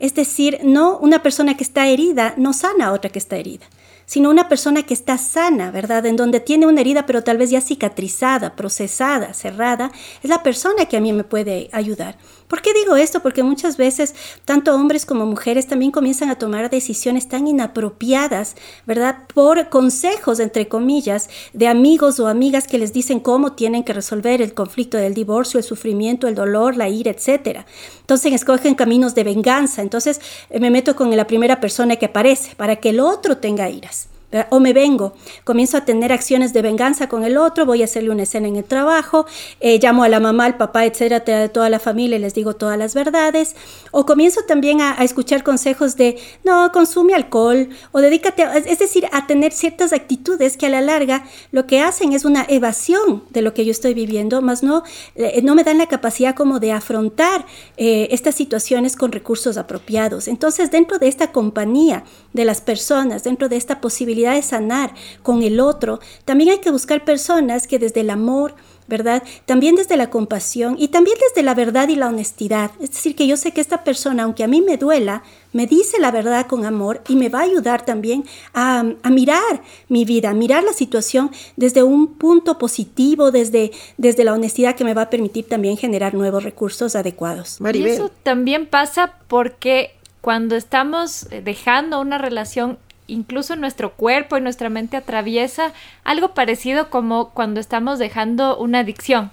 Es 0.00 0.14
decir, 0.14 0.58
no 0.64 0.98
una 0.98 1.22
persona 1.22 1.56
que 1.56 1.62
está 1.62 1.86
herida 1.86 2.34
no 2.36 2.52
sana 2.52 2.86
a 2.86 2.92
otra 2.92 3.10
que 3.10 3.18
está 3.18 3.36
herida, 3.36 3.66
sino 4.06 4.30
una 4.30 4.48
persona 4.48 4.82
que 4.82 4.94
está 4.94 5.18
sana, 5.18 5.70
¿verdad? 5.70 6.04
En 6.06 6.16
donde 6.16 6.40
tiene 6.40 6.66
una 6.66 6.80
herida 6.80 7.06
pero 7.06 7.22
tal 7.22 7.38
vez 7.38 7.50
ya 7.50 7.60
cicatrizada, 7.60 8.56
procesada, 8.56 9.34
cerrada, 9.34 9.92
es 10.22 10.30
la 10.30 10.42
persona 10.42 10.86
que 10.86 10.96
a 10.96 11.00
mí 11.00 11.12
me 11.12 11.22
puede 11.22 11.68
ayudar. 11.70 12.16
¿Por 12.50 12.62
qué 12.62 12.74
digo 12.74 12.96
esto? 12.96 13.20
Porque 13.20 13.44
muchas 13.44 13.76
veces 13.76 14.12
tanto 14.44 14.74
hombres 14.74 15.06
como 15.06 15.24
mujeres 15.24 15.68
también 15.68 15.92
comienzan 15.92 16.30
a 16.30 16.34
tomar 16.36 16.68
decisiones 16.68 17.28
tan 17.28 17.46
inapropiadas, 17.46 18.56
¿verdad? 18.86 19.18
Por 19.32 19.68
consejos, 19.68 20.40
entre 20.40 20.66
comillas, 20.66 21.30
de 21.52 21.68
amigos 21.68 22.18
o 22.18 22.26
amigas 22.26 22.66
que 22.66 22.78
les 22.78 22.92
dicen 22.92 23.20
cómo 23.20 23.52
tienen 23.52 23.84
que 23.84 23.92
resolver 23.92 24.42
el 24.42 24.52
conflicto 24.52 24.98
del 24.98 25.14
divorcio, 25.14 25.58
el 25.58 25.64
sufrimiento, 25.64 26.26
el 26.26 26.34
dolor, 26.34 26.76
la 26.76 26.88
ira, 26.88 27.12
etc. 27.12 27.60
Entonces 28.00 28.32
escogen 28.32 28.74
caminos 28.74 29.14
de 29.14 29.22
venganza. 29.22 29.80
Entonces 29.80 30.20
me 30.50 30.72
meto 30.72 30.96
con 30.96 31.16
la 31.16 31.28
primera 31.28 31.60
persona 31.60 31.94
que 31.96 32.06
aparece 32.06 32.56
para 32.56 32.76
que 32.76 32.90
el 32.90 32.98
otro 32.98 33.36
tenga 33.36 33.70
iras. 33.70 34.09
O 34.50 34.60
me 34.60 34.72
vengo, 34.72 35.14
comienzo 35.44 35.76
a 35.76 35.84
tener 35.84 36.12
acciones 36.12 36.52
de 36.52 36.62
venganza 36.62 37.08
con 37.08 37.24
el 37.24 37.36
otro, 37.36 37.66
voy 37.66 37.82
a 37.82 37.84
hacerle 37.86 38.10
una 38.10 38.22
escena 38.22 38.48
en 38.48 38.56
el 38.56 38.64
trabajo, 38.64 39.26
eh, 39.60 39.78
llamo 39.82 40.04
a 40.04 40.08
la 40.08 40.20
mamá, 40.20 40.44
al 40.44 40.56
papá, 40.56 40.84
etcétera, 40.84 41.20
de 41.20 41.48
toda 41.48 41.68
la 41.68 41.80
familia 41.80 42.16
y 42.16 42.20
les 42.20 42.34
digo 42.34 42.54
todas 42.54 42.78
las 42.78 42.94
verdades, 42.94 43.56
o 43.90 44.06
comienzo 44.06 44.42
también 44.46 44.80
a, 44.80 44.92
escuchar 45.00 45.42
consejos 45.42 45.96
de 45.96 46.18
no, 46.44 46.70
consume 46.72 47.14
alcohol, 47.14 47.68
o 47.90 48.00
dedícate, 48.00 48.46
es 48.66 48.78
decir, 48.78 49.06
a 49.12 49.26
tener 49.26 49.52
ciertas 49.52 49.92
actitudes 49.92 50.56
que 50.56 50.66
a 50.66 50.68
la 50.68 50.80
larga 50.80 51.24
lo 51.50 51.66
que 51.66 51.80
hacen 51.80 52.12
es 52.12 52.24
una 52.24 52.44
evasión 52.48 53.24
de 53.30 53.42
lo 53.42 53.54
que 53.54 53.64
yo 53.64 53.70
estoy 53.70 53.94
viviendo, 53.94 54.42
más 54.42 54.62
no, 54.62 54.84
eh, 55.16 55.40
no 55.42 55.54
me 55.54 55.64
dan 55.64 55.78
la 55.78 55.86
capacidad 55.86 56.34
como 56.34 56.60
de 56.60 56.72
afrontar 56.72 57.46
eh, 57.76 58.08
estas 58.10 58.34
situaciones 58.34 58.94
con 58.94 59.10
recursos 59.10 59.56
apropiados. 59.56 60.28
Entonces, 60.28 60.70
dentro 60.70 60.98
de 60.98 61.08
esta 61.08 61.32
compañía 61.32 62.04
de 62.32 62.44
las 62.44 62.60
personas, 62.60 63.24
dentro 63.24 63.48
de 63.48 63.56
esta 63.56 63.80
posibilidad, 63.80 64.19
de 64.28 64.42
sanar 64.42 64.94
con 65.22 65.42
el 65.42 65.60
otro, 65.60 66.00
también 66.24 66.50
hay 66.50 66.58
que 66.58 66.70
buscar 66.70 67.04
personas 67.04 67.66
que 67.66 67.78
desde 67.78 68.00
el 68.00 68.10
amor, 68.10 68.54
¿verdad? 68.90 69.22
También 69.46 69.76
desde 69.76 69.96
la 69.96 70.10
compasión 70.10 70.74
y 70.78 70.88
también 70.88 71.16
desde 71.28 71.44
la 71.44 71.54
verdad 71.54 71.88
y 71.88 71.96
la 71.96 72.08
honestidad. 72.08 72.72
Es 72.80 72.90
decir, 72.90 73.14
que 73.14 73.26
yo 73.26 73.36
sé 73.36 73.52
que 73.52 73.60
esta 73.60 73.84
persona, 73.84 74.24
aunque 74.24 74.42
a 74.42 74.48
mí 74.48 74.60
me 74.60 74.76
duela, 74.76 75.22
me 75.52 75.66
dice 75.66 75.98
la 76.00 76.10
verdad 76.10 76.46
con 76.46 76.66
amor 76.66 77.00
y 77.08 77.14
me 77.14 77.28
va 77.28 77.40
a 77.40 77.42
ayudar 77.42 77.84
también 77.84 78.24
a, 78.52 78.84
mirar 79.10 79.62
mi 79.88 80.04
vida, 80.04 80.30
a 80.30 80.34
mirar 80.34 80.64
la 80.64 80.72
situación 80.72 81.30
desde 81.56 81.82
un 81.84 82.14
punto 82.14 82.58
positivo, 82.58 83.30
desde, 83.30 83.70
desde 83.96 84.24
la 84.24 84.32
honestidad 84.32 84.74
que 84.74 84.84
me 84.84 84.94
va 84.94 85.02
a 85.02 85.10
permitir 85.10 85.48
también 85.48 85.76
generar 85.76 86.14
nuevos 86.14 86.42
recursos 86.42 86.96
adecuados. 86.96 87.58
Y 87.72 87.84
eso 87.84 88.10
también 88.24 88.66
pasa 88.66 89.14
porque 89.28 89.92
cuando 90.20 90.56
estamos 90.56 91.28
dejando 91.44 92.00
una 92.00 92.18
relación 92.18 92.78
incluso 93.12 93.56
nuestro 93.56 93.92
cuerpo 93.92 94.36
y 94.36 94.40
nuestra 94.40 94.68
mente 94.68 94.96
atraviesa 94.96 95.72
algo 96.04 96.34
parecido 96.34 96.90
como 96.90 97.30
cuando 97.30 97.60
estamos 97.60 97.98
dejando 97.98 98.56
una 98.56 98.80
adicción 98.80 99.30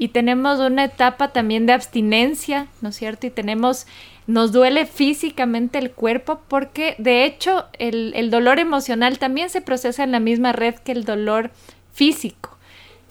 y 0.00 0.08
tenemos 0.08 0.60
una 0.60 0.84
etapa 0.84 1.28
también 1.28 1.66
de 1.66 1.74
abstinencia, 1.74 2.68
¿no 2.80 2.88
es 2.88 2.96
cierto? 2.96 3.26
Y 3.26 3.30
tenemos, 3.30 3.86
nos 4.26 4.50
duele 4.50 4.86
físicamente 4.86 5.76
el 5.76 5.90
cuerpo 5.90 6.40
porque 6.48 6.94
de 6.96 7.26
hecho 7.26 7.66
el, 7.78 8.14
el 8.16 8.30
dolor 8.30 8.58
emocional 8.58 9.18
también 9.18 9.50
se 9.50 9.60
procesa 9.60 10.02
en 10.02 10.10
la 10.10 10.18
misma 10.18 10.52
red 10.52 10.76
que 10.76 10.92
el 10.92 11.04
dolor 11.04 11.50
físico. 11.92 12.56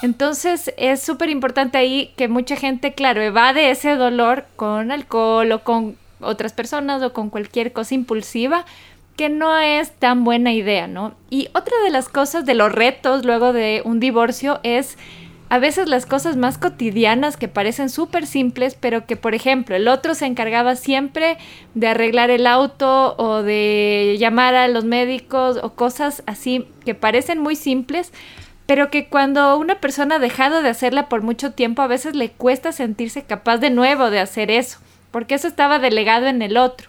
Entonces 0.01 0.74
es 0.78 0.99
súper 1.03 1.30
importante 1.30 1.78
ahí 1.78 2.12
que 2.18 2.28
mucha 2.28 2.55
gente, 2.55 2.93
claro, 2.95 3.22
evade 3.22 3.70
ese 3.70 3.95
dolor 3.95 4.45
con 4.55 4.91
alcohol 4.91 5.51
o 5.51 5.64
con 5.64 5.95
otras 6.22 6.53
personas 6.53 7.03
o 7.03 7.14
con 7.14 7.30
cualquier 7.30 7.72
cosa 7.72 7.93
impulsiva, 7.93 8.66
que 9.20 9.28
no 9.28 9.57
es 9.57 9.91
tan 9.91 10.24
buena 10.24 10.53
idea, 10.53 10.88
¿no? 10.88 11.13
Y 11.30 11.49
otra 11.53 11.76
de 11.84 11.89
las 11.89 12.07
cosas 12.07 12.45
de 12.45 12.53
los 12.53 12.72
retos 12.72 13.26
luego 13.26 13.51
de 13.51 13.82
un 13.84 13.99
divorcio 13.99 14.61
es 14.63 14.97
a 15.49 15.59
veces 15.59 15.89
las 15.89 16.05
cosas 16.05 16.38
más 16.38 16.57
cotidianas 16.57 17.36
que 17.36 17.49
parecen 17.49 17.89
súper 17.89 18.26
simples, 18.26 18.78
pero 18.80 19.05
que, 19.05 19.17
por 19.17 19.36
ejemplo, 19.36 19.76
el 19.76 19.89
otro 19.89 20.13
se 20.13 20.26
encargaba 20.26 20.78
siempre 20.78 21.38
de 21.74 21.88
arreglar 21.89 22.30
el 22.30 22.47
auto 22.47 23.17
o 23.17 23.43
de 23.43 24.15
llamar 24.17 24.55
a 24.55 24.70
los 24.70 24.86
médicos 24.86 25.59
o 25.61 25.74
cosas 25.74 26.24
así 26.26 26.65
que 26.86 26.95
parecen 26.95 27.39
muy 27.39 27.57
simples, 27.57 28.13
pero 28.67 28.89
que 28.89 29.09
cuando 29.09 29.57
una 29.57 29.82
persona 29.82 30.15
ha 30.15 30.20
dejado 30.20 30.61
de 30.61 30.70
hacerla 30.70 31.09
por 31.09 31.24
mucho 31.24 31.51
tiempo, 31.51 31.82
a 31.82 31.88
veces 31.88 32.15
le 32.15 32.30
cuesta 32.32 32.72
sentirse 32.72 33.24
capaz 33.24 33.57
de 33.57 33.70
nuevo 33.70 34.11
de 34.11 34.22
hacer 34.22 34.49
eso, 34.49 34.80
porque 35.11 35.36
eso 35.36 35.49
estaba 35.49 35.78
delegado 35.78 36.28
en 36.28 36.41
el 36.41 36.55
otro. 36.55 36.89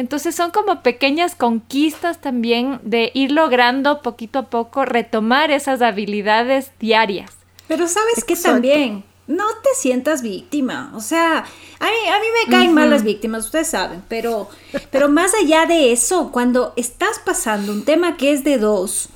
Entonces 0.00 0.34
son 0.34 0.50
como 0.50 0.82
pequeñas 0.82 1.34
conquistas 1.34 2.22
también 2.22 2.80
de 2.82 3.10
ir 3.12 3.32
logrando 3.32 4.00
poquito 4.00 4.38
a 4.38 4.46
poco 4.48 4.86
retomar 4.86 5.50
esas 5.50 5.82
habilidades 5.82 6.70
diarias. 6.80 7.30
Pero 7.68 7.86
sabes 7.86 8.24
que 8.24 8.34
también 8.34 9.04
no 9.26 9.44
te 9.62 9.68
sientas 9.76 10.22
víctima. 10.22 10.90
O 10.94 11.00
sea, 11.00 11.40
a 11.40 11.84
mí, 11.84 12.08
a 12.08 12.18
mí 12.18 12.26
me 12.46 12.50
caen 12.50 12.72
mal 12.72 12.88
las 12.88 13.04
víctimas, 13.04 13.44
ustedes 13.44 13.68
saben, 13.68 14.02
pero, 14.08 14.48
pero 14.90 15.10
más 15.10 15.34
allá 15.34 15.66
de 15.66 15.92
eso, 15.92 16.32
cuando 16.32 16.72
estás 16.76 17.18
pasando 17.18 17.70
un 17.70 17.84
tema 17.84 18.16
que 18.16 18.32
es 18.32 18.42
de 18.42 18.56
dos, 18.56 19.10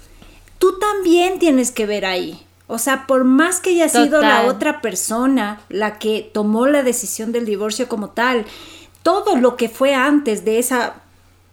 tú 0.58 0.78
también 0.78 1.38
tienes 1.38 1.70
que 1.70 1.86
ver 1.86 2.04
ahí. 2.04 2.44
O 2.66 2.78
sea, 2.78 3.06
por 3.06 3.24
más 3.24 3.60
que 3.60 3.70
haya 3.70 3.88
sido 3.88 4.20
la 4.20 4.42
otra 4.42 4.82
persona 4.82 5.62
la 5.70 5.98
que 5.98 6.30
tomó 6.32 6.66
la 6.66 6.82
decisión 6.82 7.32
del 7.32 7.46
divorcio 7.46 7.88
como 7.88 8.10
tal, 8.10 8.44
todo 9.04 9.36
lo 9.36 9.56
que 9.56 9.68
fue 9.68 9.94
antes 9.94 10.44
de 10.44 10.58
esa 10.58 10.94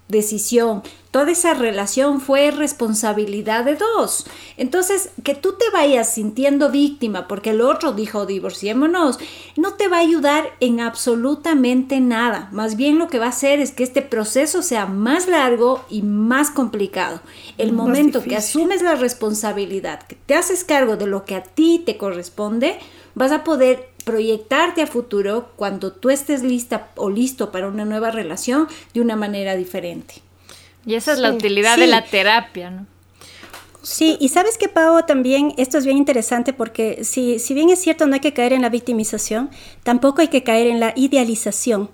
decisión, 0.08 0.84
toda 1.10 1.32
esa 1.32 1.54
relación 1.54 2.22
fue 2.22 2.52
responsabilidad 2.52 3.66
de 3.66 3.76
dos. 3.76 4.26
Entonces, 4.58 5.10
que 5.24 5.36
tú 5.36 5.54
te 5.54 5.66
vayas 5.74 6.14
sintiendo 6.14 6.72
víctima 6.72 7.28
porque 7.28 7.50
el 7.50 7.62
otro 7.62 7.92
dijo 7.92 8.26
divorciémonos, 8.26 9.20
no 9.58 9.74
te 9.74 9.90
va 9.90 9.98
a 9.98 10.02
ayudar 10.02 10.46
en 10.62 10.80
absolutamente 10.80 12.00
nada. 12.00 12.50
Más 12.52 12.78
bien 12.78 13.00
lo 13.00 13.08
que 13.08 13.20
va 13.20 13.26
a 13.26 13.30
hacer 13.30 13.60
es 13.60 13.72
que 13.72 13.84
este 13.84 14.02
proceso 14.02 14.62
sea 14.62 14.86
más 14.86 15.28
largo 15.28 15.84
y 15.90 16.04
más 16.04 16.52
complicado. 16.52 17.22
El 17.58 17.74
momento 17.74 18.24
que 18.24 18.38
asumes 18.38 18.82
la 18.82 18.96
responsabilidad, 18.96 20.04
que 20.04 20.16
te 20.16 20.36
haces 20.36 20.64
cargo 20.64 20.96
de 20.96 21.08
lo 21.08 21.26
que 21.26 21.36
a 21.36 21.44
ti 21.44 21.84
te 21.86 21.98
corresponde, 21.98 22.80
vas 23.16 23.32
a 23.32 23.44
poder 23.44 23.91
proyectarte 24.12 24.82
a 24.82 24.88
futuro 24.88 25.52
cuando 25.56 25.94
tú 25.94 26.10
estés 26.10 26.44
lista 26.44 26.90
o 26.98 27.10
listo 27.10 27.50
para 27.50 27.70
una 27.70 27.86
nueva 27.86 28.12
relación 28.12 28.68
de 28.94 29.00
una 29.00 29.16
manera 29.16 29.56
diferente. 29.56 30.16
Y 30.86 30.96
esa 30.96 31.14
es 31.14 31.20
la 31.20 31.32
utilidad 31.32 31.78
de 31.78 31.88
la 31.88 32.04
terapia, 32.04 32.72
¿no? 32.72 32.88
Sí, 33.84 34.18
y 34.20 34.28
sabes 34.28 34.58
que 34.58 34.68
Pau 34.68 35.06
también, 35.06 35.54
esto 35.56 35.78
es 35.78 35.86
bien 35.86 35.98
interesante 35.98 36.52
porque 36.52 37.06
si, 37.06 37.40
si 37.40 37.54
bien 37.54 37.70
es 37.70 37.80
cierto 37.80 38.06
no 38.06 38.16
hay 38.16 38.20
que 38.20 38.34
caer 38.34 38.52
en 38.52 38.62
la 38.62 38.70
victimización, 38.70 39.50
tampoco 39.84 40.20
hay 40.20 40.28
que 40.28 40.44
caer 40.44 40.68
en 40.68 40.82
la 40.82 40.92
idealización, 40.98 41.90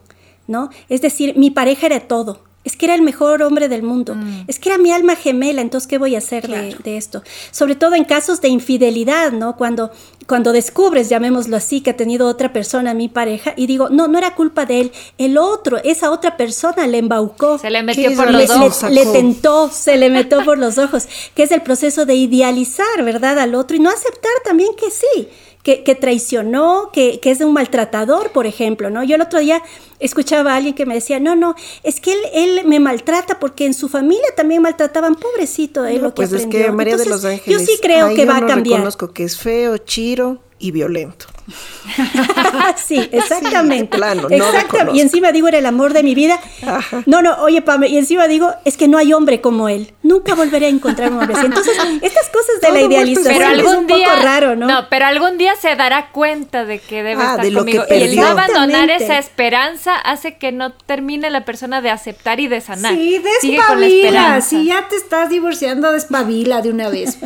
¿no? 0.47 0.72
Es 0.89 1.01
decir, 1.01 1.38
mi 1.38 1.51
pareja 1.51 1.86
era 1.86 1.99
todo, 1.99 2.41
es 2.68 2.76
que 2.76 2.86
era 2.86 2.95
el 2.95 3.01
mejor 3.01 3.43
hombre 3.43 3.70
del 3.70 3.82
mundo, 3.82 4.13
mm. 4.13 4.43
es 4.47 4.59
que 4.59 4.68
era 4.68 4.78
mi 4.78 4.91
alma 4.91 5.15
gemela, 5.15 5.61
entonces 5.61 5.88
¿qué 5.88 5.97
voy 5.97 6.15
a 6.15 6.18
hacer 6.18 6.49
de, 6.49 6.97
esto? 6.97 7.24
Sobre 7.51 7.76
todo 7.76 7.95
en 7.95 8.03
casos 8.03 8.41
de 8.41 8.49
infidelidad, 8.49 9.32
¿no? 9.32 9.55
Cuando, 9.55 9.89
cuando 10.28 10.51
descubres, 10.51 11.07
llamémoslo 11.07 11.55
así, 11.55 11.80
que 11.80 11.91
ha 11.91 11.95
tenido 11.95 12.28
otra 12.28 12.51
persona, 12.51 12.93
mi 12.93 13.07
pareja, 13.07 13.53
y 13.55 13.68
digo, 13.68 13.88
no, 13.89 14.09
no 14.09 14.18
era 14.18 14.36
culpa 14.36 14.65
de 14.65 14.82
él, 14.82 14.91
el 15.18 15.38
otro, 15.38 15.78
esa 15.78 16.11
otra 16.11 16.36
persona 16.36 16.88
le 16.88 16.97
embaucó. 16.97 17.57
Se 17.57 17.70
le 17.70 17.82
metió 17.84 18.13
por 18.18 18.32
los 18.32 18.49
ojos. 18.49 18.84
Le, 18.91 19.05
tentó, 19.05 19.70
se 19.70 19.95
le 19.95 20.09
metió 20.09 20.43
por 20.43 20.57
los 20.57 20.78
ojos, 20.78 21.07
que 21.36 21.43
es 21.43 21.51
el 21.53 21.61
proceso 21.61 22.05
de 22.05 22.15
idealizar, 22.15 23.01
¿verdad? 23.05 23.39
Al 23.39 23.55
otro 23.55 23.78
y 23.78 23.80
no 23.80 23.89
aceptar 23.89 24.34
también 24.43 24.72
que 24.76 24.91
sí 24.91 25.30
que, 25.76 25.95
traicionó, 25.95 26.91
que, 26.93 27.20
que, 27.20 27.32
es 27.32 27.41
un 27.41 27.51
maltratador, 27.51 28.32
por 28.32 28.45
ejemplo, 28.45 28.89
¿no? 28.89 29.03
Yo 29.03 29.15
el 29.15 29.22
otro 29.22 29.39
día 29.39 29.61
escuchaba 29.99 30.53
a 30.53 30.55
alguien 30.55 30.74
que 30.74 30.86
me 30.86 30.93
decía, 30.93 31.20
no, 31.20 31.36
no, 31.36 31.55
es 31.84 31.99
que 31.99 32.13
él, 32.13 32.20
él 32.34 32.65
me 32.65 32.80
maltrata 32.80 33.38
porque 33.39 33.65
en 33.65 33.74
su 33.74 33.89
familia 33.89 34.28
también 34.36 34.61
maltrataban, 34.61 35.15
pobrecito, 35.15 35.86
él 35.86 36.01
lo 36.01 36.13
que 36.13 36.28
Pues 36.28 36.34
es 36.34 36.45
que 36.47 36.72
María 36.72 36.95
de 36.95 37.05
los 37.05 37.26
Ángeles, 37.26 37.59
yo 37.59 37.65
sí 37.65 37.78
creo 37.82 38.15
que 38.15 38.26
va 38.26 38.38
a 38.38 38.45
cambiar. 38.45 38.78
reconozco 38.78 39.11
que 39.11 39.24
es 39.24 39.38
feo, 39.38 39.78
chiro 39.78 40.39
y 40.60 40.72
violento. 40.72 41.28
sí, 42.76 43.08
exactamente. 43.12 43.95
claro, 43.95 44.28
y 44.93 44.99
encima 44.99 45.32
digo, 45.32 45.47
era 45.47 45.58
el 45.60 45.66
amor 45.66 45.93
de 45.93 46.03
mi 46.03 46.14
vida. 46.14 46.39
No, 47.05 47.22
no, 47.22 47.36
oye, 47.41 47.62
Pame, 47.62 47.88
y 47.88 47.97
encima 47.97 48.28
digo, 48.28 48.53
es 48.66 48.76
que 48.76 48.88
no 48.88 48.97
hay 48.97 49.14
hombre 49.14 49.39
como 49.39 49.70
él. 49.70 49.93
Nunca 50.03 50.36
volveré 50.36 50.66
a 50.66 50.70
encontrar 50.70 51.12
un 51.12 51.20
hombre 51.20 51.36
Entonces, 51.41 51.78
estas 52.01 52.30
cosas 52.30 52.62
de 52.62 52.72
la 52.72 52.82
idealización 52.82 53.34
pero 53.34 53.47
algún 53.47 53.72
es 53.72 53.80
un 53.80 53.88
día, 53.88 54.08
poco 54.08 54.22
raro, 54.22 54.55
¿no? 54.55 54.68
No, 54.68 54.89
pero 54.89 55.05
algún 55.05 55.38
día 55.38 55.55
se 55.55 55.76
dará 55.76 56.12
cuenta 56.12 56.66
de 56.66 56.80
que 56.80 57.03
debe 57.03 57.22
ah, 57.22 57.38
estar 57.38 57.53
conmigo. 57.53 57.84
y 57.89 57.93
el 57.93 58.16
no 58.16 58.28
abandonar 58.28 58.89
esa 58.89 59.18
esperanza 59.18 59.95
hace 59.95 60.38
que 60.38 60.51
no 60.51 60.74
termine 60.74 61.30
la 61.30 61.45
persona 61.45 61.82
de 61.82 61.91
aceptar 61.91 62.39
y 62.39 62.47
de 62.47 62.62
sanar. 62.62 62.93
Sí, 62.93 63.22
despabila. 63.41 64.41
Si 64.41 64.66
ya 64.66 64.88
te 64.89 64.95
estás 64.95 65.30
divorciando, 65.30 65.91
despabila 65.91 66.62
de 66.62 66.72
una 66.72 66.89
vez. 66.89 67.18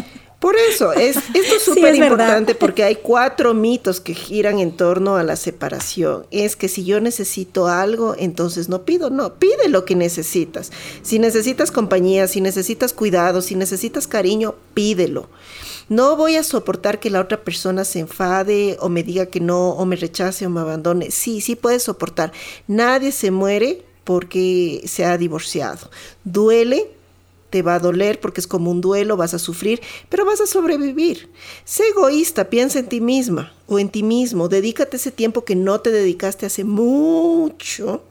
Por 0.41 0.55
eso, 0.55 0.91
es, 0.91 1.17
esto 1.17 1.55
es 1.55 1.61
súper 1.65 1.93
importante 1.93 2.55
porque 2.55 2.83
hay 2.83 2.95
cuatro 2.95 3.53
mitos 3.53 4.01
que 4.01 4.15
giran 4.15 4.57
en 4.57 4.75
torno 4.75 5.17
a 5.17 5.23
la 5.23 5.35
separación. 5.35 6.25
Es 6.31 6.55
que 6.55 6.67
si 6.67 6.83
yo 6.83 6.99
necesito 6.99 7.67
algo, 7.67 8.15
entonces 8.17 8.67
no 8.67 8.81
pido, 8.83 9.11
no, 9.11 9.35
pide 9.35 9.69
lo 9.69 9.85
que 9.85 9.95
necesitas. 9.95 10.71
Si 11.03 11.19
necesitas 11.19 11.69
compañía, 11.69 12.27
si 12.27 12.41
necesitas 12.41 12.91
cuidado, 12.91 13.43
si 13.43 13.53
necesitas 13.53 14.07
cariño, 14.07 14.55
pídelo. 14.73 15.29
No 15.89 16.15
voy 16.15 16.37
a 16.37 16.43
soportar 16.43 16.99
que 16.99 17.11
la 17.11 17.21
otra 17.21 17.43
persona 17.43 17.85
se 17.85 17.99
enfade 17.99 18.77
o 18.79 18.89
me 18.89 19.03
diga 19.03 19.27
que 19.27 19.41
no, 19.41 19.73
o 19.73 19.85
me 19.85 19.95
rechace 19.95 20.47
o 20.47 20.49
me 20.49 20.61
abandone. 20.61 21.11
Sí, 21.11 21.41
sí 21.41 21.55
puedes 21.55 21.83
soportar. 21.83 22.31
Nadie 22.67 23.11
se 23.11 23.29
muere 23.29 23.85
porque 24.05 24.81
se 24.87 25.05
ha 25.05 25.19
divorciado. 25.19 25.91
Duele, 26.23 26.89
te 27.51 27.61
va 27.61 27.75
a 27.75 27.79
doler 27.79 28.19
porque 28.19 28.41
es 28.41 28.47
como 28.47 28.71
un 28.71 28.81
duelo, 28.81 29.17
vas 29.17 29.35
a 29.35 29.39
sufrir, 29.39 29.81
pero 30.09 30.25
vas 30.25 30.41
a 30.41 30.47
sobrevivir. 30.47 31.29
Sé 31.65 31.83
egoísta, 31.89 32.49
piensa 32.49 32.79
en 32.79 32.87
ti 32.87 33.01
misma 33.01 33.53
o 33.67 33.77
en 33.77 33.89
ti 33.89 34.01
mismo, 34.01 34.47
dedícate 34.47 34.97
ese 34.97 35.11
tiempo 35.11 35.45
que 35.45 35.55
no 35.55 35.81
te 35.81 35.91
dedicaste 35.91 36.47
hace 36.47 36.63
mucho. 36.63 38.03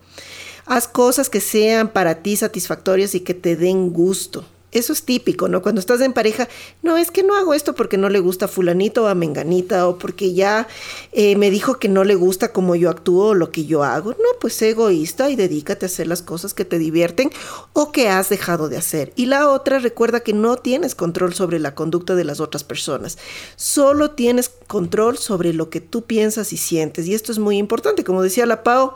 Haz 0.66 0.86
cosas 0.86 1.28
que 1.28 1.41
sean 1.41 1.93
para 1.93 2.22
ti 2.22 2.36
satisfactorias 2.36 3.16
y 3.16 3.20
que 3.20 3.34
te 3.34 3.57
den 3.57 3.93
gusto. 3.93 4.45
Eso 4.73 4.93
es 4.93 5.03
típico, 5.03 5.49
¿no? 5.49 5.62
Cuando 5.62 5.81
estás 5.81 6.01
en 6.01 6.12
pareja, 6.12 6.49
no, 6.83 6.97
es 6.97 7.11
que 7.11 7.23
no 7.23 7.37
hago 7.37 7.55
esto 7.55 7.75
porque 7.75 7.99
no 7.99 8.09
le 8.09 8.21
gusta 8.21 8.47
fulanito 8.47 9.05
o 9.05 9.07
a 9.09 9.14
menganita 9.14 9.89
o 9.89 9.99
porque 9.99 10.33
ya 10.33 10.68
eh, 11.12 11.35
me 11.37 11.51
dijo 11.51 11.79
que 11.79 11.89
no 11.89 12.05
le 12.05 12.14
gusta 12.14 12.53
cómo 12.53 12.77
yo 12.77 12.89
actúo 12.89 13.29
o 13.29 13.35
lo 13.35 13.51
que 13.51 13.64
yo 13.64 13.83
hago. 13.83 14.12
No, 14.12 14.39
pues 14.41 14.55
sé 14.55 14.71
egoísta 14.71 15.29
y 15.31 15.37
dedícate 15.37 15.87
a 15.87 15.89
hacer 15.89 16.07
las 16.07 16.23
cosas 16.23 16.55
que 16.55 16.64
te 16.64 16.79
divierten 16.79 17.31
o 17.73 17.91
que 17.91 18.09
has 18.09 18.29
dejado 18.29 18.68
de 18.68 18.77
hacer. 18.77 19.12
Y 19.16 19.27
la 19.27 19.51
otra, 19.51 19.81
recuerda 19.81 20.21
que 20.21 20.33
no 20.33 20.57
tienes 20.57 20.95
control 20.95 21.35
sobre 21.35 21.59
la 21.59 21.75
conducta 21.75 22.14
de 22.14 22.25
las 22.25 22.41
otras 22.41 22.62
personas. 22.62 23.18
Solo 23.57 24.12
tienes 24.12 24.51
control 24.68 25.18
sobre 25.18 25.53
lo 25.53 25.68
que 25.71 25.81
tú 25.81 26.03
piensas 26.03 26.53
y 26.53 26.57
sientes. 26.57 27.07
Y 27.07 27.14
esto 27.14 27.33
es 27.33 27.39
muy 27.39 27.59
importante. 27.59 28.05
Como 28.05 28.23
decía 28.23 28.47
la 28.47 28.62
Pau, 28.62 28.93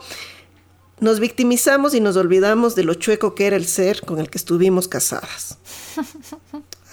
nos 0.99 1.19
victimizamos 1.19 1.93
y 1.93 1.99
nos 1.99 2.15
olvidamos 2.15 2.75
de 2.75 2.83
lo 2.83 2.93
chueco 2.93 3.35
que 3.35 3.47
era 3.47 3.55
el 3.55 3.65
ser 3.65 4.01
con 4.01 4.19
el 4.19 4.29
que 4.29 4.37
estuvimos 4.37 4.87
casadas. 4.87 5.57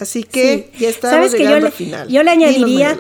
Así 0.01 0.25
que 0.25 0.73
ya 0.79 0.89
estamos 0.89 1.33
llegando 1.33 1.61
yo 1.61 1.67
al 1.67 1.73
final. 1.73 2.09
Yo 2.09 2.23
le 2.25 2.31
añadiría, 2.31 2.99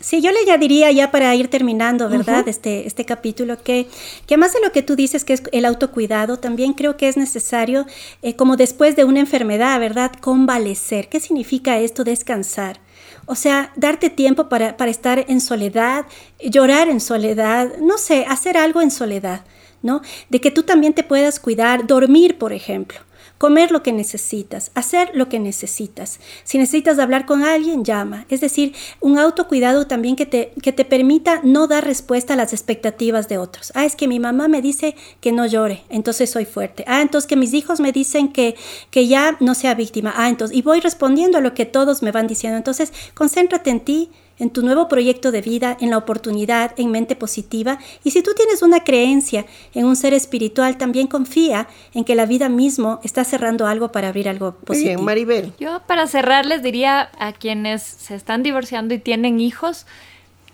sí, 0.00 0.20
yo 0.20 0.32
le 0.32 0.40
añadiría 0.40 0.90
ya 0.90 1.12
para 1.12 1.32
ir 1.36 1.48
terminando, 1.48 2.08
¿verdad? 2.08 2.48
este, 2.48 2.88
este 2.88 3.04
capítulo, 3.04 3.62
que, 3.62 3.86
que 4.26 4.36
más 4.36 4.52
de 4.52 4.60
lo 4.60 4.72
que 4.72 4.82
tú 4.82 4.96
dices 4.96 5.24
que 5.24 5.34
es 5.34 5.42
el 5.52 5.64
autocuidado, 5.64 6.38
también 6.38 6.72
creo 6.72 6.96
que 6.96 7.08
es 7.08 7.16
necesario, 7.16 7.86
eh, 8.22 8.34
como 8.34 8.56
después 8.56 8.96
de 8.96 9.04
una 9.04 9.20
enfermedad, 9.20 9.78
¿verdad? 9.78 10.12
Convalecer. 10.20 11.08
¿Qué 11.08 11.20
significa 11.20 11.78
esto? 11.78 12.02
Descansar. 12.02 12.80
O 13.26 13.36
sea, 13.36 13.72
darte 13.76 14.10
tiempo 14.10 14.48
para, 14.48 14.76
para 14.76 14.90
estar 14.90 15.24
en 15.28 15.40
soledad, 15.40 16.06
llorar 16.40 16.88
en 16.88 17.00
soledad, 17.00 17.76
no 17.80 17.96
sé, 17.96 18.24
hacer 18.28 18.56
algo 18.56 18.80
en 18.80 18.90
soledad. 18.90 19.44
¿No? 19.82 20.02
De 20.28 20.40
que 20.40 20.50
tú 20.50 20.62
también 20.62 20.94
te 20.94 21.02
puedas 21.02 21.40
cuidar, 21.40 21.86
dormir, 21.86 22.38
por 22.38 22.52
ejemplo, 22.52 23.00
comer 23.40 23.72
lo 23.72 23.82
que 23.82 23.92
necesitas, 23.92 24.70
hacer 24.74 25.12
lo 25.14 25.30
que 25.30 25.38
necesitas. 25.38 26.20
Si 26.44 26.58
necesitas 26.58 26.98
hablar 26.98 27.24
con 27.24 27.42
alguien, 27.42 27.86
llama. 27.86 28.26
Es 28.28 28.42
decir, 28.42 28.74
un 29.00 29.18
autocuidado 29.18 29.86
también 29.86 30.14
que 30.14 30.26
te, 30.26 30.52
que 30.62 30.72
te 30.72 30.84
permita 30.84 31.40
no 31.42 31.66
dar 31.66 31.86
respuesta 31.86 32.34
a 32.34 32.36
las 32.36 32.52
expectativas 32.52 33.28
de 33.28 33.38
otros. 33.38 33.72
Ah, 33.74 33.86
es 33.86 33.96
que 33.96 34.08
mi 34.08 34.20
mamá 34.20 34.48
me 34.48 34.60
dice 34.60 34.94
que 35.22 35.32
no 35.32 35.46
llore, 35.46 35.84
entonces 35.88 36.28
soy 36.28 36.44
fuerte. 36.44 36.84
Ah, 36.86 37.00
entonces 37.00 37.26
que 37.26 37.36
mis 37.36 37.54
hijos 37.54 37.80
me 37.80 37.92
dicen 37.92 38.28
que, 38.28 38.56
que 38.90 39.06
ya 39.06 39.38
no 39.40 39.54
sea 39.54 39.74
víctima. 39.74 40.12
Ah, 40.16 40.28
entonces, 40.28 40.54
y 40.54 40.60
voy 40.60 40.80
respondiendo 40.80 41.38
a 41.38 41.40
lo 41.40 41.54
que 41.54 41.64
todos 41.64 42.02
me 42.02 42.12
van 42.12 42.26
diciendo. 42.26 42.58
Entonces, 42.58 42.92
concéntrate 43.14 43.70
en 43.70 43.80
ti, 43.80 44.10
en 44.40 44.50
tu 44.50 44.62
nuevo 44.62 44.88
proyecto 44.88 45.30
de 45.30 45.42
vida, 45.42 45.76
en 45.80 45.90
la 45.90 45.98
oportunidad, 45.98 46.72
en 46.78 46.90
mente 46.90 47.14
positiva. 47.14 47.78
Y 48.02 48.10
si 48.10 48.22
tú 48.22 48.32
tienes 48.34 48.62
una 48.62 48.82
creencia 48.82 49.46
en 49.74 49.84
un 49.86 49.94
ser 49.94 50.14
espiritual, 50.14 50.78
también 50.78 51.06
confía 51.06 51.68
en 51.94 52.04
que 52.04 52.16
la 52.16 52.26
vida 52.26 52.48
mismo 52.48 52.98
está 53.04 53.22
cerrando 53.22 53.66
algo 53.66 53.92
para 53.92 54.08
abrir 54.08 54.28
algo 54.28 54.52
positivo. 54.52 54.96
Bien, 54.96 55.04
Maribel. 55.04 55.52
Yo 55.60 55.82
para 55.86 56.06
cerrar 56.06 56.46
les 56.46 56.62
diría 56.62 57.10
a 57.18 57.32
quienes 57.32 57.82
se 57.82 58.14
están 58.14 58.42
divorciando 58.42 58.94
y 58.94 58.98
tienen 58.98 59.38
hijos, 59.40 59.86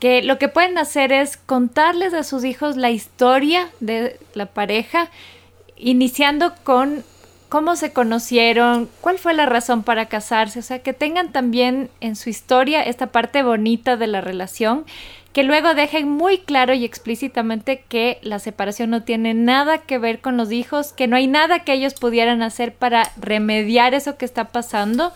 que 0.00 0.22
lo 0.22 0.38
que 0.38 0.48
pueden 0.48 0.76
hacer 0.76 1.12
es 1.12 1.36
contarles 1.36 2.12
a 2.12 2.22
sus 2.22 2.44
hijos 2.44 2.76
la 2.76 2.90
historia 2.90 3.70
de 3.80 4.18
la 4.34 4.46
pareja, 4.46 5.10
iniciando 5.76 6.52
con 6.64 7.04
cómo 7.48 7.76
se 7.76 7.92
conocieron, 7.92 8.88
cuál 9.00 9.18
fue 9.18 9.34
la 9.34 9.46
razón 9.46 9.82
para 9.82 10.06
casarse, 10.06 10.58
o 10.58 10.62
sea, 10.62 10.80
que 10.80 10.92
tengan 10.92 11.32
también 11.32 11.90
en 12.00 12.16
su 12.16 12.28
historia 12.28 12.82
esta 12.82 13.08
parte 13.08 13.42
bonita 13.42 13.96
de 13.96 14.06
la 14.06 14.20
relación, 14.20 14.84
que 15.32 15.42
luego 15.42 15.74
dejen 15.74 16.08
muy 16.08 16.38
claro 16.38 16.72
y 16.74 16.84
explícitamente 16.84 17.84
que 17.88 18.18
la 18.22 18.38
separación 18.38 18.90
no 18.90 19.02
tiene 19.02 19.34
nada 19.34 19.78
que 19.78 19.98
ver 19.98 20.20
con 20.20 20.36
los 20.36 20.50
hijos, 20.50 20.92
que 20.92 21.06
no 21.06 21.16
hay 21.16 21.26
nada 21.26 21.60
que 21.60 21.74
ellos 21.74 21.94
pudieran 21.94 22.42
hacer 22.42 22.74
para 22.74 23.12
remediar 23.20 23.94
eso 23.94 24.16
que 24.16 24.24
está 24.24 24.48
pasando, 24.48 25.12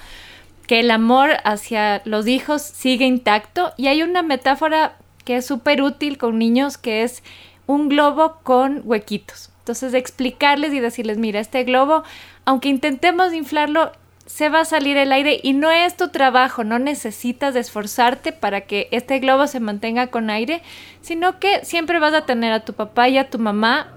que 0.67 0.81
el 0.81 0.91
amor 0.91 1.39
hacia 1.45 2.03
los 2.05 2.27
hijos 2.27 2.63
sigue 2.63 3.07
intacto 3.07 3.73
y 3.77 3.89
hay 3.89 4.03
una 4.03 4.23
metáfora 4.23 4.99
que 5.25 5.37
es 5.37 5.47
súper 5.47 5.83
útil 5.83 6.19
con 6.19 6.39
niños 6.39 6.77
que 6.77 7.03
es 7.03 7.23
un 7.67 7.89
globo 7.89 8.41
con 8.43 8.83
huequitos. 8.85 9.50
Entonces, 9.61 9.95
explicarles 9.95 10.73
y 10.73 10.81
decirles, 10.81 11.19
mira, 11.19 11.41
este 11.41 11.65
globo, 11.65 12.03
aunque 12.45 12.69
intentemos 12.69 13.33
inflarlo, 13.33 13.93
se 14.27 14.49
va 14.49 14.61
a 14.61 14.65
salir 14.65 14.97
el 14.97 15.13
aire 15.13 15.41
y 15.43 15.55
no 15.55 15.73
es 15.73 15.97
tu 15.97 16.09
trabajo, 16.09 16.63
no 16.63 16.79
necesitas 16.79 17.57
esforzarte 17.57 18.31
para 18.33 18.61
que 18.61 18.89
este 18.93 19.19
globo 19.19 19.49
se 19.49 19.59
mantenga 19.59 20.07
con 20.07 20.31
aire, 20.31 20.63
sino 21.01 21.41
que 21.41 21.65
siempre 21.65 21.99
vas 21.99 22.15
a 22.15 22.27
tener 22.27 22.53
a 22.53 22.65
tu 22.65 22.73
papá 22.73 23.09
y 23.09 23.19
a 23.19 23.29
tu 23.29 23.41
mamá 23.41 23.89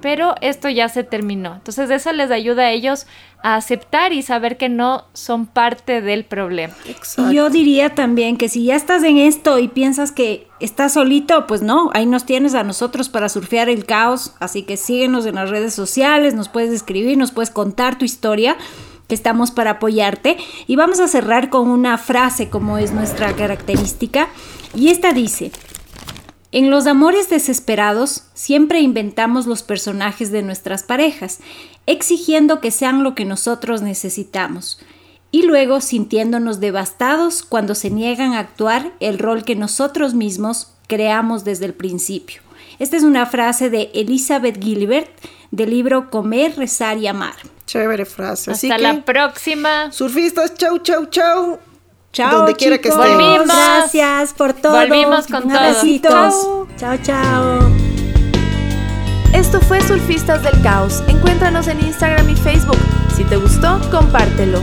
pero 0.00 0.34
esto 0.40 0.68
ya 0.68 0.88
se 0.88 1.04
terminó. 1.04 1.54
Entonces 1.54 1.90
eso 1.90 2.12
les 2.12 2.30
ayuda 2.30 2.64
a 2.64 2.70
ellos 2.70 3.06
a 3.42 3.56
aceptar 3.56 4.12
y 4.12 4.22
saber 4.22 4.56
que 4.56 4.68
no 4.68 5.04
son 5.12 5.46
parte 5.46 6.00
del 6.00 6.24
problema. 6.24 6.74
Y 7.16 7.34
yo 7.34 7.50
diría 7.50 7.94
también 7.94 8.36
que 8.36 8.48
si 8.48 8.64
ya 8.64 8.74
estás 8.74 9.04
en 9.04 9.16
esto 9.16 9.58
y 9.58 9.68
piensas 9.68 10.10
que 10.10 10.48
estás 10.60 10.94
solito, 10.94 11.46
pues 11.46 11.62
no, 11.62 11.90
ahí 11.94 12.06
nos 12.06 12.26
tienes 12.26 12.54
a 12.54 12.64
nosotros 12.64 13.08
para 13.08 13.28
surfear 13.28 13.68
el 13.68 13.84
caos, 13.84 14.34
así 14.40 14.62
que 14.62 14.76
síguenos 14.76 15.24
en 15.26 15.36
las 15.36 15.50
redes 15.50 15.74
sociales, 15.74 16.34
nos 16.34 16.48
puedes 16.48 16.72
escribir, 16.72 17.16
nos 17.16 17.30
puedes 17.30 17.50
contar 17.50 17.96
tu 17.96 18.04
historia 18.04 18.56
que 19.08 19.14
estamos 19.14 19.50
para 19.50 19.72
apoyarte 19.72 20.36
y 20.66 20.76
vamos 20.76 21.00
a 21.00 21.08
cerrar 21.08 21.48
con 21.48 21.68
una 21.68 21.96
frase 21.96 22.50
como 22.50 22.76
es 22.76 22.92
nuestra 22.92 23.34
característica 23.34 24.28
y 24.74 24.88
esta 24.88 25.12
dice, 25.12 25.50
en 26.50 26.70
los 26.70 26.86
amores 26.86 27.28
desesperados 27.28 28.24
siempre 28.34 28.80
inventamos 28.80 29.46
los 29.46 29.62
personajes 29.62 30.30
de 30.30 30.42
nuestras 30.42 30.82
parejas, 30.82 31.40
exigiendo 31.86 32.60
que 32.60 32.70
sean 32.70 33.02
lo 33.02 33.14
que 33.14 33.24
nosotros 33.24 33.82
necesitamos, 33.82 34.80
y 35.30 35.42
luego 35.42 35.80
sintiéndonos 35.82 36.58
devastados 36.58 37.42
cuando 37.42 37.74
se 37.74 37.90
niegan 37.90 38.32
a 38.32 38.38
actuar 38.38 38.92
el 39.00 39.18
rol 39.18 39.44
que 39.44 39.56
nosotros 39.56 40.14
mismos 40.14 40.72
creamos 40.86 41.44
desde 41.44 41.66
el 41.66 41.74
principio. 41.74 42.40
Esta 42.78 42.96
es 42.96 43.02
una 43.02 43.26
frase 43.26 43.68
de 43.70 43.90
Elizabeth 43.92 44.62
Gilbert 44.62 45.10
del 45.50 45.70
libro 45.70 46.10
Comer, 46.10 46.56
Rezar 46.56 46.96
y 46.98 47.08
Amar. 47.08 47.34
Chévere 47.66 48.06
frase. 48.06 48.52
Hasta 48.52 48.78
la 48.78 49.04
próxima. 49.04 49.92
Surfistas, 49.92 50.54
chau, 50.54 50.78
chau, 50.78 51.06
chau. 51.06 51.58
Chao, 52.12 52.38
Donde 52.38 52.54
quiera 52.54 52.78
que 52.78 52.88
estén. 52.88 53.16
Volvimos. 53.16 53.46
Gracias 53.46 54.32
por 54.34 54.52
todo. 54.54 54.72
Volvimos 54.72 55.26
con 55.26 55.44
Un 55.44 55.52
abracito. 55.52 56.08
Chao. 56.08 56.68
Chao, 56.76 56.96
chao. 57.02 57.58
Esto 59.32 59.60
fue 59.60 59.80
Surfistas 59.82 60.42
del 60.42 60.60
Caos. 60.62 61.02
Encuéntranos 61.06 61.68
en 61.68 61.80
Instagram 61.80 62.28
y 62.30 62.36
Facebook. 62.36 62.78
Si 63.14 63.24
te 63.24 63.36
gustó, 63.36 63.78
compártelo. 63.90 64.60